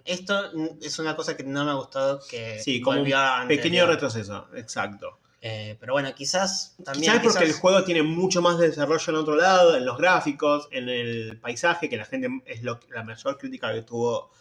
Esto 0.05 0.51
es 0.81 0.99
una 0.99 1.15
cosa 1.17 1.35
que 1.35 1.43
no 1.43 1.65
me 1.65 1.71
ha 1.71 1.73
gustado 1.73 2.21
que 2.29 2.59
Sí, 2.59 2.79
como 2.81 3.01
un 3.01 3.47
Pequeño 3.47 3.85
retroceso, 3.87 4.47
exacto. 4.55 5.19
Eh, 5.41 5.75
pero 5.79 5.91
bueno, 5.93 6.13
quizás 6.15 6.75
también. 6.85 7.11
Quizás 7.13 7.23
porque 7.23 7.45
el 7.45 7.53
juego 7.53 7.83
tiene 7.83 8.03
mucho 8.03 8.41
más 8.41 8.57
desarrollo 8.57 9.03
en 9.11 9.15
otro 9.15 9.35
lado, 9.35 9.75
en 9.75 9.85
los 9.85 9.97
gráficos, 9.97 10.69
en 10.71 10.87
el 10.87 11.39
paisaje, 11.41 11.89
que 11.89 11.97
la 11.97 12.05
gente 12.05 12.29
es 12.45 12.63
lo, 12.63 12.79
la 12.89 13.03
mayor 13.03 13.37
crítica 13.37 13.73
que 13.73 13.81
tuvo 13.81 14.31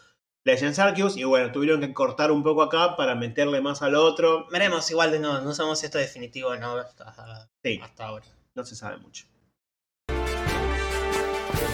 Legends 0.45 0.79
Arceus. 0.79 1.17
Y 1.17 1.23
bueno, 1.23 1.51
tuvieron 1.51 1.79
que 1.81 1.93
cortar 1.93 2.31
un 2.31 2.43
poco 2.43 2.61
acá 2.63 2.95
para 2.95 3.15
meterle 3.15 3.61
más 3.61 3.81
al 3.81 3.95
otro. 3.95 4.47
Veremos, 4.51 4.89
igual 4.91 5.11
de 5.11 5.19
nuevo, 5.19 5.39
no 5.39 5.53
sabemos 5.53 5.79
si 5.79 5.85
esto 5.85 5.99
es 5.99 6.07
definitivo 6.07 6.55
no 6.57 6.77
hasta, 6.77 7.49
Sí, 7.63 7.79
hasta 7.81 8.05
ahora. 8.05 8.25
no 8.55 8.63
se 8.65 8.75
sabe 8.75 8.97
mucho. 8.97 9.25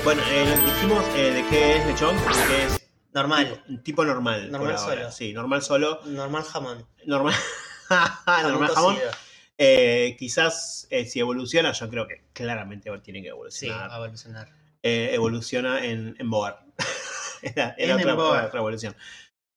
Bueno, 0.03 0.21
eh, 0.29 0.55
dijimos 0.65 1.03
eh, 1.15 1.31
de 1.33 1.45
qué 1.49 1.77
es 1.77 1.85
lechón, 1.87 2.15
de 2.15 2.23
qué 2.47 2.63
es 2.65 2.79
Normal, 3.11 3.63
un 3.67 3.83
tipo 3.83 4.05
normal. 4.05 4.51
Normal 4.51 4.77
solo. 4.77 5.11
Sí, 5.11 5.33
normal 5.33 5.61
solo. 5.63 5.99
normal 6.05 6.43
jamón. 6.43 6.87
Normal, 7.05 7.33
normal 7.89 8.23
Jamón 8.25 8.67
jamón. 8.69 8.93
cocido. 8.95 9.11
Eh, 9.57 10.15
quizás 10.17 10.87
eh, 10.91 11.05
si 11.05 11.19
evoluciona, 11.19 11.71
yo 11.73 11.89
creo 11.89 12.07
que 12.07 12.23
claramente 12.33 12.89
tiene 12.99 13.19
que 13.21 13.27
Sí, 13.49 13.65
evolucionar. 13.67 13.89
va 13.89 13.95
a 13.95 13.97
evolucionar. 13.97 14.49
evoluciona 14.83 15.83
en, 15.83 16.15
en 16.19 16.29
Bogar. 16.29 16.63
era 17.55 17.75
era 17.77 17.95
otra, 17.95 18.45
otra 18.45 18.59
evolución. 18.59 18.95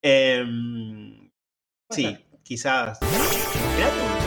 Em, 0.02 1.30
sí, 1.90 2.18
quizás. 2.42 2.98
Mirá 3.02 3.90
que. 3.90 4.22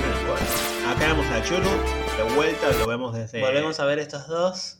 Acá 0.88 1.08
vemos 1.08 1.26
a 1.28 1.43
Churu, 1.43 1.70
de 2.18 2.36
vuelta, 2.36 2.72
lo 2.74 2.88
vemos 2.88 3.14
desde. 3.14 3.41
Volvemos 3.41 3.80
a 3.80 3.86
ver 3.86 3.99
estos 3.99 4.28
dos. 4.28 4.80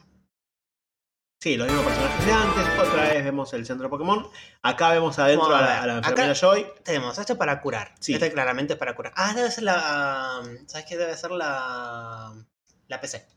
Sí, 1.42 1.58
los 1.58 1.68
mismos 1.68 1.86
personajes 1.86 2.26
de 2.26 2.32
antes. 2.32 2.80
Otra 2.80 3.04
vez 3.04 3.24
vemos 3.24 3.54
el 3.54 3.66
centro 3.66 3.90
Pokémon. 3.90 4.28
Acá 4.62 4.92
vemos 4.92 5.20
adentro 5.20 5.54
a 5.54 5.60
a 5.60 5.62
la, 5.62 5.82
a 5.84 5.88
la 5.88 5.98
Acá- 5.98 6.34
Joy. 6.34 6.66
Tenemos 6.84 7.18
este 7.18 7.36
para 7.36 7.62
curar. 7.62 7.94
Sí. 8.00 8.14
Este 8.14 8.32
claramente 8.32 8.74
es 8.74 8.80
para 8.80 8.96
curar. 8.96 9.14
Ah, 9.16 9.34
debe 9.36 9.52
ser 9.52 9.64
la. 9.66 10.42
¿Sabes 10.68 10.86
qué? 10.88 10.98
Debe 10.98 11.16
ser 11.16 11.32
la. 11.32 12.34
La 12.88 13.02
PC. 13.02 13.28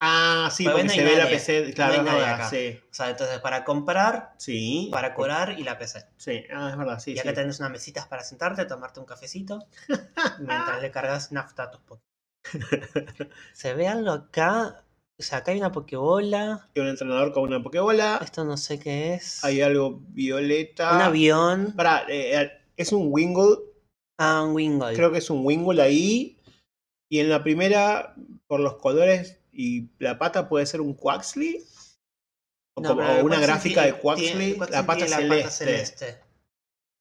Ah, 0.00 0.50
sí, 0.52 0.64
porque 0.64 0.84
no 0.84 0.90
se 0.90 1.04
ve 1.04 1.16
la. 1.16 1.26
PC. 1.28 1.72
Claro, 1.74 1.94
No 1.94 1.94
hay 1.94 1.98
es 2.00 2.04
nadie 2.04 2.20
verdad, 2.20 2.34
acá. 2.34 2.50
sí. 2.50 2.80
O 2.90 2.94
sea, 2.94 3.10
entonces 3.10 3.38
para 3.40 3.64
comprar, 3.64 4.34
Sí. 4.36 4.88
para 4.92 5.14
curar 5.14 5.58
y 5.58 5.64
la 5.64 5.78
PC. 5.78 6.04
Sí, 6.18 6.44
ah, 6.52 6.68
es 6.70 6.76
verdad, 6.76 6.98
sí. 7.00 7.12
y 7.12 7.14
sí. 7.14 7.20
acá 7.20 7.32
tenés 7.32 7.58
unas 7.60 7.70
mesitas 7.70 8.06
para 8.06 8.22
sentarte, 8.22 8.64
tomarte 8.66 9.00
un 9.00 9.06
cafecito, 9.06 9.66
mientras 10.38 10.82
le 10.82 10.90
cargas 10.90 11.32
nafta 11.32 11.64
a 11.64 11.70
tus 11.70 11.80
Pokémon. 11.80 12.02
¿Se 13.52 13.74
ve 13.74 13.88
algo 13.88 14.10
acá? 14.12 14.82
O 15.18 15.22
sea, 15.22 15.38
acá 15.38 15.52
hay 15.52 15.58
una 15.58 15.72
Pokébola. 15.72 16.68
Hay 16.76 16.82
un 16.82 16.88
entrenador 16.88 17.32
con 17.32 17.44
una 17.44 17.62
Pokébola. 17.62 18.20
Esto 18.22 18.44
no 18.44 18.58
sé 18.58 18.78
qué 18.78 19.14
es. 19.14 19.42
Hay 19.44 19.62
algo 19.62 20.02
violeta. 20.08 20.94
Un 20.94 21.00
avión. 21.00 21.72
Pará, 21.74 22.04
eh, 22.08 22.52
es 22.76 22.92
un 22.92 23.08
Wingull. 23.10 23.58
Ah, 24.18 24.42
un 24.42 24.54
Wingull. 24.54 24.94
Creo 24.94 25.10
que 25.10 25.18
es 25.18 25.30
un 25.30 25.44
Wingull 25.44 25.80
ahí. 25.80 26.38
Y 27.10 27.20
en 27.20 27.30
la 27.30 27.42
primera, 27.42 28.14
por 28.46 28.60
los 28.60 28.76
colores 28.76 29.40
y 29.56 29.88
la 29.98 30.18
pata, 30.18 30.48
puede 30.48 30.66
ser 30.66 30.80
un 30.80 30.94
Quaxley. 30.94 31.64
O, 32.76 32.82
No, 32.82 32.88
como- 32.90 33.02
una 33.02 33.36
Quaxley 33.36 33.40
gráfica 33.42 33.82
tiene- 33.82 33.96
de 33.96 34.00
Quaxley. 34.02 34.52
tiene- 34.54 34.70
la 34.70 34.86
pata 34.86 35.06
celeste. 35.08 35.28
la 35.28 35.36
pata 35.36 35.50
celeste. 35.50 36.20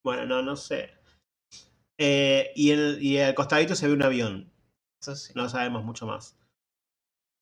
Bueno, 0.04 0.26
no, 0.26 0.42
no 0.42 0.56
sé. 0.56 0.92
Eh, 1.98 2.52
y, 2.56 2.72
el, 2.72 2.98
y 3.02 3.20
al 3.20 3.34
costadito 3.36 3.76
se 3.76 3.88
ve 3.88 3.94
un 3.94 4.04
avión. 4.04 4.52
Eso 5.02 5.16
sí. 5.16 5.32
No 5.36 5.50
sabemos 5.50 5.84
mucho 5.84 6.06
más. 6.06 6.38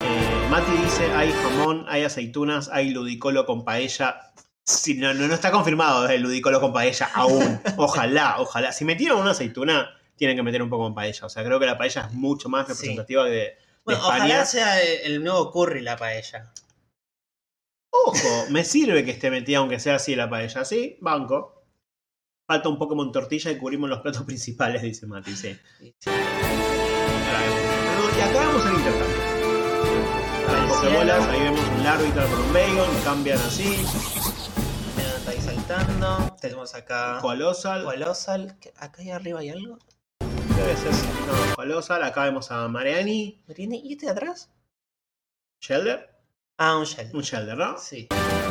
Eh, 0.02 0.48
Mati 0.50 0.72
dice, 0.84 1.06
hay 1.14 1.32
jamón, 1.32 1.86
hay 1.88 2.04
aceitunas, 2.04 2.70
hay 2.70 2.90
ludicolo 2.92 3.46
con 3.46 3.64
paella. 3.66 4.34
Sí, 4.66 4.96
no, 4.96 5.14
no, 5.14 5.28
no 5.28 5.34
está 5.34 5.52
confirmado 5.52 6.08
el 6.08 6.22
ludicolo 6.22 6.62
con 6.62 6.72
paella 6.74 7.10
aún. 7.14 7.60
Ojalá, 7.78 8.40
ojalá. 8.40 8.72
Si 8.72 8.86
metieron 8.86 9.20
una 9.22 9.32
aceituna, 9.32 9.90
tienen 10.16 10.38
que 10.38 10.44
meter 10.44 10.62
un 10.62 10.70
poco 10.70 10.84
con 10.84 10.96
paella. 10.96 11.26
O 11.26 11.30
sea, 11.30 11.44
creo 11.44 11.60
que 11.60 11.66
la 11.66 11.78
paella 11.78 12.08
es 12.08 12.14
mucho 12.14 12.48
más 12.50 12.68
Sí. 12.68 12.74
representativa 12.74 13.26
de, 13.26 13.58
de 13.86 13.96
Bueno, 13.96 14.02
España. 14.02 14.26
ojalá 14.26 14.46
sea 14.46 14.82
el 14.82 15.14
el 15.14 15.24
nuevo 15.24 15.52
curry 15.52 15.82
la 15.82 15.98
paella. 15.98 16.52
Ojo, 17.92 18.46
me 18.50 18.64
sirve 18.64 19.04
que 19.06 19.12
esté 19.12 19.30
metida 19.30 19.60
aunque 19.60 19.80
sea 19.80 19.96
así 19.96 20.16
la 20.16 20.30
paella. 20.30 20.66
Sí, 20.66 20.98
banco. 21.02 21.64
Falta 22.48 22.70
un 22.70 22.78
Pokémon 22.78 23.12
tortilla 23.12 23.52
y 23.52 23.58
cubrimos 23.58 23.90
los 23.90 24.00
platos 24.02 24.24
principales, 24.26 24.82
dice 24.82 25.06
Mati, 25.06 25.36
sí. 25.36 25.58
Bueno, 25.80 25.94
y 28.18 28.22
acá 28.22 28.42
al 28.42 28.74
intercambio. 28.74 29.34
Hay 30.48 30.68
Pokébolas, 30.68 31.28
ahí 31.30 31.40
vemos 31.42 31.60
un 31.68 31.84
Larvitar 31.84 32.28
con 32.30 32.40
un 32.42 32.54
Bagon, 32.54 32.90
cambian 33.04 33.40
así. 33.40 33.86
Mira, 34.98 35.16
está 35.18 35.32
ahí 35.32 35.42
saltando. 35.42 36.36
Tenemos 36.42 36.76
acá 36.76 37.20
Colosal, 37.22 37.84
Colosal. 37.86 38.58
¿Qué- 38.60 38.74
¿Acá 38.78 39.02
ahí 39.02 39.12
arriba 39.12 39.40
hay 39.40 39.50
algo? 39.50 39.78
Debe 40.56 40.76
ser, 40.78 40.92
Colosal, 41.56 42.04
acá 42.04 42.24
vemos 42.24 42.52
a 42.52 42.68
Mariani, 42.68 43.44
¿Tiene- 43.56 43.78
¿Y 43.84 43.94
este 43.94 44.08
de 44.08 44.12
atrás? 44.12 44.50
Shelder, 45.62 46.10
Ah, 46.58 46.78
un 46.78 46.84
shell. 46.86 47.10
un 47.14 47.22
Shelder, 47.22 47.58
¿no? 47.58 47.78
Sí. 47.78 48.08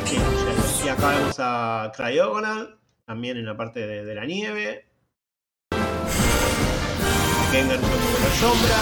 Sí, 0.07 0.17
un 0.17 0.35
Shelder. 0.35 0.87
Y 0.87 0.89
acá 0.89 1.09
vemos 1.11 1.37
a 1.39 1.93
Cryogonal, 1.95 2.79
también 3.05 3.37
en 3.37 3.47
la 3.47 3.57
parte 3.57 3.87
de, 3.87 4.05
de 4.05 4.15
la 4.15 4.25
nieve. 4.25 4.89
Gengar 7.53 7.79
usando 7.79 8.19
la 8.19 8.31
sombra, 8.41 8.77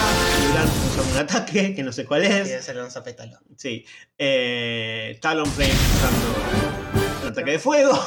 Durant 0.47 0.69
usando 0.69 1.11
un 1.11 1.17
ataque, 1.17 1.75
que 1.75 1.83
no 1.83 1.91
sé 1.91 2.05
cuál 2.05 2.23
es. 2.23 2.65
un. 2.67 3.57
Sí. 3.57 3.85
Eh, 4.17 5.17
Talonflame 5.21 5.73
usando 5.73 7.21
un 7.23 7.27
ataque 7.27 7.51
de 7.51 7.59
fuego. 7.59 7.99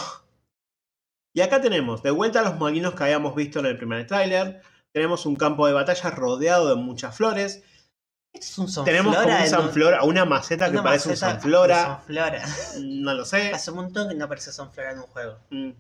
Y 1.35 1.41
acá 1.43 1.61
tenemos, 1.61 2.03
de 2.03 2.11
vuelta 2.13 2.41
a 2.41 2.45
los 2.45 2.57
molinos 2.59 2.95
que 2.95 3.03
habíamos 3.05 3.35
visto 3.35 3.59
en 3.59 3.67
el 3.67 3.77
primer 3.77 4.07
tráiler. 4.07 4.63
Tenemos 4.95 5.27
un 5.27 5.35
campo 5.35 5.67
de 5.67 5.73
batalla 5.73 6.11
rodeado 6.13 6.69
de 6.69 6.77
muchas 6.77 7.17
flores. 7.17 7.65
Esto 8.33 8.47
es 8.47 8.59
un 8.59 8.69
Sonflora. 8.69 8.85
tenemos 8.99 9.17
como 9.17 9.37
un 9.43 9.47
Sanflora, 9.49 10.03
una 10.05 10.25
maceta 10.25 10.71
que 10.71 10.79
parece 10.79 11.09
un 11.09 11.13
maceta 11.15 11.31
Sanflora. 11.33 11.77
de 11.77 11.85
Sonflora. 11.85 12.43
No 12.81 13.15
lo 13.15 13.25
sé. 13.25 13.53
Hace 13.53 13.71
un 13.73 13.77
montón 13.79 14.09
que 14.09 14.15
no 14.15 14.25
aparece 14.25 14.53
Sonflora 14.53 14.93
en 14.93 14.99
un 15.01 15.07
juego. 15.07 15.39
Mm. 15.51 15.71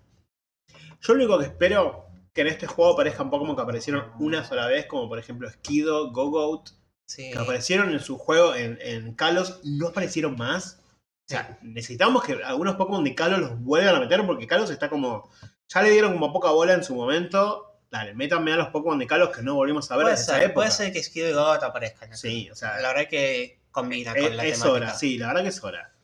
Yo 1.01 1.15
lo 1.15 1.25
único 1.25 1.39
que 1.39 1.45
espero 1.47 2.07
que 2.33 2.41
en 2.41 2.49
este 2.49 2.67
juego 2.67 2.95
aparezcan 2.95 3.31
Pokémon 3.31 3.55
que 3.55 3.63
aparecieron 3.63 4.11
una 4.19 4.45
sola 4.45 4.67
vez, 4.67 4.87
como 4.87 5.09
por 5.09 5.21
ejemplo 5.21 5.49
Skido, 5.49 6.11
Gogoat, 6.11 6.71
Sí. 7.07 7.31
que 7.31 7.39
aparecieron 7.39 7.93
en 7.93 8.01
su 8.01 8.17
juego 8.19 8.55
en, 8.57 8.79
en 8.81 9.15
Kalos, 9.15 9.61
no 9.63 9.89
aparecieron 9.89 10.37
más. 10.37 10.81
O 11.27 11.29
sea, 11.29 11.59
necesitamos 11.63 12.25
que 12.25 12.43
algunos 12.43 12.75
Pokémon 12.77 13.05
de 13.05 13.15
Kalos 13.15 13.39
los 13.41 13.61
vuelvan 13.61 13.95
a 13.95 14.01
meter 14.01 14.27
porque 14.27 14.47
Kalos 14.49 14.71
está 14.71 14.89
como. 14.91 15.31
Ya 15.69 15.83
le 15.83 15.91
dieron 15.91 16.15
como 16.15 16.33
poca 16.33 16.51
bola 16.51 16.73
en 16.73 16.83
su 16.83 16.95
momento. 16.97 17.74
Dale, 17.95 18.13
métanme 18.13 18.53
a 18.53 18.57
los 18.57 18.69
Pokémon 18.71 18.99
de 18.99 19.07
Kalos 19.07 19.29
que 19.31 19.41
no 19.41 19.55
volvimos 19.55 19.89
a 19.93 19.97
ver 19.97 20.03
puede, 20.07 20.17
desde 20.17 20.25
esa 20.25 20.33
ser, 20.35 20.43
época. 20.43 20.55
puede 20.55 20.71
ser 20.73 20.93
que 20.93 21.01
Skid 21.01 21.29
y 21.29 21.33
Gogot 21.33 21.63
aparezcan. 21.63 22.17
Sí, 22.17 22.51
o 22.51 22.57
sea, 22.57 22.81
La 22.81 22.89
verdad 22.89 23.09
que 23.09 23.61
combina 23.71 24.11
es, 24.13 24.23
con 24.23 24.37
la 24.37 24.45
es 24.45 24.53
temática. 24.59 24.73
hora, 24.73 24.95
sí, 24.99 25.17
la 25.17 25.29
verdad 25.29 25.43
que 25.43 25.49
es 25.51 25.63
hora. 25.63 25.95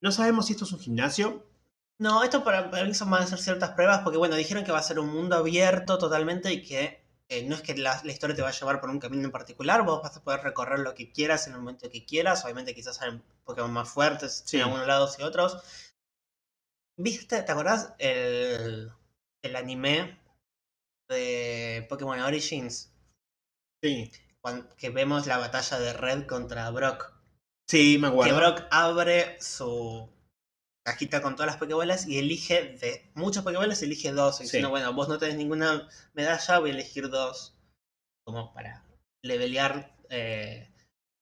No 0.00 0.10
sabemos 0.10 0.46
si 0.46 0.54
esto 0.54 0.64
es 0.64 0.72
un 0.72 0.80
gimnasio. 0.80 1.46
No, 2.00 2.24
esto 2.24 2.42
para, 2.42 2.72
para 2.72 2.84
mí 2.84 2.92
son 2.92 3.08
van 3.08 3.22
a 3.22 3.26
ser 3.28 3.38
ciertas 3.38 3.70
pruebas 3.70 4.00
porque, 4.02 4.18
bueno, 4.18 4.34
dijeron 4.34 4.64
que 4.64 4.72
va 4.72 4.78
a 4.78 4.82
ser 4.82 4.98
un 4.98 5.08
mundo 5.10 5.36
abierto 5.36 5.96
totalmente 5.96 6.52
y 6.52 6.62
que 6.62 7.04
eh, 7.28 7.44
no 7.44 7.54
es 7.54 7.62
que 7.62 7.76
la, 7.76 8.00
la 8.02 8.10
historia 8.10 8.34
te 8.34 8.42
va 8.42 8.48
a 8.48 8.52
llevar 8.52 8.80
por 8.80 8.90
un 8.90 8.98
camino 8.98 9.22
en 9.24 9.30
particular, 9.30 9.84
vos 9.84 10.02
vas 10.02 10.16
a 10.16 10.22
poder 10.24 10.40
recorrer 10.42 10.80
lo 10.80 10.94
que 10.94 11.12
quieras 11.12 11.46
en 11.46 11.52
el 11.52 11.60
momento 11.60 11.88
que 11.88 12.04
quieras, 12.04 12.44
obviamente 12.44 12.74
quizás 12.74 13.00
hay 13.00 13.20
Pokémon 13.44 13.72
más 13.72 13.88
fuertes 13.88 14.42
Sí. 14.44 14.56
en 14.56 14.64
algunos 14.64 14.88
lados 14.88 15.16
y 15.20 15.22
otros. 15.22 15.58
¿Viste, 16.96 17.42
te 17.42 17.52
acordás 17.52 17.92
el, 17.98 18.90
el 19.42 19.56
anime 19.56 20.18
de 21.08 21.86
Pokémon 21.88 22.20
Origins? 22.20 22.92
Sí. 23.82 24.10
Cuando, 24.40 24.68
que 24.76 24.90
vemos 24.90 25.26
la 25.26 25.38
batalla 25.38 25.78
de 25.78 25.92
Red 25.92 26.26
contra 26.26 26.70
Brock. 26.70 27.12
Sí, 27.68 27.98
me 27.98 28.08
Que 28.08 28.12
acuerdo. 28.14 28.36
Brock 28.36 28.62
abre 28.70 29.40
su 29.40 30.08
cajita 30.86 31.20
con 31.20 31.34
todas 31.36 31.48
las 31.52 31.56
Pokébolas 31.58 32.06
y 32.06 32.18
elige 32.18 32.76
de 32.80 33.10
muchos 33.14 33.44
Pokébolas, 33.44 33.82
elige 33.82 34.12
dos. 34.12 34.38
Diciendo, 34.38 34.68
Sí. 34.68 34.70
bueno, 34.70 34.92
vos 34.94 35.08
no 35.08 35.18
tenés 35.18 35.36
ninguna 35.36 35.88
medalla, 36.14 36.58
voy 36.60 36.70
a 36.70 36.74
elegir 36.74 37.08
dos. 37.10 37.54
Como 38.24 38.52
para 38.54 38.84
levelear, 39.22 39.94
eh, 40.10 40.70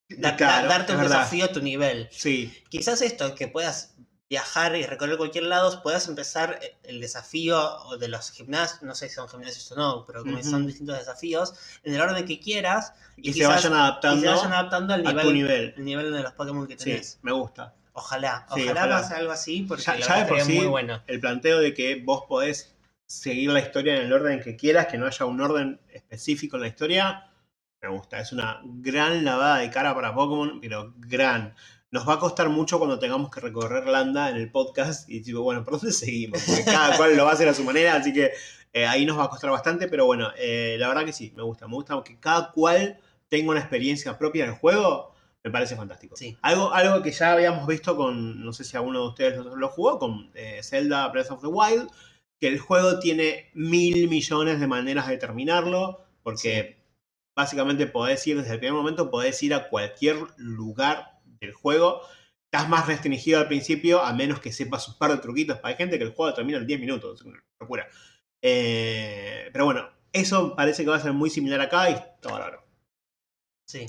da- 0.08 0.36
Claro, 0.36 0.68
da- 0.68 0.78
darte 0.78 0.94
un 0.94 1.02
desafío 1.02 1.46
a 1.46 1.52
tu 1.52 1.60
nivel. 1.62 2.08
Sí, 2.12 2.52
Quizás 2.68 3.02
esto, 3.02 3.34
que 3.34 3.48
puedas 3.48 3.96
viajar 4.28 4.74
y 4.74 4.84
recorrer 4.84 5.16
cualquier 5.16 5.44
lado, 5.44 5.82
puedas 5.82 6.08
empezar 6.08 6.58
eh, 6.60 6.76
el 6.82 7.00
desafío 7.00 7.58
de 8.00 8.08
los 8.08 8.30
gimnasios, 8.32 8.82
no 8.82 8.94
sé 8.94 9.08
si 9.08 9.14
son 9.14 9.28
gimnasios 9.28 9.70
o 9.72 9.76
no, 9.76 10.04
pero 10.06 10.22
como 10.24 10.42
son 10.42 10.66
distintos 10.66 10.98
desafíos, 10.98 11.54
en 11.84 11.94
el 11.94 12.00
orden 12.00 12.24
que 12.26 12.40
quieras. 12.40 12.92
y, 13.16 13.32
se 13.32 13.38
quizás- 13.38 13.48
vayan 13.64 13.72
y 13.72 13.76
adaptando 13.76 14.20
se 14.22 14.28
vayan 14.28 14.52
adaptando 14.52 14.94
al 14.94 15.06
a 15.06 15.10
nivel, 15.10 15.24
tu 15.26 15.32
nivel. 15.32 15.74
el 15.76 15.84
nivel 15.84 16.12
de 16.12 16.22
los 16.22 16.32
Pokémon 16.32 16.66
que 16.66 16.76
Sí, 16.78 16.84
tenés. 16.84 17.18
me 17.22 17.32
gusta. 17.32 17.74
Ojalá, 17.92 18.46
Sí, 18.54 18.62
ojalá, 18.62 18.80
ojalá. 18.80 19.00
pase 19.00 19.14
algo 19.14 19.32
así 19.32 19.62
porque 19.62 19.82
Ya- 19.84 19.94
la 19.94 20.00
ya 20.00 20.06
verdad 20.06 20.22
de 20.24 20.28
por 20.28 20.38
estaría 20.38 20.54
sí, 20.54 20.60
muy 20.60 20.70
bueno. 20.70 21.02
El 21.06 21.20
planteo 21.20 21.60
de 21.60 21.72
que 21.72 22.02
vos 22.04 22.24
podés 22.28 22.74
seguir 23.06 23.50
la 23.50 23.60
historia 23.60 23.94
en 23.96 24.02
el 24.02 24.12
orden 24.12 24.42
que 24.42 24.56
quieras, 24.56 24.88
que 24.88 24.98
no 24.98 25.06
haya 25.06 25.24
un 25.24 25.40
orden 25.40 25.80
específico 25.92 26.56
en 26.56 26.62
la 26.62 26.68
historia, 26.68 27.22
Me 27.82 27.88
gusta. 27.90 28.18
Es 28.20 28.32
una 28.32 28.60
gran 28.64 29.24
lavada 29.24 29.58
de 29.58 29.70
cara 29.70 29.94
para 29.94 30.12
Pokémon, 30.14 30.60
pero 30.60 30.92
gran. 30.96 31.54
Nos 31.90 32.08
va 32.08 32.14
a 32.14 32.18
costar 32.18 32.48
mucho 32.48 32.78
cuando 32.78 32.98
tengamos 32.98 33.30
que 33.30 33.40
recorrer 33.40 33.86
Landa 33.86 34.30
en 34.30 34.36
el 34.36 34.50
podcast 34.50 35.08
y 35.08 35.22
tipo, 35.22 35.42
bueno, 35.42 35.64
¿por 35.64 35.74
dónde 35.74 35.92
seguimos? 35.92 36.42
Porque 36.44 36.64
cada 36.64 36.96
cual 36.96 37.16
lo 37.16 37.24
va 37.24 37.30
a 37.30 37.34
hacer 37.34 37.48
a 37.48 37.54
su 37.54 37.64
manera, 37.64 37.94
así 37.94 38.12
que 38.12 38.32
eh, 38.72 38.84
ahí 38.84 39.06
nos 39.06 39.18
va 39.18 39.24
a 39.24 39.30
costar 39.30 39.50
bastante, 39.50 39.88
pero 39.88 40.04
bueno, 40.04 40.30
eh, 40.36 40.76
la 40.78 40.88
verdad 40.88 41.04
que 41.04 41.12
sí, 41.12 41.32
me 41.36 41.42
gusta. 41.42 41.66
Me 41.66 41.74
gusta 41.74 42.02
que 42.04 42.18
cada 42.18 42.52
cual 42.52 42.98
tenga 43.28 43.50
una 43.50 43.60
experiencia 43.60 44.18
propia 44.18 44.44
en 44.44 44.50
el 44.50 44.56
juego. 44.56 45.14
Me 45.42 45.50
parece 45.50 45.76
fantástico. 45.76 46.16
Sí. 46.16 46.36
Algo, 46.42 46.72
algo 46.74 47.02
que 47.02 47.12
ya 47.12 47.32
habíamos 47.32 47.66
visto 47.66 47.96
con, 47.96 48.44
no 48.44 48.52
sé 48.52 48.64
si 48.64 48.76
alguno 48.76 49.00
de 49.00 49.08
ustedes 49.08 49.36
lo, 49.38 49.56
lo 49.56 49.68
jugó, 49.68 49.98
con 49.98 50.30
eh, 50.34 50.60
Zelda 50.62 51.08
Breath 51.08 51.30
of 51.30 51.40
the 51.40 51.46
Wild, 51.46 51.88
que 52.40 52.48
el 52.48 52.58
juego 52.58 52.98
tiene 52.98 53.50
mil 53.54 54.08
millones 54.08 54.60
de 54.60 54.66
maneras 54.66 55.06
de 55.08 55.16
terminarlo, 55.18 56.04
porque 56.22 56.76
básicamente 57.34 57.86
podés 57.86 58.26
ir 58.26 58.38
desde 58.38 58.54
el 58.54 58.58
primer 58.58 58.74
momento, 58.74 59.10
podés 59.10 59.42
ir 59.42 59.54
a 59.54 59.68
cualquier 59.68 60.16
lugar 60.36 61.15
del 61.40 61.52
juego. 61.52 62.00
Estás 62.50 62.68
más 62.68 62.86
restringido 62.86 63.40
al 63.40 63.48
principio, 63.48 64.02
a 64.02 64.12
menos 64.12 64.40
que 64.40 64.52
sepas 64.52 64.88
un 64.88 64.98
par 64.98 65.10
de 65.10 65.18
truquitos. 65.18 65.58
Hay 65.62 65.74
gente 65.74 65.98
que 65.98 66.04
el 66.04 66.14
juego 66.14 66.32
termina 66.34 66.58
en 66.58 66.66
10 66.66 66.80
minutos, 66.80 67.20
es 67.20 67.26
una 67.26 67.42
locura. 67.60 67.88
Eh, 68.42 69.50
pero 69.52 69.64
bueno, 69.64 69.88
eso 70.12 70.54
parece 70.54 70.84
que 70.84 70.90
va 70.90 70.96
a 70.96 71.00
ser 71.00 71.12
muy 71.12 71.28
similar 71.30 71.60
acá 71.60 71.90
y 71.90 71.94
está 71.94 72.30
bárbaro. 72.30 72.64
Sí. 73.68 73.84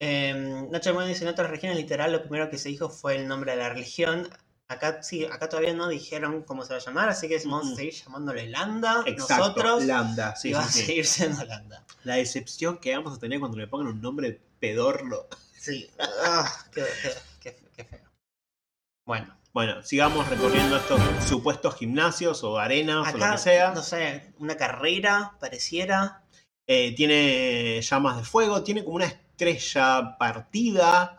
Eh, 0.00 0.66
Nacho 0.70 0.90
Hermano 0.90 1.06
dice, 1.08 1.24
en 1.24 1.30
otras 1.30 1.50
regiones 1.50 1.76
literal 1.78 2.12
lo 2.12 2.22
primero 2.22 2.50
que 2.50 2.58
se 2.58 2.68
dijo 2.68 2.88
fue 2.88 3.16
el 3.16 3.28
nombre 3.28 3.52
de 3.52 3.58
la 3.58 3.68
religión. 3.68 4.28
Acá 4.68 5.02
sí, 5.02 5.26
acá 5.26 5.48
todavía 5.48 5.74
no 5.74 5.88
dijeron 5.88 6.42
cómo 6.42 6.62
se 6.64 6.72
va 6.72 6.78
a 6.80 6.82
llamar, 6.82 7.08
así 7.10 7.28
que 7.28 7.36
vamos 7.44 7.68
a 7.68 7.72
Mm. 7.72 7.76
seguir 7.76 7.92
llamándole 7.92 8.48
Landa 8.48 9.02
Exacto, 9.06 9.44
nosotros. 9.44 9.84
Lambda, 9.84 10.34
sí, 10.36 10.48
y 10.48 10.52
va 10.54 10.62
sí, 10.66 10.80
a 10.82 10.86
seguir 10.86 11.06
siendo 11.06 11.44
Landa. 11.44 11.84
La 12.04 12.14
decepción 12.16 12.78
que 12.78 12.96
vamos 12.96 13.14
a 13.16 13.20
tener 13.20 13.38
cuando 13.40 13.58
le 13.58 13.66
pongan 13.68 13.88
un 13.88 14.00
nombre 14.00 14.40
pedorlo. 14.58 15.28
Sí. 15.64 15.90
Ah, 15.98 16.50
qué, 16.72 16.84
qué- 17.40 17.56
qué- 17.76 17.84
feo. 17.84 18.00
Bueno, 19.06 19.36
Bueno, 19.52 19.82
sigamos 19.84 20.28
recorriendo 20.28 20.76
estos 20.76 21.00
supuestos 21.28 21.76
gimnasios 21.76 22.42
o 22.42 22.58
arenas 22.58 23.14
o 23.14 23.18
lo 23.18 23.30
que 23.32 23.38
sea. 23.38 23.70
no 23.72 23.82
sé, 23.82 24.32
una 24.38 24.56
carrera 24.56 25.36
pareciera. 25.38 26.24
Eh, 26.66 26.92
tiene 26.96 27.80
llamas 27.80 28.16
de 28.16 28.24
fuego, 28.24 28.64
tiene 28.64 28.82
como 28.82 28.96
una 28.96 29.06
estrella 29.06 30.16
partida. 30.18 31.18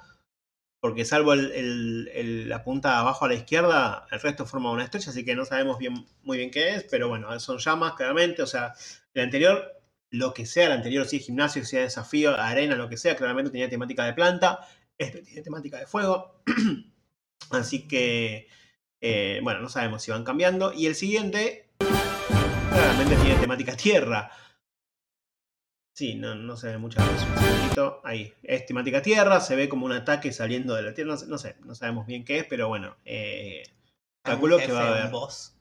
Porque 0.82 1.06
salvo 1.06 1.34
el- 1.34 1.52
el- 1.54 2.12
el- 2.14 2.50
la 2.50 2.64
punta 2.64 2.90
de 2.92 2.96
abajo 2.98 3.26
a 3.26 3.28
la 3.30 3.34
izquierda, 3.36 4.06
el 4.12 4.20
resto 4.20 4.46
forma 4.46 4.70
una 4.72 4.84
estrella, 4.84 5.10
así 5.10 5.26
que 5.26 5.36
no 5.36 5.44
sabemos 5.46 5.80
bien, 5.80 6.06
muy 6.22 6.38
bien 6.38 6.52
qué 6.52 6.76
es, 6.76 6.84
pero 6.84 7.08
bueno, 7.10 7.40
son 7.40 7.58
llamas 7.58 7.94
claramente. 7.94 8.44
O 8.44 8.48
sea, 8.48 8.74
el 9.16 9.24
anterior, 9.24 9.75
lo 10.12 10.34
que 10.34 10.46
sea, 10.46 10.68
el 10.68 10.72
anterior, 10.74 11.06
si 11.06 11.18
es 11.18 11.26
gimnasio, 11.26 11.66
si 11.66 11.78
es 11.78 11.84
desafío, 11.84 12.36
arena, 12.40 12.76
lo 12.76 12.88
que 12.90 12.98
sea, 12.98 13.16
claramente 13.16 13.52
tenía 13.52 13.70
temática 13.70 14.06
de 14.06 14.14
planta. 14.14 14.60
Este 14.98 15.22
tiene 15.22 15.42
temática 15.42 15.78
de 15.80 15.88
fuego. 15.88 16.42
así 17.52 17.88
que, 17.88 18.48
eh, 19.02 19.40
bueno, 19.44 19.60
no 19.62 19.70
sabemos 19.70 20.04
si 20.04 20.12
van 20.12 20.24
cambiando. 20.24 20.72
Y 20.74 20.86
el 20.86 20.96
siguiente, 20.96 21.70
claramente 22.70 23.16
tiene 23.18 23.36
temática 23.40 23.76
tierra. 23.76 24.32
Sí, 25.98 26.16
no, 26.16 26.36
no 26.36 26.58
se 26.58 26.68
ve 26.68 26.78
mucha 26.78 27.02
segundito. 27.18 28.02
Ahí. 28.04 28.34
Es 28.44 28.66
temática 28.66 29.02
tierra, 29.02 29.40
se 29.40 29.56
ve 29.56 29.70
como 29.70 29.86
un 29.86 29.94
ataque 29.94 30.34
saliendo 30.34 30.76
de 30.76 30.82
la 30.82 30.94
tierra. 30.94 31.12
No, 31.12 31.18
sé- 31.18 31.28
no 31.28 31.38
sé, 31.38 31.56
no 31.64 31.74
sabemos 31.74 32.06
bien 32.06 32.26
qué 32.26 32.40
es, 32.40 32.46
pero 32.46 32.68
bueno. 32.68 32.98
eh, 33.06 33.64
calculo 34.22 34.58
que 34.58 34.72
va 34.72 34.82
a 34.84 34.88
haber. 34.90 35.06
Un 35.06 35.12
boss 35.12 35.56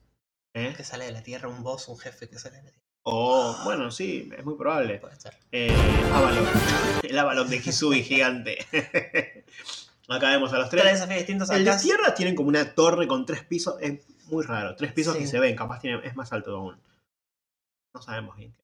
¿eh? 0.53 0.73
que 0.75 0.83
sale 0.83 1.05
de 1.05 1.11
la 1.13 1.23
tierra, 1.23 1.47
un 1.47 1.63
boss, 1.63 1.87
un 1.87 1.97
jefe 1.97 2.27
que 2.27 2.37
sale 2.37 2.57
de 2.57 2.63
la 2.63 2.71
tierra. 2.71 2.84
O, 3.07 3.55
bueno, 3.63 3.91
sí, 3.91 4.29
es 4.35 4.43
muy 4.43 4.55
probable. 4.55 4.97
Puede 4.97 5.15
ser. 5.19 5.37
Eh, 5.51 5.71
Avalon. 6.11 6.45
El 7.03 7.19
Avalon 7.19 7.49
de 7.49 7.57
Hisui 7.57 8.03
gigante. 8.03 8.65
Acá 10.07 10.29
vemos 10.31 10.51
a 10.53 10.57
los 10.59 10.69
Tres 10.69 10.81
tres. 10.83 10.93
desafíos 10.95 11.17
distintos 11.19 11.49
El 11.51 11.65
de 11.65 11.77
tierra 11.77 12.13
tienen 12.15 12.35
como 12.35 12.49
una 12.49 12.73
torre 12.73 13.07
con 13.07 13.25
tres 13.25 13.43
pisos. 13.43 13.75
Es 13.79 13.99
muy 14.27 14.43
raro. 14.43 14.75
Tres 14.75 14.91
pisos 14.93 15.13
Sí. 15.15 15.21
que 15.21 15.27
se 15.27 15.39
ven. 15.39 15.55
Capaz 15.55 15.79
tiene, 15.81 16.05
es 16.05 16.15
más 16.15 16.31
alto 16.33 16.55
aún. 16.55 16.79
No 17.93 18.01
sabemos 18.01 18.35
bien. 18.37 18.55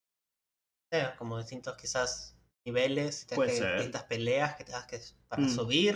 Eh, 0.91 1.07
como 1.17 1.37
distintos 1.37 1.75
quizás 1.77 2.35
niveles, 2.65 3.27
Puede 3.33 3.51
que, 3.51 3.57
ser. 3.57 3.73
distintas 3.75 4.03
peleas 4.03 4.55
que 4.55 4.63
tengas 4.63 4.85
que 4.85 4.99
para 5.27 5.43
Mm. 5.43 5.49
subir. 5.49 5.95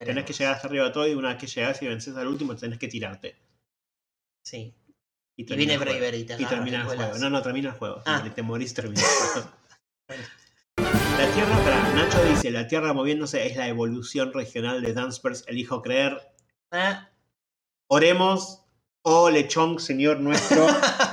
Tenés 0.00 0.14
Veremos. 0.14 0.24
que 0.24 0.32
llegar 0.32 0.54
hasta 0.54 0.66
arriba 0.68 0.84
de 0.86 0.90
todo 0.92 1.06
y 1.08 1.14
una 1.14 1.28
vez 1.28 1.38
que 1.38 1.46
llegás 1.46 1.82
y 1.82 1.88
vences 1.88 2.16
al 2.16 2.26
último 2.26 2.54
tenés 2.56 2.78
que 2.78 2.88
tirarte. 2.88 3.36
Sí. 4.46 4.74
Y, 5.38 5.42
Y 5.42 5.46
termina 5.46 5.56
viene 5.56 5.72
el 5.74 5.78
juego. 5.78 5.98
Braver 6.00 6.14
y 6.16 6.24
te 6.24 6.32
Y 6.32 6.36
agarra 6.36 6.48
termina 6.50 6.76
el 6.78 6.82
y 6.82 6.86
juego. 6.86 7.02
vuelas. 7.02 7.20
No, 7.20 7.30
no, 7.30 7.42
termina 7.42 7.68
el 7.70 7.74
juego. 7.76 8.02
Ah. 8.06 8.24
Te 8.34 8.42
morís, 8.42 8.74
termina 8.74 9.00
el 9.00 9.06
juego. 9.06 9.50
La 11.18 11.26
Tierra, 11.32 11.58
para 11.64 11.92
Nacho 11.94 12.24
dice, 12.24 12.50
la 12.50 12.66
Tierra 12.68 12.92
moviéndose 12.92 13.46
es 13.46 13.56
la 13.56 13.66
evolución 13.68 14.32
regional 14.32 14.82
de 14.82 14.92
Danspers, 14.92 15.44
elijo 15.48 15.80
creer. 15.82 16.32
Ah, 16.70 17.08
Oremos, 17.88 18.62
oh 19.02 19.28
lechón, 19.30 19.78
Señor 19.80 20.20
nuestro, 20.20 20.66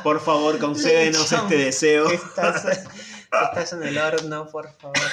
por 0.03 0.19
favor 0.21 0.59
concédenos 0.59 1.31
Lechón. 1.31 1.43
este 1.45 1.57
deseo. 1.57 2.09
estás, 2.11 2.65
estás 2.65 3.73
en 3.73 3.83
el 3.83 3.97
horno, 3.97 4.47
por 4.47 4.71
favor. 4.77 4.97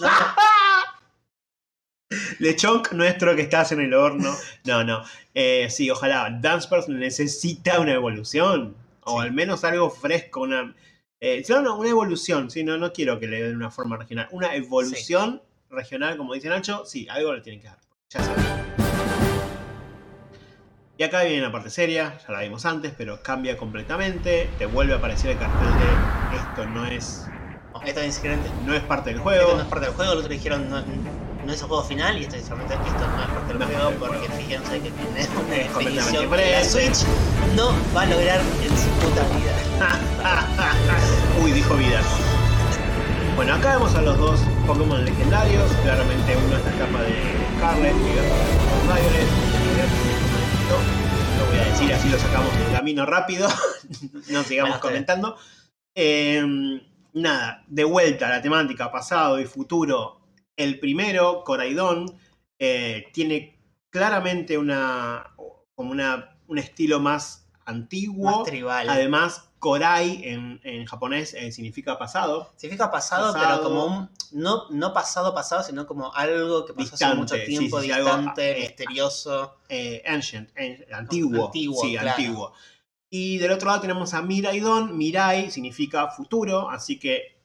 No, 0.00 0.08
no, 0.08 0.34
Lechón 2.38 2.82
nuestro 2.92 3.36
que 3.36 3.42
estás 3.42 3.72
en 3.72 3.80
el 3.80 3.94
horno. 3.94 4.34
No, 4.64 4.84
no. 4.84 5.02
Eh, 5.34 5.68
sí, 5.70 5.90
ojalá. 5.90 6.30
Danspers 6.40 6.88
necesita 6.88 7.80
una 7.80 7.92
evolución. 7.92 8.74
O 9.04 9.20
Sí. 9.20 9.26
al 9.26 9.32
menos 9.32 9.64
algo 9.64 9.90
fresco. 9.90 10.40
Una, 10.40 10.74
eh, 11.20 11.42
una 11.50 11.88
evolución. 11.88 12.50
Sí, 12.50 12.64
no, 12.64 12.78
no 12.78 12.92
quiero 12.92 13.18
que 13.20 13.26
le 13.28 13.42
den 13.42 13.56
una 13.56 13.70
forma 13.70 13.96
regional. 13.96 14.28
Una 14.30 14.54
evolución 14.54 15.42
regional, 15.70 16.16
como 16.16 16.34
dice 16.34 16.48
Nacho. 16.48 16.84
Sí, 16.86 17.06
algo 17.10 17.32
le 17.34 17.40
tienen 17.42 17.60
que 17.60 17.68
dar. 17.68 17.78
Ya 18.10 18.22
saben. 18.22 18.44
Y 20.96 21.02
acá 21.04 21.22
viene 21.22 21.42
la 21.42 21.52
parte 21.52 21.70
seria. 21.70 22.18
Ya 22.26 22.32
la 22.32 22.40
vimos 22.40 22.64
antes, 22.66 22.92
pero 22.96 23.22
cambia 23.22 23.56
completamente. 23.56 24.48
Te 24.58 24.66
vuelve 24.66 24.94
a 24.94 24.96
aparecer 24.96 25.30
el 25.32 25.38
cartel 25.38 25.68
de 25.68 26.36
esto 26.36 26.66
no 26.66 26.84
es, 26.86 27.26
no, 27.72 27.82
esto 27.82 28.00
es 28.00 28.16
diferente. 28.16 28.50
no 28.66 28.74
es 28.74 28.82
parte 28.82 29.10
del 29.10 29.18
Esto 29.18 29.30
juego. 29.30 29.54
no 29.56 29.60
es 29.62 29.68
parte 29.68 29.86
del 29.86 29.94
juego, 29.94 30.12
el 30.12 30.18
otro 30.18 30.30
dijeron 30.30 30.68
no, 30.68 30.82
no 31.48 31.54
es 31.54 31.62
el 31.62 31.68
juego 31.68 31.82
final 31.82 32.18
y 32.18 32.24
esto 32.24 32.36
solamente 32.46 32.74
esto 32.74 33.06
no 33.08 33.54
es 33.54 33.58
No 33.58 33.66
juego 33.66 33.90
parte 33.92 33.94
del 33.94 33.98
porque 33.98 34.28
fíjense 34.36 34.80
que 34.82 34.90
tiene 34.90 35.28
una 35.34 35.54
definición 35.54 36.30
que 36.30 36.52
la. 36.52 36.62
Switch 36.62 37.06
no 37.56 37.72
va 37.96 38.02
a 38.02 38.06
lograr 38.06 38.38
en 38.38 38.68
su 38.68 38.88
puta 39.00 39.22
vida. 39.32 39.54
Uy, 41.42 41.52
dijo 41.52 41.74
vidas. 41.76 42.04
Bueno, 43.34 43.54
acá 43.54 43.78
vemos 43.78 43.94
a 43.94 44.02
los 44.02 44.18
dos 44.18 44.40
Pokémon 44.66 45.02
legendarios. 45.02 45.72
Claramente 45.82 46.36
uno 46.36 46.54
es 46.54 46.64
la 46.66 46.72
capa 46.72 47.02
de 47.02 47.14
Scarlet 47.56 47.96
y 47.96 48.18
otro 48.18 48.36
es 48.36 49.02
Violet. 49.02 49.28
Lo 51.38 51.46
voy 51.46 51.58
a 51.60 51.64
decir, 51.64 51.94
así 51.94 52.10
lo 52.10 52.18
sacamos 52.18 52.52
del 52.58 52.72
camino 52.72 53.06
rápido. 53.06 53.48
no 54.28 54.42
sigamos 54.42 54.72
Bueno, 54.72 54.80
comentando. 54.80 55.38
Eh, 55.94 56.44
nada, 57.14 57.64
de 57.66 57.84
vuelta 57.84 58.26
a 58.26 58.30
la 58.32 58.42
temática 58.42 58.92
pasado 58.92 59.40
y 59.40 59.46
futuro. 59.46 60.17
El 60.58 60.78
primero, 60.80 61.44
Coraidon, 61.44 62.18
eh, 62.58 63.06
tiene 63.14 63.58
claramente 63.90 64.58
una, 64.58 65.34
como 65.74 65.92
una, 65.92 66.36
un 66.46 66.58
estilo 66.58 67.00
más 67.00 67.48
antiguo. 67.64 68.30
Más 68.38 68.44
tribal. 68.44 68.88
Además, 68.88 69.44
Korai 69.60 70.22
en, 70.24 70.60
en 70.64 70.84
japonés 70.86 71.34
eh, 71.34 71.50
significa 71.52 71.96
pasado. 71.98 72.52
Significa 72.56 72.90
pasado, 72.90 73.32
Pasado. 73.32 73.60
pero 73.60 73.62
como 73.62 73.84
un. 73.86 74.10
No, 74.32 74.68
no 74.70 74.92
pasado, 74.92 75.32
pasado, 75.34 75.62
sino 75.62 75.86
como 75.86 76.12
algo 76.14 76.66
que 76.66 76.74
pasó 76.74 76.94
hace 76.94 77.14
mucho 77.14 77.34
tiempo, 77.44 77.80
sí, 77.80 77.86
sí, 77.86 77.92
algo, 77.92 78.08
distante, 78.10 78.58
eh, 78.58 78.66
misterioso. 78.68 79.56
eh, 79.68 80.02
ancient, 80.06 80.50
antiguo. 80.92 81.46
Antiguo, 81.46 81.82
sí, 81.82 81.92
claro. 81.92 82.10
antiguo. 82.10 82.52
Y 83.10 83.38
del 83.38 83.52
otro 83.52 83.68
lado 83.68 83.80
tenemos 83.80 84.12
a 84.12 84.20
Miraidon. 84.22 84.96
Mirai 84.98 85.50
significa 85.50 86.08
futuro, 86.08 86.68
así 86.68 86.98
que 86.98 87.37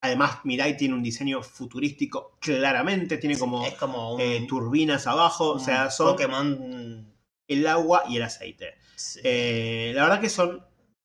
además 0.00 0.38
Mirai 0.44 0.76
tiene 0.76 0.94
un 0.94 1.02
diseño 1.02 1.42
futurístico 1.42 2.36
claramente. 2.40 3.18
Tiene 3.18 3.38
como 3.38 3.64
es 3.66 3.74
como 3.74 4.14
un, 4.14 4.20
eh, 4.20 4.46
turbinas 4.48 5.06
abajo, 5.06 5.50
o 5.50 5.58
sea, 5.58 5.90
son 5.90 6.12
Pokémon. 6.12 7.12
el 7.46 7.66
agua 7.66 8.04
y 8.08 8.16
el 8.16 8.22
aceite. 8.22 8.74
sí, 8.96 9.20
Eh, 9.24 9.92
la 9.94 10.02
verdad 10.04 10.20
que 10.20 10.28
son 10.30 10.64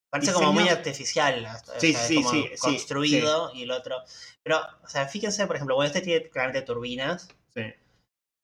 Parece 0.10 0.32
como 0.34 0.54
muy 0.54 0.70
artificial. 0.70 1.44
o 1.46 1.80
Sí, 1.80 1.94
sea, 1.94 2.06
es 2.06 2.14
como 2.16 2.30
sí, 2.32 2.44
sí, 2.54 2.58
construido 2.60 3.52
y 3.56 3.64
el 3.64 3.72
otro. 3.72 3.98
Pero, 4.44 4.60
o 4.84 4.88
sea, 4.88 5.08
fíjense, 5.08 5.48
por 5.48 5.56
ejemplo, 5.56 5.76
bueno, 5.76 5.88
este 5.88 6.02
tiene 6.02 6.30
claramente 6.30 6.62
turbinas. 6.62 7.30
sí, 7.54 7.62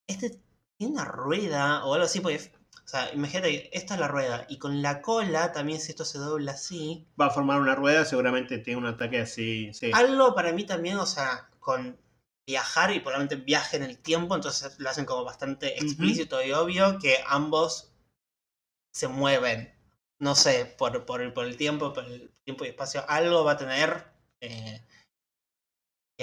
Este 0.08 0.40
tiene 0.76 0.94
una 0.94 1.04
rueda 1.04 1.84
o 1.84 1.94
algo 1.94 2.06
así, 2.06 2.18
porque. 2.20 2.50
O 2.90 2.92
sea, 2.92 3.14
imagínate, 3.14 3.52
que 3.52 3.70
esta 3.72 3.94
es 3.94 4.00
la 4.00 4.08
rueda. 4.08 4.46
Y 4.48 4.58
con 4.58 4.82
la 4.82 5.00
cola, 5.00 5.52
también 5.52 5.78
si 5.78 5.92
esto 5.92 6.04
se 6.04 6.18
dobla 6.18 6.52
así. 6.52 7.06
va 7.20 7.26
a 7.26 7.30
formar 7.30 7.60
una 7.60 7.76
rueda, 7.76 8.04
seguramente 8.04 8.58
tiene 8.58 8.80
un 8.80 8.86
ataque 8.86 9.20
así. 9.20 9.72
Sí. 9.72 9.92
Algo 9.94 10.34
para 10.34 10.52
mí 10.52 10.64
también, 10.64 10.98
o 10.98 11.06
sea, 11.06 11.48
con 11.60 11.96
viajar 12.44 12.90
y 12.92 12.98
probablemente 12.98 13.36
viaje 13.36 13.76
en 13.76 13.84
el 13.84 13.96
tiempo, 13.96 14.34
entonces 14.34 14.76
lo 14.80 14.90
hacen 14.90 15.04
como 15.04 15.22
bastante 15.22 15.78
explícito 15.78 16.42
y 16.42 16.50
obvio 16.50 16.98
que 16.98 17.18
ambos 17.28 17.92
se 18.92 19.06
mueven. 19.06 19.72
No 20.18 20.34
sé, 20.34 20.64
por, 20.76 21.06
por 21.06 21.20
el 21.22 21.56
tiempo, 21.56 21.92
por 21.92 22.04
el 22.06 22.32
tiempo 22.42 22.64
y 22.64 22.68
espacio, 22.70 23.04
algo 23.06 23.44
va 23.44 23.52
a 23.52 23.56
tener 23.56 24.04
eh, 24.40 24.84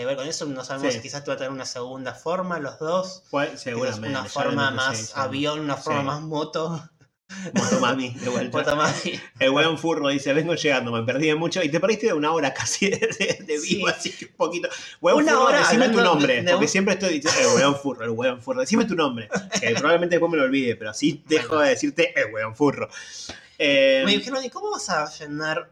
que 0.02 0.06
ver 0.06 0.16
con 0.16 0.28
eso. 0.28 0.46
No 0.46 0.64
sabemos 0.64 0.92
Sí. 0.94 0.98
si 0.98 1.04
quizás 1.04 1.24
te 1.24 1.32
va 1.32 1.36
a 1.36 1.38
tener 1.38 1.52
una 1.52 1.66
segunda 1.66 2.14
forma, 2.14 2.60
los 2.60 2.78
dos. 2.80 3.24
Pues, 3.32 3.60
seguramente. 3.60 4.10
Una 4.10 4.26
forma 4.26 4.72
más 4.72 4.98
sí, 4.98 5.12
avión, 5.16 5.60
una 5.60 5.76
forma 5.78 6.00
Sí. 6.02 6.06
más 6.06 6.22
moto. 6.22 6.90
Motomami, 7.54 8.12
de 8.12 8.30
vuelta. 8.30 8.74
Moto 8.76 8.88
El 9.40 9.50
weón 9.50 9.78
furro 9.78 10.08
dice, 10.08 10.32
vengo 10.32 10.56
llegando, 10.56 10.92
me 10.94 11.04
perdí 11.04 11.28
de 11.28 11.36
mucho. 11.36 11.62
Y 11.62 11.70
te 11.70 11.80
perdiste 11.80 12.08
de 12.08 12.14
una 12.14 12.32
hora 12.32 12.54
casi 12.54 12.90
de, 12.90 12.98
de- 13.00 13.44
de 13.46 13.60
vivo, 13.60 13.88
Sí. 13.90 13.94
así 13.98 14.12
que 14.14 14.26
un 14.28 14.32
poquito. 14.38 14.70
Weón 15.02 15.24
Una 15.24 15.34
furro, 15.34 15.44
hora 15.46 15.60
decime 15.60 15.90
tu 15.90 16.00
nombre. 16.02 16.36
de 16.42 16.52
porque 16.52 16.66
un- 16.66 16.72
siempre 16.72 16.94
estoy 16.94 17.20
diciendo, 17.20 17.50
el 17.50 17.56
weón 17.58 17.76
furro, 17.76 18.06
el 18.06 18.12
weón 18.12 18.42
furro. 18.42 18.62
Decime 18.62 18.86
tu 18.86 18.96
nombre. 18.96 19.28
Que 19.60 19.72
probablemente 19.76 20.16
después 20.16 20.32
me 20.32 20.38
lo 20.38 20.44
olvide, 20.46 20.76
pero 20.78 20.92
así 20.92 21.22
dejo 21.28 21.50
Bueno. 21.50 21.64
de 21.64 21.70
decirte 21.72 22.14
el 22.18 22.34
weón 22.34 22.56
furro. 22.56 22.88
Eh, 23.60 24.04
Me 24.06 24.12
dijeron, 24.14 24.44
¿y 24.46 24.50
cómo 24.50 24.72
vas 24.72 24.90
a 24.90 25.10
llenar 25.18 25.70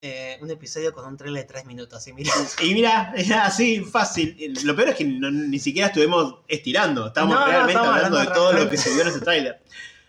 eh, 0.00 0.38
un 0.40 0.50
episodio 0.50 0.92
con 0.92 1.04
un 1.06 1.16
trailer 1.16 1.42
de 1.42 1.48
3 1.48 1.64
minutos? 1.66 2.06
Y 2.06 2.12
mira, 2.12 2.32
y 2.62 2.74
mira, 2.74 3.12
era 3.16 3.44
así, 3.46 3.80
fácil. 3.80 4.36
Lo 4.64 4.74
peor 4.76 4.90
es 4.90 4.94
que 4.96 5.04
no- 5.04 5.30
ni 5.30 5.58
siquiera 5.58 5.88
estuvimos 5.88 6.36
estirando. 6.48 7.08
Estamos 7.08 7.34
No, 7.34 7.40
no, 7.40 7.46
realmente 7.46 7.72
estamos 7.72 7.94
hablando 7.96 8.18
de 8.18 8.26
todo 8.26 8.52
lo 8.52 8.70
que 8.70 8.76
se 8.76 8.90
vio 8.92 9.02
en 9.02 9.08
ese 9.08 9.20
tráiler. 9.20 9.62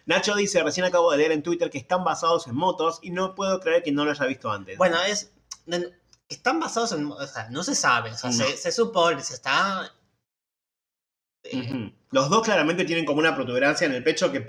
Nacho 0.06 0.36
dice, 0.36 0.64
recién 0.64 0.86
acabo 0.86 1.12
de 1.12 1.18
leer 1.18 1.32
en 1.32 1.44
Twitter 1.44 1.70
que 1.70 1.78
están 1.78 2.04
basados 2.04 2.48
en 2.48 2.56
motos 2.56 3.00
y 3.04 3.12
no 3.12 3.36
puedo 3.36 3.60
creer 3.60 3.84
que 3.84 3.92
no 3.92 4.06
lo 4.06 4.12
haya 4.12 4.26
visto 4.26 4.52
antes. 4.52 4.78
bueno, 4.78 4.98
es. 5.04 5.32
Están 6.28 6.60
basados 6.60 6.92
en. 6.94 7.06
O 7.12 7.28
sea, 7.28 7.50
no 7.50 7.64
se 7.64 7.74
sabe. 7.76 8.12
O 8.12 8.18
sea, 8.18 8.30
No. 8.32 8.36
se, 8.38 8.58
se 8.58 8.72
supone, 8.72 9.22
se 9.24 9.34
está. 9.36 9.92
eh. 11.44 11.94
Los 12.12 12.30
dos 12.30 12.44
claramente 12.44 12.86
tienen 12.86 13.06
como 13.06 13.20
una 13.20 13.36
protuberancia 13.36 13.86
en 13.86 13.94
el 13.94 14.04
pecho 14.04 14.32
que 14.32 14.46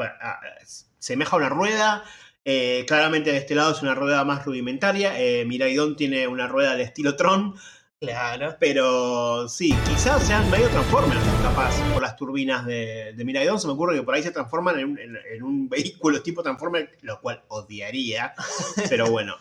semeja 0.99 1.36
a 1.36 1.38
una 1.38 1.49
rueda. 1.49 2.05
Eh, 2.45 2.84
claramente 2.88 3.32
de 3.32 3.38
este 3.38 3.55
lado 3.55 3.72
es 3.72 3.82
una 3.82 3.95
rueda 3.95 4.24
más 4.24 4.45
rudimentaria. 4.45 5.18
Eh, 5.20 5.45
Miraidon 5.45 5.97
tiene 5.97 6.26
una 6.26 6.47
rueda 6.49 6.72
del 6.72 6.80
estilo 6.82 7.16
Tron. 7.16 7.55
Claro. 8.01 8.57
Pero 8.59 9.47
sí, 9.49 9.74
quizás 9.86 10.26
sean 10.26 10.51
medio 10.51 10.68
Transformers, 10.70 11.20
capaz, 11.43 11.74
por 11.93 12.01
las 12.01 12.16
turbinas 12.16 12.64
de, 12.64 13.12
de 13.14 13.24
Miraidon. 13.26 13.61
Se 13.61 13.66
me 13.66 13.74
ocurre 13.74 13.95
que 13.97 14.03
por 14.03 14.14
ahí 14.14 14.22
se 14.22 14.30
transforman 14.30 14.78
en 14.78 14.84
un, 14.93 14.99
en- 14.99 15.18
en 15.34 15.43
un 15.43 15.68
vehículo 15.68 16.22
tipo 16.22 16.43
Transformer, 16.43 16.97
lo 17.03 17.20
cual 17.20 17.43
odiaría. 17.49 18.34
Pero 18.88 19.11
bueno. 19.11 19.34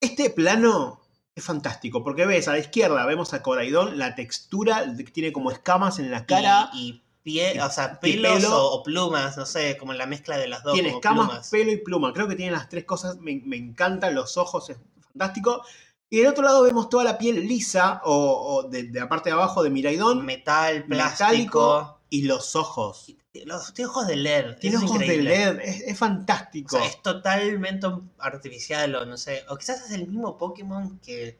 Este 0.00 0.30
plano 0.30 1.00
es 1.34 1.42
fantástico, 1.44 2.04
porque 2.04 2.24
ves 2.24 2.46
a 2.46 2.52
la 2.52 2.58
izquierda, 2.60 3.04
vemos 3.04 3.34
a 3.34 3.42
Coraidon, 3.42 3.98
la 3.98 4.14
textura 4.14 4.84
de 4.86 5.04
que 5.04 5.10
tiene 5.10 5.32
como 5.32 5.50
escamas 5.50 5.98
en 5.98 6.12
la 6.12 6.24
cara. 6.24 6.70
Y, 6.72 6.78
y 6.88 7.02
pie, 7.28 7.60
o 7.62 7.70
sea, 7.70 8.00
pelos 8.00 8.36
pelo. 8.36 8.56
o, 8.56 8.74
o 8.76 8.82
plumas, 8.82 9.36
no 9.36 9.44
sé, 9.44 9.76
como 9.76 9.92
la 9.92 10.06
mezcla 10.06 10.38
de 10.38 10.48
las 10.48 10.62
dos. 10.62 10.72
tiene 10.74 10.88
escamas, 10.90 11.26
plumas. 11.26 11.50
pelo 11.50 11.70
y 11.72 11.76
pluma. 11.76 12.12
Creo 12.14 12.26
que 12.28 12.36
tiene 12.36 12.52
las 12.52 12.68
tres 12.68 12.84
cosas. 12.84 13.18
Me, 13.18 13.42
me 13.44 13.56
encantan 13.56 14.14
los 14.14 14.36
ojos, 14.36 14.70
es 14.70 14.78
fantástico. 15.12 15.62
Y 16.10 16.18
del 16.18 16.28
otro 16.28 16.42
lado 16.42 16.62
vemos 16.62 16.88
toda 16.88 17.04
la 17.04 17.18
piel 17.18 17.46
lisa, 17.46 18.00
o, 18.04 18.14
o 18.14 18.62
de, 18.68 18.84
de 18.84 19.00
la 19.00 19.08
parte 19.08 19.28
de 19.28 19.34
abajo 19.34 19.62
de 19.62 19.68
Miraidon, 19.70 20.24
Metal, 20.24 20.84
plástico. 20.86 22.00
y 22.08 22.22
los 22.22 22.56
ojos. 22.56 23.14
Los, 23.44 23.72
tiene 23.74 23.90
ojos 23.90 24.06
de 24.06 24.16
LED. 24.16 24.56
Tiene 24.58 24.78
ojos 24.78 24.98
de. 24.98 25.18
LED, 25.18 25.60
es, 25.62 25.80
es 25.82 25.92
O 25.92 25.96
fantástico. 25.96 26.76
sea, 26.78 26.86
es 26.86 27.02
totalmente 27.02 27.86
artificial 28.18 28.94
o 28.96 29.04
no 29.04 29.16
sé. 29.18 29.44
O 29.50 29.56
quizás 29.56 29.84
es 29.84 29.92
el 29.92 30.08
mismo 30.08 30.36
Pokémon 30.38 30.98
que 31.00 31.38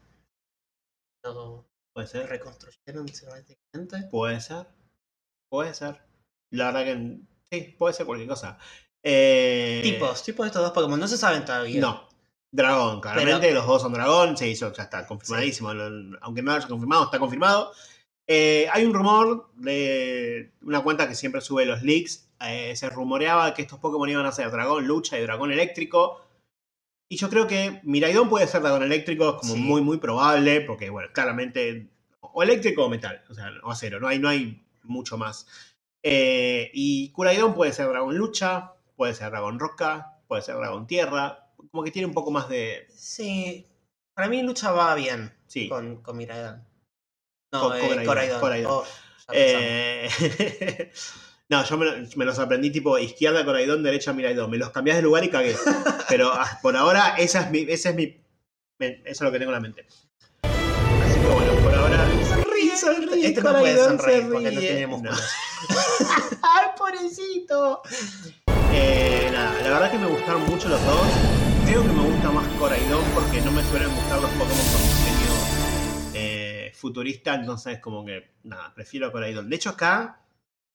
Puede 1.92 2.06
ser, 2.06 2.28
reconstruyeron 2.28 3.08
cinemáticamente. 3.08 4.08
puede 4.10 4.40
ser, 4.40 4.66
puede 5.48 5.74
ser. 5.74 6.00
La 6.50 6.66
verdad 6.72 6.84
que 6.84 7.16
sí, 7.50 7.74
puede 7.78 7.94
ser 7.94 8.06
cualquier 8.06 8.28
cosa. 8.28 8.58
Eh, 9.02 9.80
Tipos, 9.82 10.22
tipos 10.22 10.44
de 10.44 10.48
estos 10.48 10.62
dos 10.62 10.72
Pokémon. 10.72 10.98
No 10.98 11.08
se 11.08 11.16
saben 11.18 11.44
todavía. 11.44 11.80
No. 11.80 12.08
Dragón, 12.50 13.00
claramente 13.02 13.52
los 13.52 13.66
dos 13.66 13.82
son 13.82 13.92
dragón, 13.92 14.36
se 14.38 14.48
hizo, 14.48 14.72
ya 14.72 14.84
está 14.84 15.06
confirmadísimo. 15.06 15.70
Aunque 16.22 16.42
no 16.42 16.52
haya 16.52 16.66
confirmado, 16.66 17.04
está 17.04 17.18
confirmado. 17.18 17.72
Eh, 18.26 18.66
hay 18.72 18.84
un 18.86 18.94
rumor 18.94 19.50
de 19.56 20.52
una 20.62 20.82
cuenta 20.82 21.06
que 21.08 21.14
siempre 21.14 21.40
sube 21.40 21.64
los 21.66 21.82
leaks. 21.82 22.24
eh, 22.40 22.76
se 22.76 22.88
rumoreaba 22.88 23.52
que 23.52 23.62
estos 23.62 23.80
Pokémon 23.80 24.08
iban 24.08 24.24
a 24.24 24.30
ser 24.32 24.50
dragón 24.52 24.86
lucha 24.86 25.18
y 25.18 25.22
dragón 25.22 25.50
eléctrico. 25.52 26.24
Y 27.10 27.16
yo 27.16 27.28
creo 27.30 27.46
que 27.48 27.80
Miraidon 27.84 28.28
puede 28.28 28.46
ser 28.46 28.62
dragón 28.62 28.82
eléctrico, 28.84 29.30
es 29.30 29.34
como 29.40 29.54
Sí. 29.54 29.60
muy, 29.60 29.80
muy 29.82 29.96
probable, 29.98 30.60
porque, 30.60 30.88
bueno, 30.90 31.08
claramente, 31.12 31.88
o 32.20 32.42
eléctrico 32.42 32.84
o 32.84 32.88
metal, 32.88 33.24
o 33.28 33.34
sea, 33.34 33.50
o 33.64 33.70
acero, 33.72 33.98
no 33.98 34.06
hay, 34.08 34.18
no 34.20 34.28
hay 34.28 34.62
mucho 34.88 35.16
más. 35.16 35.46
Eh, 36.02 36.70
y 36.74 37.10
Curaidon 37.12 37.54
puede 37.54 37.72
ser 37.72 37.88
dragón 37.88 38.16
lucha, 38.16 38.72
puede 38.96 39.14
ser 39.14 39.30
dragón 39.30 39.58
roca, 39.58 40.18
puede 40.26 40.42
ser 40.42 40.56
dragón 40.56 40.86
tierra, 40.86 41.50
como 41.70 41.82
que 41.82 41.90
tiene 41.90 42.06
un 42.06 42.14
poco 42.14 42.30
más 42.30 42.48
de. 42.48 42.86
Sí. 42.94 43.66
Para 44.14 44.28
mí 44.28 44.42
lucha 44.42 44.72
va 44.72 44.94
bien 44.94 45.32
Sí. 45.46 45.68
con, 45.68 46.02
con 46.02 46.16
Miraidon. 46.16 46.64
No, 47.52 47.74
eh, 47.74 48.04
Coraidon. 48.04 48.66
Oh. 48.66 48.84
Eh, 49.32 50.08
no, 51.48 51.64
yo 51.64 51.76
me, 51.78 51.84
lo- 51.86 52.08
me 52.16 52.24
los 52.24 52.38
aprendí 52.38 52.70
tipo 52.70 52.98
izquierda 52.98 53.44
Coraidon, 53.44 53.82
derecha 53.82 54.12
Miraidon. 54.12 54.50
Me 54.50 54.58
los 54.58 54.70
cambiás 54.70 54.96
de 54.96 55.02
lugar 55.02 55.24
y 55.24 55.30
cagué. 55.30 55.56
Pero 56.08 56.30
ah, 56.32 56.58
por 56.62 56.76
ahora, 56.76 57.16
esa 57.16 57.42
es 57.42 57.50
mi, 57.50 57.60
ese 57.60 57.90
es 57.90 57.94
mi. 57.94 58.04
Eso 58.78 59.02
es 59.04 59.20
lo 59.20 59.32
que 59.32 59.38
tengo 59.38 59.50
en 59.50 59.54
la 59.54 59.60
mente. 59.60 59.86
Así 60.42 61.20
que 61.20 61.26
bueno. 61.26 61.67
Sonríe, 62.80 63.06
sonríe. 63.06 63.26
Este 63.28 63.42
no 63.42 63.58
puede 63.58 63.76
sonreír 63.84 64.22
se 64.24 64.28
porque 64.30 64.50
no 64.52 64.60
tiene 64.60 64.86
músculos. 64.86 65.20
¡Ay, 66.42 66.66
pobrecito! 66.76 67.82
Eh, 68.72 69.28
nada, 69.32 69.54
la 69.62 69.70
verdad 69.70 69.90
que 69.90 69.98
me 69.98 70.06
gustaron 70.06 70.42
mucho 70.46 70.68
los 70.68 70.84
dos. 70.84 71.06
Creo 71.66 71.82
que 71.82 71.88
me 71.88 72.02
gusta 72.02 72.30
más 72.30 72.46
Coraidon 72.58 73.04
porque 73.14 73.40
no 73.42 73.52
me 73.52 73.62
suelen 73.64 73.94
gustar 73.94 74.20
los 74.20 74.30
Pokémon 74.30 74.48
con 74.56 74.82
diseño 74.82 76.14
eh, 76.14 76.72
futurista, 76.74 77.34
entonces 77.34 77.78
como 77.80 78.04
que, 78.04 78.30
nada, 78.44 78.72
prefiero 78.74 79.10
Coraidon. 79.12 79.48
De 79.50 79.56
hecho 79.56 79.70
acá, 79.70 80.20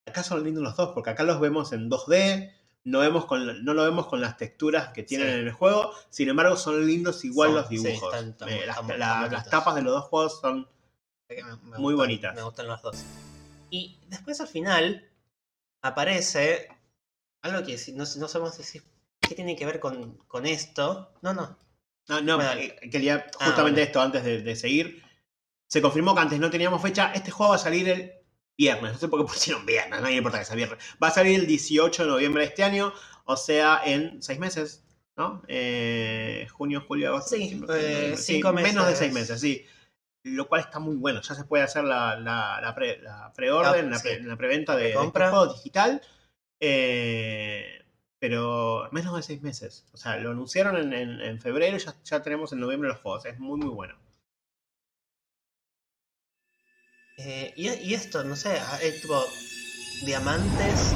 acá 0.05 0.23
son 0.23 0.43
lindos 0.43 0.63
los 0.63 0.75
dos 0.75 0.89
porque 0.93 1.09
acá 1.11 1.23
los 1.23 1.39
vemos 1.39 1.73
en 1.73 1.89
2D, 1.89 2.51
no, 2.85 2.99
vemos 2.99 3.25
con, 3.25 3.63
no 3.63 3.73
lo 3.73 3.83
vemos 3.83 4.07
con 4.07 4.21
las 4.21 4.37
texturas 4.37 4.89
que 4.89 5.03
tienen 5.03 5.27
Sí. 5.27 5.33
en 5.33 5.39
el 5.47 5.51
juego, 5.53 5.91
sin 6.09 6.29
embargo 6.29 6.57
son 6.57 6.85
lindos 6.85 7.23
igual 7.25 7.49
Son, 7.49 7.55
los 7.57 7.67
sí, 7.69 7.77
dibujos. 7.77 8.13
están- 8.13 8.29
están- 8.31 8.49
Eh, 8.49 8.63
las, 8.67 8.77
están- 8.77 8.87
la- 8.87 8.93
están 8.93 9.21
las 9.21 9.29
bonitos. 9.31 9.49
tapas 9.49 9.75
de 9.75 9.81
los 9.81 9.93
dos 9.93 10.03
juegos 10.05 10.39
son... 10.41 10.67
que 11.35 11.43
me- 11.43 11.55
me 11.57 11.77
Muy 11.77 11.93
gustan- 11.93 11.97
bonitas. 11.97 12.35
Me 12.35 12.41
gustan 12.43 12.67
los 12.67 12.81
dos. 12.81 13.03
Y 13.69 13.97
después 14.07 14.39
al 14.41 14.47
final 14.47 15.09
aparece 15.81 16.69
algo 17.41 17.65
que 17.65 17.77
si- 17.77 17.91
no, 17.93 18.03
no 18.17 18.27
sabemos 18.27 18.57
decir 18.57 18.83
qué 19.21 19.35
tiene 19.35 19.55
que 19.55 19.65
ver 19.65 19.79
con, 19.79 20.17
con 20.27 20.45
esto. 20.45 21.11
No, 21.21 21.33
no. 21.33 21.57
No, 22.09 22.21
no, 22.21 22.35
Bueno. 22.35 22.51
eh, 22.53 22.75
quería 22.91 23.25
Ah, 23.39 23.45
justamente 23.47 23.79
bueno. 23.81 23.85
esto 23.87 24.01
antes 24.01 24.23
de, 24.23 24.41
de 24.41 24.55
seguir. 24.55 25.03
Se 25.69 25.81
confirmó 25.81 26.13
que 26.13 26.21
antes 26.21 26.39
no 26.39 26.49
teníamos 26.49 26.81
fecha. 26.81 27.11
Este 27.13 27.31
juego 27.31 27.51
va 27.51 27.55
a 27.55 27.59
salir 27.59 27.87
el 27.89 28.11
viernes. 28.57 28.93
No 28.93 28.99
sé 28.99 29.07
por 29.07 29.19
qué 29.21 29.31
pusieron 29.33 29.65
viernes, 29.65 29.99
no 30.01 30.07
me 30.07 30.15
importa 30.15 30.39
que 30.39 30.45
sea 30.45 30.55
viernes. 30.55 30.79
Va 31.01 31.07
a 31.07 31.11
salir 31.11 31.39
el 31.39 31.47
18 31.47 32.03
de 32.03 32.09
noviembre 32.09 32.43
de 32.43 32.49
este 32.49 32.63
año, 32.63 32.93
o 33.25 33.35
sea, 33.37 33.81
en 33.85 34.21
seis 34.21 34.37
meses, 34.39 34.83
¿no? 35.15 35.41
Eh, 35.47 36.47
junio, 36.51 36.83
julio, 36.87 37.09
agosto. 37.09 37.35
Sí, 37.35 37.43
eh, 37.43 37.55
noviembre. 37.55 38.17
cinco 38.17 38.53
Menos 38.53 38.73
de 38.73 38.81
meses. 38.81 38.99
seis 38.99 39.13
meses, 39.13 39.41
sí. 39.41 39.65
Lo 40.23 40.47
cual 40.47 40.61
está 40.61 40.79
muy 40.79 40.95
bueno. 40.95 41.21
Ya 41.21 41.35
se 41.35 41.43
puede 41.43 41.63
hacer 41.63 41.83
la, 41.83 42.17
la, 42.17 42.59
la 42.61 42.73
pre- 42.73 42.99
la 43.01 43.33
preorden, 43.33 43.89
La- 43.89 43.97
la, 43.97 44.01
pre- 44.01 44.21
la 44.23 44.37
preventa 44.37 44.75
de, 44.75 44.83
de 44.83 44.87
este 44.89 44.97
Precompra. 44.97 45.29
juego 45.29 45.53
digital. 45.53 46.01
Eh, 46.59 47.79
pero 48.19 48.87
menos 48.93 49.15
de 49.17 49.21
seis 49.21 49.41
meses. 49.41 49.85
O 49.91 49.97
sea, 49.97 50.15
lo 50.17 50.31
anunciaron 50.31 50.77
en, 50.77 50.93
en- 50.93 51.19
en 51.21 51.41
febrero 51.41 51.75
y 51.75 51.79
ya, 51.79 51.93
ya 52.05 52.21
tenemos 52.21 52.53
en 52.53 52.61
noviembre 52.61 52.87
los 52.89 52.99
juegos. 53.01 53.25
Es 53.25 53.37
muy, 53.39 53.59
muy 53.59 53.69
bueno. 53.69 53.95
Eh, 57.17 57.53
y, 57.57 57.69
y 57.69 57.93
esto, 57.93 58.23
no 58.23 58.35
sé, 58.35 58.57
hay 58.59 58.99
tipo 58.99 59.23
diamantes 60.05 60.93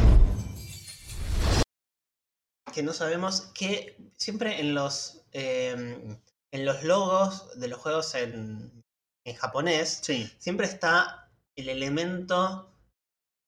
que 2.73 2.81
no 2.83 2.93
sabemos 2.93 3.41
que 3.53 3.97
siempre 4.17 4.59
en 4.59 4.73
los 4.73 5.21
eh, 5.33 6.17
en 6.51 6.65
los 6.65 6.83
logos 6.83 7.59
de 7.59 7.67
los 7.67 7.79
juegos 7.79 8.15
en, 8.15 8.83
en 9.29 9.35
japonés 9.35 9.99
Sí. 10.01 10.31
siempre 10.37 10.65
está 10.67 11.29
el 11.55 11.69
elemento 11.69 12.71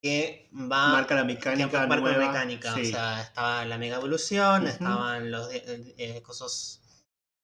que 0.02 0.48
va 0.54 0.88
marca 0.92 1.14
la 1.14 1.22
que 1.22 1.26
mecánica 1.34 1.86
marca 1.86 1.96
nueva. 2.16 2.26
mecánica. 2.26 2.74
Sí. 2.74 2.82
O 2.82 2.84
sea, 2.86 3.20
estaba 3.22 3.64
la 3.64 3.78
mega 3.78 3.96
evolución, 3.96 4.66
estaban 4.66 5.30
los 5.30 5.52
eh, 5.52 5.94
eh, 5.98 6.22
cosos, 6.22 6.80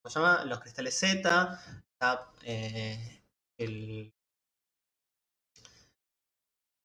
¿cómo 0.03 0.11
se 0.11 0.19
llama? 0.19 0.45
Los 0.45 0.61
cristales 0.61 0.99
Z, 0.99 1.61
está 1.93 2.31
eh, 2.45 3.23
el... 3.59 4.13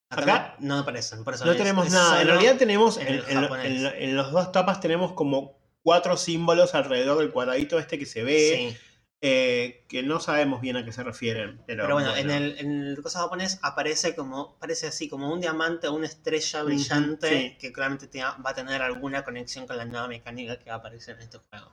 Acá 0.09 0.55
no, 0.59 0.75
no 0.75 0.81
aparecen, 0.81 1.23
por 1.23 1.33
eso 1.35 1.45
no 1.45 1.51
es- 1.51 1.57
tenemos 1.57 1.87
es 1.87 1.93
nada. 1.93 2.21
En 2.21 2.27
realidad 2.27 2.57
tenemos, 2.57 2.97
en 2.97 3.23
en 3.29 4.15
los 4.17 4.31
dos 4.33 4.51
tapas 4.51 4.81
tenemos 4.81 5.13
como 5.13 5.57
cuatro 5.83 6.17
símbolos 6.17 6.75
alrededor 6.75 7.17
del 7.19 7.31
cuadradito 7.31 7.79
este 7.79 7.97
que 7.97 8.05
se 8.05 8.23
ve, 8.23 8.73
Sí, 8.73 8.77
eh, 9.23 9.85
que 9.87 10.01
no 10.01 10.19
sabemos 10.19 10.61
bien 10.61 10.77
a 10.77 10.83
qué 10.83 10.91
se 10.91 11.03
refieren. 11.03 11.61
Pero, 11.67 11.83
pero 11.83 11.95
bueno, 11.95 12.15
en 12.15 12.31
el, 12.31 12.57
en 12.57 12.87
el 12.87 13.01
cosa 13.01 13.19
japonés 13.19 13.59
aparece 13.61 14.15
como, 14.15 14.57
parece 14.57 14.87
así, 14.87 15.07
como 15.07 15.31
un 15.31 15.39
diamante 15.39 15.87
o 15.87 15.93
una 15.93 16.07
estrella 16.07 16.63
brillante 16.63 17.29
sí. 17.29 17.57
que 17.59 17.71
claramente 17.71 18.09
va 18.19 18.37
a 18.43 18.55
tener 18.55 18.81
alguna 18.81 19.23
conexión 19.23 19.67
con 19.67 19.77
la 19.77 19.85
nueva 19.85 20.07
mecánica 20.07 20.57
que 20.57 20.71
va 20.71 20.77
a 20.77 20.79
aparecer 20.79 21.17
en 21.17 21.21
este 21.21 21.37
juego. 21.37 21.71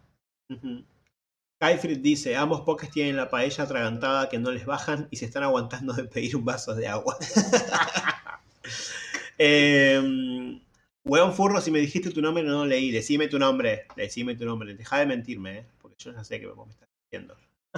Ujú. 0.51 0.85
Kaifrid 1.59 1.99
dice, 1.99 2.37
ambos 2.37 2.61
pokés 2.61 2.91
tienen 2.91 3.17
la 3.17 3.31
paella 3.31 3.65
atragantada 3.65 4.29
que 4.29 4.39
no 4.39 4.53
les 4.53 4.65
bajan 4.65 5.09
y 5.11 5.17
se 5.17 5.25
están 5.25 5.43
aguantando 5.43 5.95
de 5.95 6.05
pedir 6.05 6.37
un 6.37 6.45
vaso 6.45 6.75
de 6.75 6.87
agua. 6.87 7.17
eh, 9.39 10.61
Weón 11.05 11.33
Furro, 11.33 11.63
si 11.63 11.71
me 11.71 11.81
dijiste 11.81 12.11
tu 12.11 12.21
nombre 12.21 12.45
no 12.45 12.51
lo 12.51 12.67
leí. 12.67 12.91
Decime 12.91 13.29
tu 13.29 13.39
nombre. 13.39 13.87
Decime 13.97 14.37
tu 14.37 14.45
nombre. 14.45 14.75
Deja 14.75 14.99
de 14.99 15.07
mentirme, 15.07 15.59
¿eh? 15.59 15.67
porque 15.81 15.97
yo 15.99 16.13
ya 16.13 16.23
sé 16.23 16.39
que 16.39 16.47
me 16.47 16.71
estás 16.71 16.88
diciendo. 17.11 17.37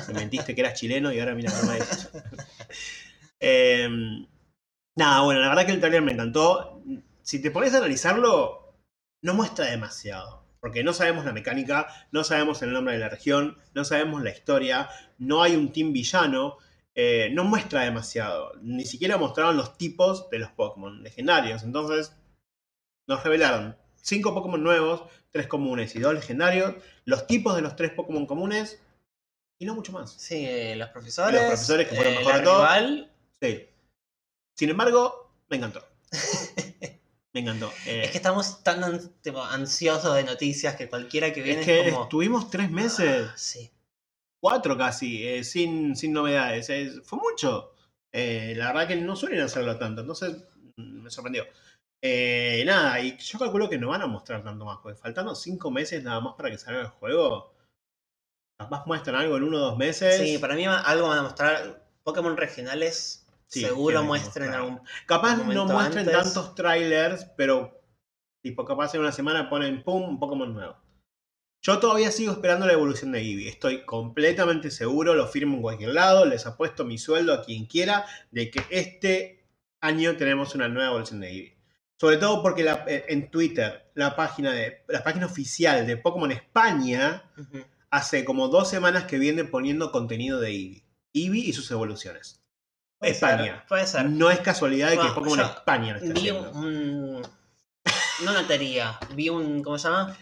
Me 0.09 0.15
mentiste 0.15 0.55
que 0.55 0.61
eras 0.61 0.79
chileno 0.79 1.13
y 1.13 1.21
ahora 1.21 1.35
mira 1.35 1.53
cómo 1.59 1.73
es. 1.73 2.11
eh, 3.41 3.89
nada, 4.97 5.23
bueno, 5.23 5.41
la 5.41 5.49
verdad 5.49 5.67
que 5.67 5.73
el 5.73 5.81
trailer 5.81 6.03
me 6.03 6.13
encantó. 6.13 6.83
Si 7.23 7.41
te 7.43 7.51
pones 7.51 7.75
a 7.75 7.79
analizarlo, 7.79 8.77
no 9.23 9.35
muestra 9.35 9.67
demasiado. 9.67 10.41
Porque 10.61 10.85
no 10.85 10.93
sabemos 10.93 11.25
la 11.25 11.33
mecánica, 11.33 11.87
no 12.13 12.23
sabemos 12.23 12.61
el 12.63 12.73
nombre 12.73 12.95
de 12.95 13.01
la 13.01 13.09
región, 13.09 13.57
no 13.75 13.85
sabemos 13.85 14.23
la 14.23 14.31
historia, 14.31 14.91
no 15.19 15.43
hay 15.43 15.57
un 15.57 15.73
team 15.73 15.93
villano. 15.93 16.59
Eh, 16.95 17.31
no 17.33 17.45
muestra 17.45 17.83
demasiado. 17.83 18.53
Ni 18.61 18.85
siquiera 18.85 19.17
mostraron 19.17 19.57
los 19.57 19.79
tipos 19.79 20.29
de 20.29 20.41
los 20.41 20.51
Pokémon 20.51 21.03
legendarios. 21.03 21.63
Entonces, 21.63 22.17
nos 23.07 23.23
revelaron 23.25 23.77
cinco 24.03 24.35
Pokémon 24.35 24.63
nuevos, 24.63 25.05
tres 25.31 25.47
comunes 25.47 25.95
y 25.95 26.01
dos 26.01 26.15
legendarios, 26.15 26.75
los 27.05 27.27
tipos 27.27 27.55
de 27.55 27.63
los 27.63 27.77
tres 27.77 27.93
Pokémon 27.93 28.27
comunes 28.27 28.83
y 29.61 29.67
no 29.67 29.75
mucho 29.75 29.93
más. 29.93 30.13
Sí, 30.15 30.45
eh, 30.47 30.75
los 30.75 30.89
profesores. 30.89 31.35
Los 31.39 31.49
profesores 31.49 31.87
que 31.89 31.95
fueron 31.95 32.15
eh, 32.15 32.19
mejor 32.19 32.43
todo. 32.43 32.57
rival. 32.63 33.13
Sí. 33.41 33.69
Sin 34.59 34.71
embargo, 34.71 35.31
me 35.49 35.59
encantó. 35.59 35.85
Me 37.33 37.43
encantó. 37.43 37.73
Eh, 37.87 38.03
Es 38.07 38.11
que 38.11 38.17
estamos 38.17 38.65
tan 38.65 38.83
ansiosos 38.83 40.17
de 40.17 40.25
noticias 40.25 40.75
que 40.75 40.89
cualquiera 40.89 41.33
que 41.33 41.43
viene 41.43 41.61
es 41.61 41.69
es, 41.69 41.85
que 41.85 41.91
como. 41.93 42.03
estuvimos 42.03 42.51
tres 42.51 42.71
meses, 42.73 43.29
Ah, 43.31 43.35
sí. 43.37 43.71
cuatro 44.43 44.77
casi, 44.77 45.25
eh, 45.25 45.45
sin, 45.45 45.95
sin 45.95 46.13
novedades. 46.13 46.69
Es- 46.71 47.01
fue 47.05 47.21
mucho. 47.21 47.73
La 48.13 48.73
verdad 48.73 48.89
que 48.89 48.97
no 48.97 49.15
suelen 49.15 49.41
hacerlo 49.43 49.79
tanto, 49.79 50.01
entonces 50.01 50.39
mm, 50.77 51.03
me 51.03 51.11
sorprendió. 51.11 51.45
Nada, 52.03 52.99
y 53.01 53.17
yo 53.19 53.39
calculo 53.39 53.69
que 53.71 53.79
no 53.79 53.91
van 53.91 54.03
a 54.03 54.07
mostrar 54.09 54.43
tanto 54.43 54.65
más, 54.65 54.79
porque 54.83 54.99
faltando 54.99 55.35
cinco 55.37 55.71
meses 55.71 56.03
nada 56.03 56.19
más 56.21 56.35
para 56.35 56.51
que 56.51 56.59
salga 56.59 56.81
el 56.81 56.87
juego. 56.89 57.55
Capaz 58.61 58.85
muestran 58.87 59.17
algo 59.17 59.39
en 59.39 59.45
uno 59.45 59.57
o 59.57 59.61
dos 59.61 59.79
meses. 59.79 60.19
Sí, 60.19 60.37
para 60.37 60.55
mí 60.55 60.67
algo 60.67 61.09
van 61.09 61.19
a 61.19 61.23
mostrar. 61.23 61.83
Pokémon 62.05 62.37
regionales 62.37 63.27
Sí, 63.47 63.63
seguro 63.63 64.03
muestren 64.03 64.49
mostrar. 64.49 64.55
algún. 64.67 64.81
Capaz 65.07 65.37
no 65.39 65.65
muestren 65.67 66.07
antes. 66.09 66.13
tantos 66.23 66.55
trailers, 66.55 67.25
pero 67.39 67.81
tipo 68.43 68.67
capaz 68.67 68.95
en 68.95 69.01
una 69.01 69.13
semana 69.13 69.49
ponen 69.49 69.83
pum, 69.83 70.03
un 70.03 70.19
Pokémon 70.21 70.53
nuevo. 70.53 70.77
Yo 71.63 71.79
todavía 71.79 72.11
sigo 72.11 72.33
esperando 72.33 72.67
la 72.67 72.75
evolución 72.75 73.13
de 73.13 73.21
Eevee. 73.21 73.49
Estoy 73.49 73.83
completamente 73.87 74.71
seguro, 74.71 75.15
lo 75.15 75.27
firmo 75.27 75.57
en 75.57 75.63
cualquier 75.63 75.95
lado, 75.95 76.27
les 76.27 76.45
apuesto 76.47 76.85
mi 76.85 76.99
sueldo 76.99 77.33
a 77.33 77.43
quien 77.43 77.65
quiera 77.65 78.05
de 78.31 78.51
que 78.51 78.63
este 78.69 79.43
año 79.81 80.17
tenemos 80.17 80.55
una 80.55 80.69
nueva 80.69 80.91
evolución 80.91 81.21
de 81.21 81.29
Eevee. 81.31 81.57
Sobre 81.99 82.19
todo 82.19 82.43
porque 82.43 82.63
la- 82.63 82.85
eh, 82.87 83.07
en 83.09 83.31
Twitter, 83.31 83.91
la 83.95 84.15
página, 84.17 84.53
de, 84.53 84.85
la 84.89 85.03
página 85.03 85.25
oficial 85.27 85.87
de 85.87 85.97
Pokémon 85.97 86.31
España. 86.31 87.25
Hace 87.91 88.25
como 88.25 88.49
dos 88.49 88.69
semanas 88.71 89.05
que 89.05 89.19
viene 89.19 89.45
poniendo 89.45 89.91
contenido 89.93 90.41
de 90.41 90.51
Eevee. 90.51 90.85
Eevee 91.13 91.41
y 91.41 91.53
sus 91.53 91.71
evoluciones. 91.71 92.41
Puede 92.99 93.13
España. 93.13 93.45
ser, 93.59 93.67
puede 93.67 93.87
ser. 93.87 94.11
No 94.11 94.31
es 94.31 94.41
casualidad 94.41 94.89
de 94.91 94.93
que 94.97 94.99
Bueno, 94.99 95.15
Pokémon 95.15 95.39
yo 95.39 95.45
España 95.47 95.93
lo 95.95 95.99
esté 96.01 96.13
Vi 96.21 96.31
un. 96.31 97.23
No 98.25 98.31
una 98.33 98.47
teoría, 98.47 98.99
vi 99.15 99.29
un. 99.31 99.63
¿Cómo 99.63 99.79
se 99.79 99.89
llama? 99.89 100.17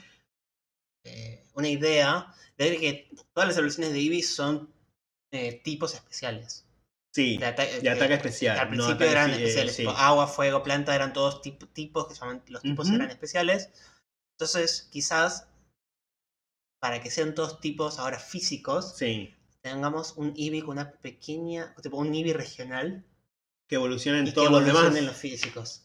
Eh, 1.05 1.45
una 1.55 1.69
idea 1.69 2.33
de 2.57 2.71
ver 2.71 2.79
que 2.81 3.11
todas 3.35 3.49
las 3.49 3.57
evoluciones 3.57 3.93
de 3.93 3.99
Eevee 4.01 4.23
son 4.23 4.73
eh, 5.33 5.61
tipos 5.65 5.95
especiales. 5.95 6.65
Sí, 7.13 7.37
De, 7.39 7.47
ata- 7.47 7.65
de 7.67 7.91
ataque 7.91 8.15
especial. 8.15 8.55
que 8.55 8.61
al 8.61 8.69
no 8.71 8.85
principio 8.87 9.11
eran 9.11 9.31
eh, 9.31 9.35
especiales. 9.37 9.75
sí. 9.77 9.85
agua, 9.97 10.27
fuego, 10.29 10.63
planta, 10.63 10.95
eran 10.95 11.13
todos 11.13 11.43
tip- 11.43 11.73
tipos 11.73 12.07
que 12.07 12.15
se 12.15 12.21
llaman. 12.21 12.43
Los 12.49 12.63
tipos 12.63 12.89
eran 12.91 13.11
especiales. 13.11 13.71
Entonces, 14.39 14.89
quizás. 14.91 15.49
Para 16.81 17.01
que 17.03 17.11
sean 17.11 17.35
todos 17.35 17.61
tipos 17.61 17.99
ahora 17.99 18.19
físicos, 18.19 18.95
Sí, 18.97 19.35
tengamos 19.63 20.15
un 20.17 20.33
Eevee 20.37 20.63
con 20.63 20.73
una 20.79 20.93
pequeña. 20.93 21.75
Tipo 21.83 21.97
un 21.97 22.15
Eevee 22.15 22.35
regional. 22.35 23.05
que 23.69 23.75
evolucionen 23.75 24.23
Y 24.27 24.31
que 24.31 24.35
todos 24.35 24.51
los 24.51 24.61
demás. 24.61 24.77
evolucionen 24.85 25.07
los 25.07 25.17
físicos. 25.17 25.83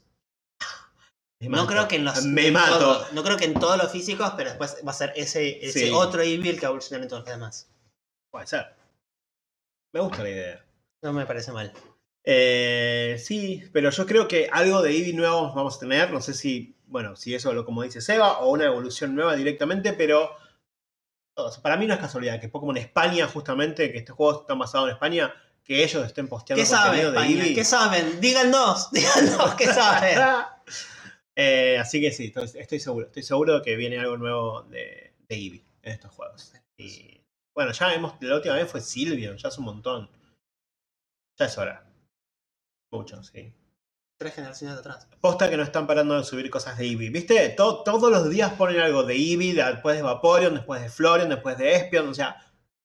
Me 1.42 1.50
No 1.50 1.58
mato. 1.58 1.68
creo 1.68 1.88
que 1.90 1.96
en 1.98 2.06
los. 2.06 2.24
Me 2.24 2.48
en 2.48 2.54
mato. 2.54 2.80
todo- 2.80 3.08
no 3.12 3.24
creo 3.24 3.36
que 3.36 3.44
en 3.46 3.56
todos 3.56 3.78
los 3.78 3.92
físicos, 3.92 4.32
pero 4.38 4.50
después 4.52 4.78
va 4.88 4.92
a 4.92 4.94
ser 4.94 5.12
ese, 5.18 5.66
ese 5.66 5.88
Sí. 5.88 5.92
otro 5.92 6.22
Eevee 6.22 6.52
el 6.52 6.56
que 6.56 6.62
va 6.62 6.68
a 6.68 6.72
evolucionar 6.72 7.02
en 7.04 7.10
todos 7.10 7.24
los 7.24 7.30
demás. 7.30 7.68
Puede 8.32 8.48
ser. 8.48 8.68
Me 9.94 10.00
gusta 10.00 10.24
la 10.24 10.30
idea. 10.30 10.66
No 11.02 11.12
me 11.12 11.26
parece 11.26 11.52
mal. 11.52 11.74
Eh, 12.24 13.18
sí, 13.22 13.64
pero 13.74 13.90
yo 13.90 14.06
creo 14.06 14.30
que 14.30 14.48
algo 14.50 14.82
de 14.82 14.92
Eevee 14.96 15.12
nuevo 15.14 15.54
vamos 15.54 15.76
a 15.76 15.80
tener. 15.80 16.12
No 16.12 16.22
sé 16.22 16.34
si, 16.34 16.78
bueno, 16.86 17.18
si 17.18 17.36
eso 17.36 17.52
lo 17.52 17.66
como 17.66 17.84
dice 17.84 18.00
Seba, 18.00 18.40
o 18.40 18.50
una 18.52 18.66
evolución 18.68 19.14
nueva 19.14 19.36
directamente, 19.36 19.92
pero 19.92 20.32
o 21.36 21.52
sea, 21.52 21.62
para 21.62 21.78
mí 21.78 21.88
no 21.88 21.94
es 21.94 22.00
casualidad 22.00 22.40
que 22.40 22.50
Pokémon 22.50 22.78
España, 22.78 23.28
justamente, 23.28 23.92
que 23.92 24.00
este 24.00 24.12
juego 24.12 24.42
está 24.42 24.54
basado 24.54 24.88
en 24.88 24.94
España, 24.94 25.34
que 25.64 25.84
ellos 25.84 26.06
estén 26.06 26.28
posteando 26.28 26.62
¿Qué 26.62 26.66
saben, 26.66 27.14
de? 27.14 27.20
Eevee. 27.20 27.56
¿Qué 27.56 27.64
saben? 27.64 28.20
Díganos, 28.20 28.90
díganos, 28.92 29.56
¿qué 29.56 29.68
saben? 29.68 30.20
Eh, 31.36 31.80
así 31.80 32.00
que 32.00 32.12
sí, 32.12 32.26
estoy, 32.26 32.48
estoy 32.62 32.80
seguro. 32.80 33.08
Estoy 33.08 33.24
seguro 33.24 33.56
de 33.56 33.64
que 33.64 33.76
viene 33.76 33.98
algo 33.98 34.18
nuevo 34.18 34.62
de, 34.70 35.16
de 35.28 35.36
Eevee 35.36 35.66
en 35.82 35.94
estos 35.94 36.12
juegos. 36.12 36.54
Y 36.78 37.22
bueno, 37.56 37.72
ya 37.72 37.92
hemos, 37.92 38.14
la 38.22 38.36
última 38.36 38.54
vez 38.54 38.70
fue 38.70 38.82
Silvion, 38.82 39.36
ya 39.38 39.50
es 39.50 39.58
un 39.58 39.66
montón. 39.66 40.12
Ya 41.40 41.48
es 41.48 41.58
hora. 41.58 41.84
Mucho, 42.92 43.24
sí. 43.24 43.52
Tres 44.24 44.36
generaciones 44.36 44.78
atrás. 44.78 45.06
Posta 45.20 45.50
que 45.50 45.58
no 45.58 45.64
están 45.64 45.86
parando 45.86 46.18
de 46.18 46.24
subir 46.24 46.50
cosas 46.50 46.78
de 46.78 46.86
Eevee. 46.86 47.10
¿Viste? 47.10 47.50
To- 47.50 47.84
todos 47.84 48.10
los 48.10 48.30
días 48.30 48.54
ponen 48.54 48.80
algo 48.80 49.04
de 49.04 49.16
Eevee, 49.16 49.54
de- 49.54 49.64
después 49.66 49.98
de 49.98 50.02
Vaporeon, 50.02 50.54
después 50.56 50.82
de 50.82 50.88
Florian, 50.90 51.28
después 51.28 51.58
de 51.58 51.76
Espion, 51.76 52.08
o 52.08 52.14
sea, 52.14 52.38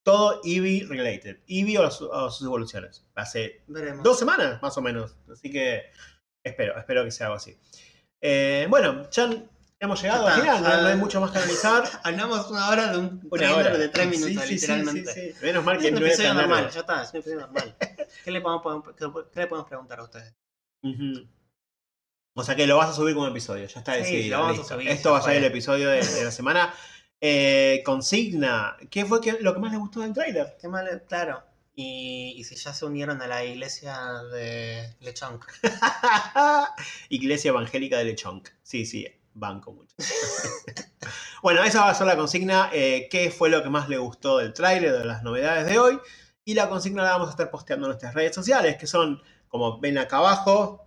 todo 0.03 0.41
Eevee 0.43 0.85
related. 0.85 1.37
Eevee 1.47 1.77
o, 1.77 1.87
o 1.87 2.29
sus 2.29 2.45
evoluciones. 2.45 3.05
Hace 3.15 3.63
Veremos. 3.67 4.03
dos 4.03 4.19
semanas, 4.19 4.61
más 4.61 4.77
o 4.77 4.81
menos. 4.81 5.15
Así 5.31 5.49
que 5.49 5.83
espero, 6.43 6.77
espero 6.77 7.05
que 7.05 7.11
sea 7.11 7.27
algo 7.27 7.37
así. 7.37 7.57
Eh, 8.21 8.67
bueno, 8.69 9.09
ya 9.09 9.29
hemos 9.79 10.01
llegado 10.01 10.27
al 10.27 10.41
final, 10.41 10.61
no, 10.61 10.81
no 10.81 10.87
hay 10.89 10.97
mucho 10.97 11.21
más 11.21 11.31
que 11.31 11.37
analizar. 11.37 11.83
Hablamos 12.03 12.51
una 12.51 12.67
hora 12.67 12.91
de 12.91 12.97
un 12.97 13.25
Una 13.31 13.55
hora. 13.55 13.77
de 13.77 13.87
tres 13.87 14.09
minutos, 14.09 14.45
sí, 14.45 14.55
literalmente. 14.55 15.13
sí, 15.13 15.31
sí. 15.31 15.45
Menos 15.45 15.63
mal 15.63 15.77
Es 15.77 15.83
que 15.83 15.91
no 15.91 15.99
tan 16.01 16.35
normal, 16.35 16.69
ya 16.69 16.79
está, 16.81 17.03
es 17.03 17.11
un 17.13 17.15
episodio 17.21 17.39
normal. 17.39 17.75
¿Qué 18.25 18.31
le 18.31 18.41
podemos, 18.41 18.83
qué 18.97 19.05
le 19.39 19.47
podemos 19.47 19.67
preguntar 19.69 19.99
a 19.99 20.03
ustedes? 20.03 20.33
O 22.35 22.43
sea 22.43 22.55
que 22.55 22.67
lo 22.67 22.77
vas 22.77 22.89
a 22.89 22.93
subir 22.93 23.15
como 23.15 23.27
episodio, 23.27 23.65
ya 23.67 23.79
está 23.79 23.93
Sí, 23.95 23.99
decidido. 23.99 24.37
lo 24.37 24.43
vamos 24.45 24.59
a 24.59 24.73
subir, 24.73 24.87
Esto 24.87 25.11
va 25.11 25.19
a 25.19 25.21
ser 25.21 25.35
el 25.37 25.43
episodio 25.43 25.89
de, 25.89 26.05
de 26.05 26.23
la 26.23 26.31
semana. 26.31 26.73
Eh, 27.21 27.81
consigna, 27.85 28.77
¿qué 28.89 29.03
fue 29.05 29.19
que- 29.19 29.39
lo 29.41 29.53
que 29.53 29.59
más 29.59 29.71
les 29.71 29.79
gustó 29.79 29.99
del 30.01 30.13
tráiler? 30.13 30.55
Qué 30.61 30.69
claro. 31.07 31.43
Y, 31.75 32.33
y 32.37 32.43
si 32.45 32.55
ya 32.55 32.73
se 32.73 32.85
unieron 32.85 33.21
a 33.21 33.27
la 33.27 33.43
iglesia 33.43 33.97
de 34.31 34.95
Lechonk. 35.01 35.45
Iglesia 37.09 37.49
Evangélica 37.49 37.97
de 37.97 38.05
Lechonk. 38.05 38.49
Sí, 38.63 38.85
sí, 38.85 39.05
banco 39.33 39.71
mucho. 39.73 39.95
bueno, 41.43 41.63
esa 41.63 41.81
va 41.81 41.89
a 41.89 41.95
ser 41.95 42.07
la 42.07 42.17
consigna. 42.17 42.69
eh, 42.73 43.07
¿Qué 43.11 43.31
fue 43.31 43.49
lo 43.49 43.63
que 43.63 43.69
más 43.69 43.87
le 43.89 43.97
gustó 43.97 44.37
del 44.37 44.53
tráiler, 44.53 44.91
de 44.97 45.05
las 45.05 45.23
novedades 45.23 45.65
de 45.67 45.79
hoy? 45.79 45.99
Y 46.45 46.53
la 46.53 46.67
consigna 46.69 47.03
la 47.03 47.11
vamos 47.11 47.27
a 47.27 47.31
estar 47.31 47.49
posteando 47.51 47.85
en 47.87 47.89
nuestras 47.91 48.13
redes 48.13 48.33
sociales, 48.35 48.77
que 48.77 48.87
son, 48.87 49.21
como 49.49 49.79
ven 49.79 49.97
acá 49.97 50.17
abajo, 50.17 50.85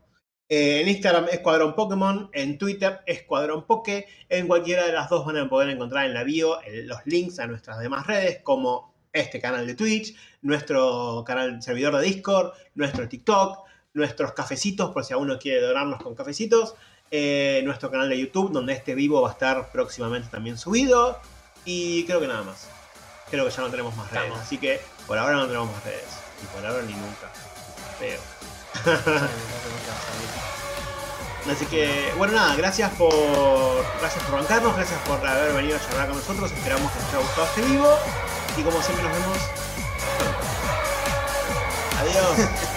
eh, 0.49 0.81
en 0.81 0.89
Instagram 0.89 1.29
Escuadrón 1.31 1.75
Pokémon, 1.75 2.31
en 2.33 2.59
Twitter 2.59 3.01
Escuadrón 3.07 3.67
Poke, 3.67 4.07
en 4.29 4.47
cualquiera 4.47 4.85
de 4.87 4.93
las 4.93 5.09
dos 5.11 5.25
van 5.27 5.37
a 5.37 5.49
poder 5.49 5.69
encontrar 5.71 6.07
en 6.07 6.15
la 6.15 6.25
bio 6.25 6.61
el- 6.63 6.87
los 6.87 6.99
links 7.07 7.39
a 7.39 7.47
nuestras 7.47 7.79
demás 7.81 8.07
redes, 8.07 8.41
como 8.43 8.93
este 9.13 9.41
canal 9.41 9.67
de 9.67 9.75
Twitch, 9.75 10.15
nuestro 10.43 11.23
canal 11.27 11.63
servidor 11.63 11.97
de 11.97 12.03
Discord, 12.07 12.53
nuestro 12.75 13.09
TikTok, 13.09 13.59
nuestros 13.95 14.33
cafecitos, 14.33 14.91
por 14.91 15.05
si 15.05 15.13
alguno 15.13 15.39
quiere 15.39 15.61
donarnos 15.61 16.03
con 16.03 16.15
cafecitos, 16.15 16.75
eh, 17.11 17.61
nuestro 17.65 17.91
canal 17.91 18.09
de 18.09 18.19
YouTube, 18.19 18.53
donde 18.53 18.73
este 18.73 18.95
vivo 18.95 19.21
va 19.21 19.29
a 19.29 19.33
estar 19.33 19.71
próximamente 19.71 20.29
también 20.31 20.57
subido, 20.57 21.19
y 21.67 22.05
creo 22.05 22.21
que 22.21 22.27
nada 22.27 22.43
más. 22.43 22.69
Creo 23.31 23.45
que 23.45 23.51
ya 23.51 23.63
no 23.63 23.71
tenemos 23.71 23.95
más 23.97 24.11
redes, 24.11 24.25
Estamos. 24.25 24.47
así 24.47 24.59
que 24.59 24.81
por 25.07 25.19
ahora 25.19 25.35
no 25.37 25.47
tenemos 25.47 25.71
más 25.71 25.85
redes, 25.85 26.05
y 26.43 26.47
por 26.55 26.65
ahora 26.67 26.83
ni 26.83 26.93
nunca. 26.95 27.29
Feo. 27.99 28.19
Así 31.51 31.67
que, 31.67 32.13
bueno, 32.17 32.35
nada, 32.35 32.55
gracias 32.55 32.91
por 32.93 33.13
gracias 34.01 34.25
por 34.25 34.37
bancarnos, 34.37 34.77
gracias 34.77 35.01
por 35.01 35.27
haber 35.27 35.53
venido 35.53 35.77
a 35.77 35.81
charlar 35.81 36.07
con 36.09 36.17
nosotros. 36.17 36.53
Esperamos 36.53 36.91
que 36.93 36.99
os 36.99 37.05
haya 37.09 37.19
gustado 37.19 37.47
este 37.49 37.63
vivo. 37.63 37.99
Y 38.57 38.63
como 38.63 38.81
siempre 38.83 39.05
nos 39.05 39.13
vemos. 39.19 39.39
Adiós. 42.01 42.49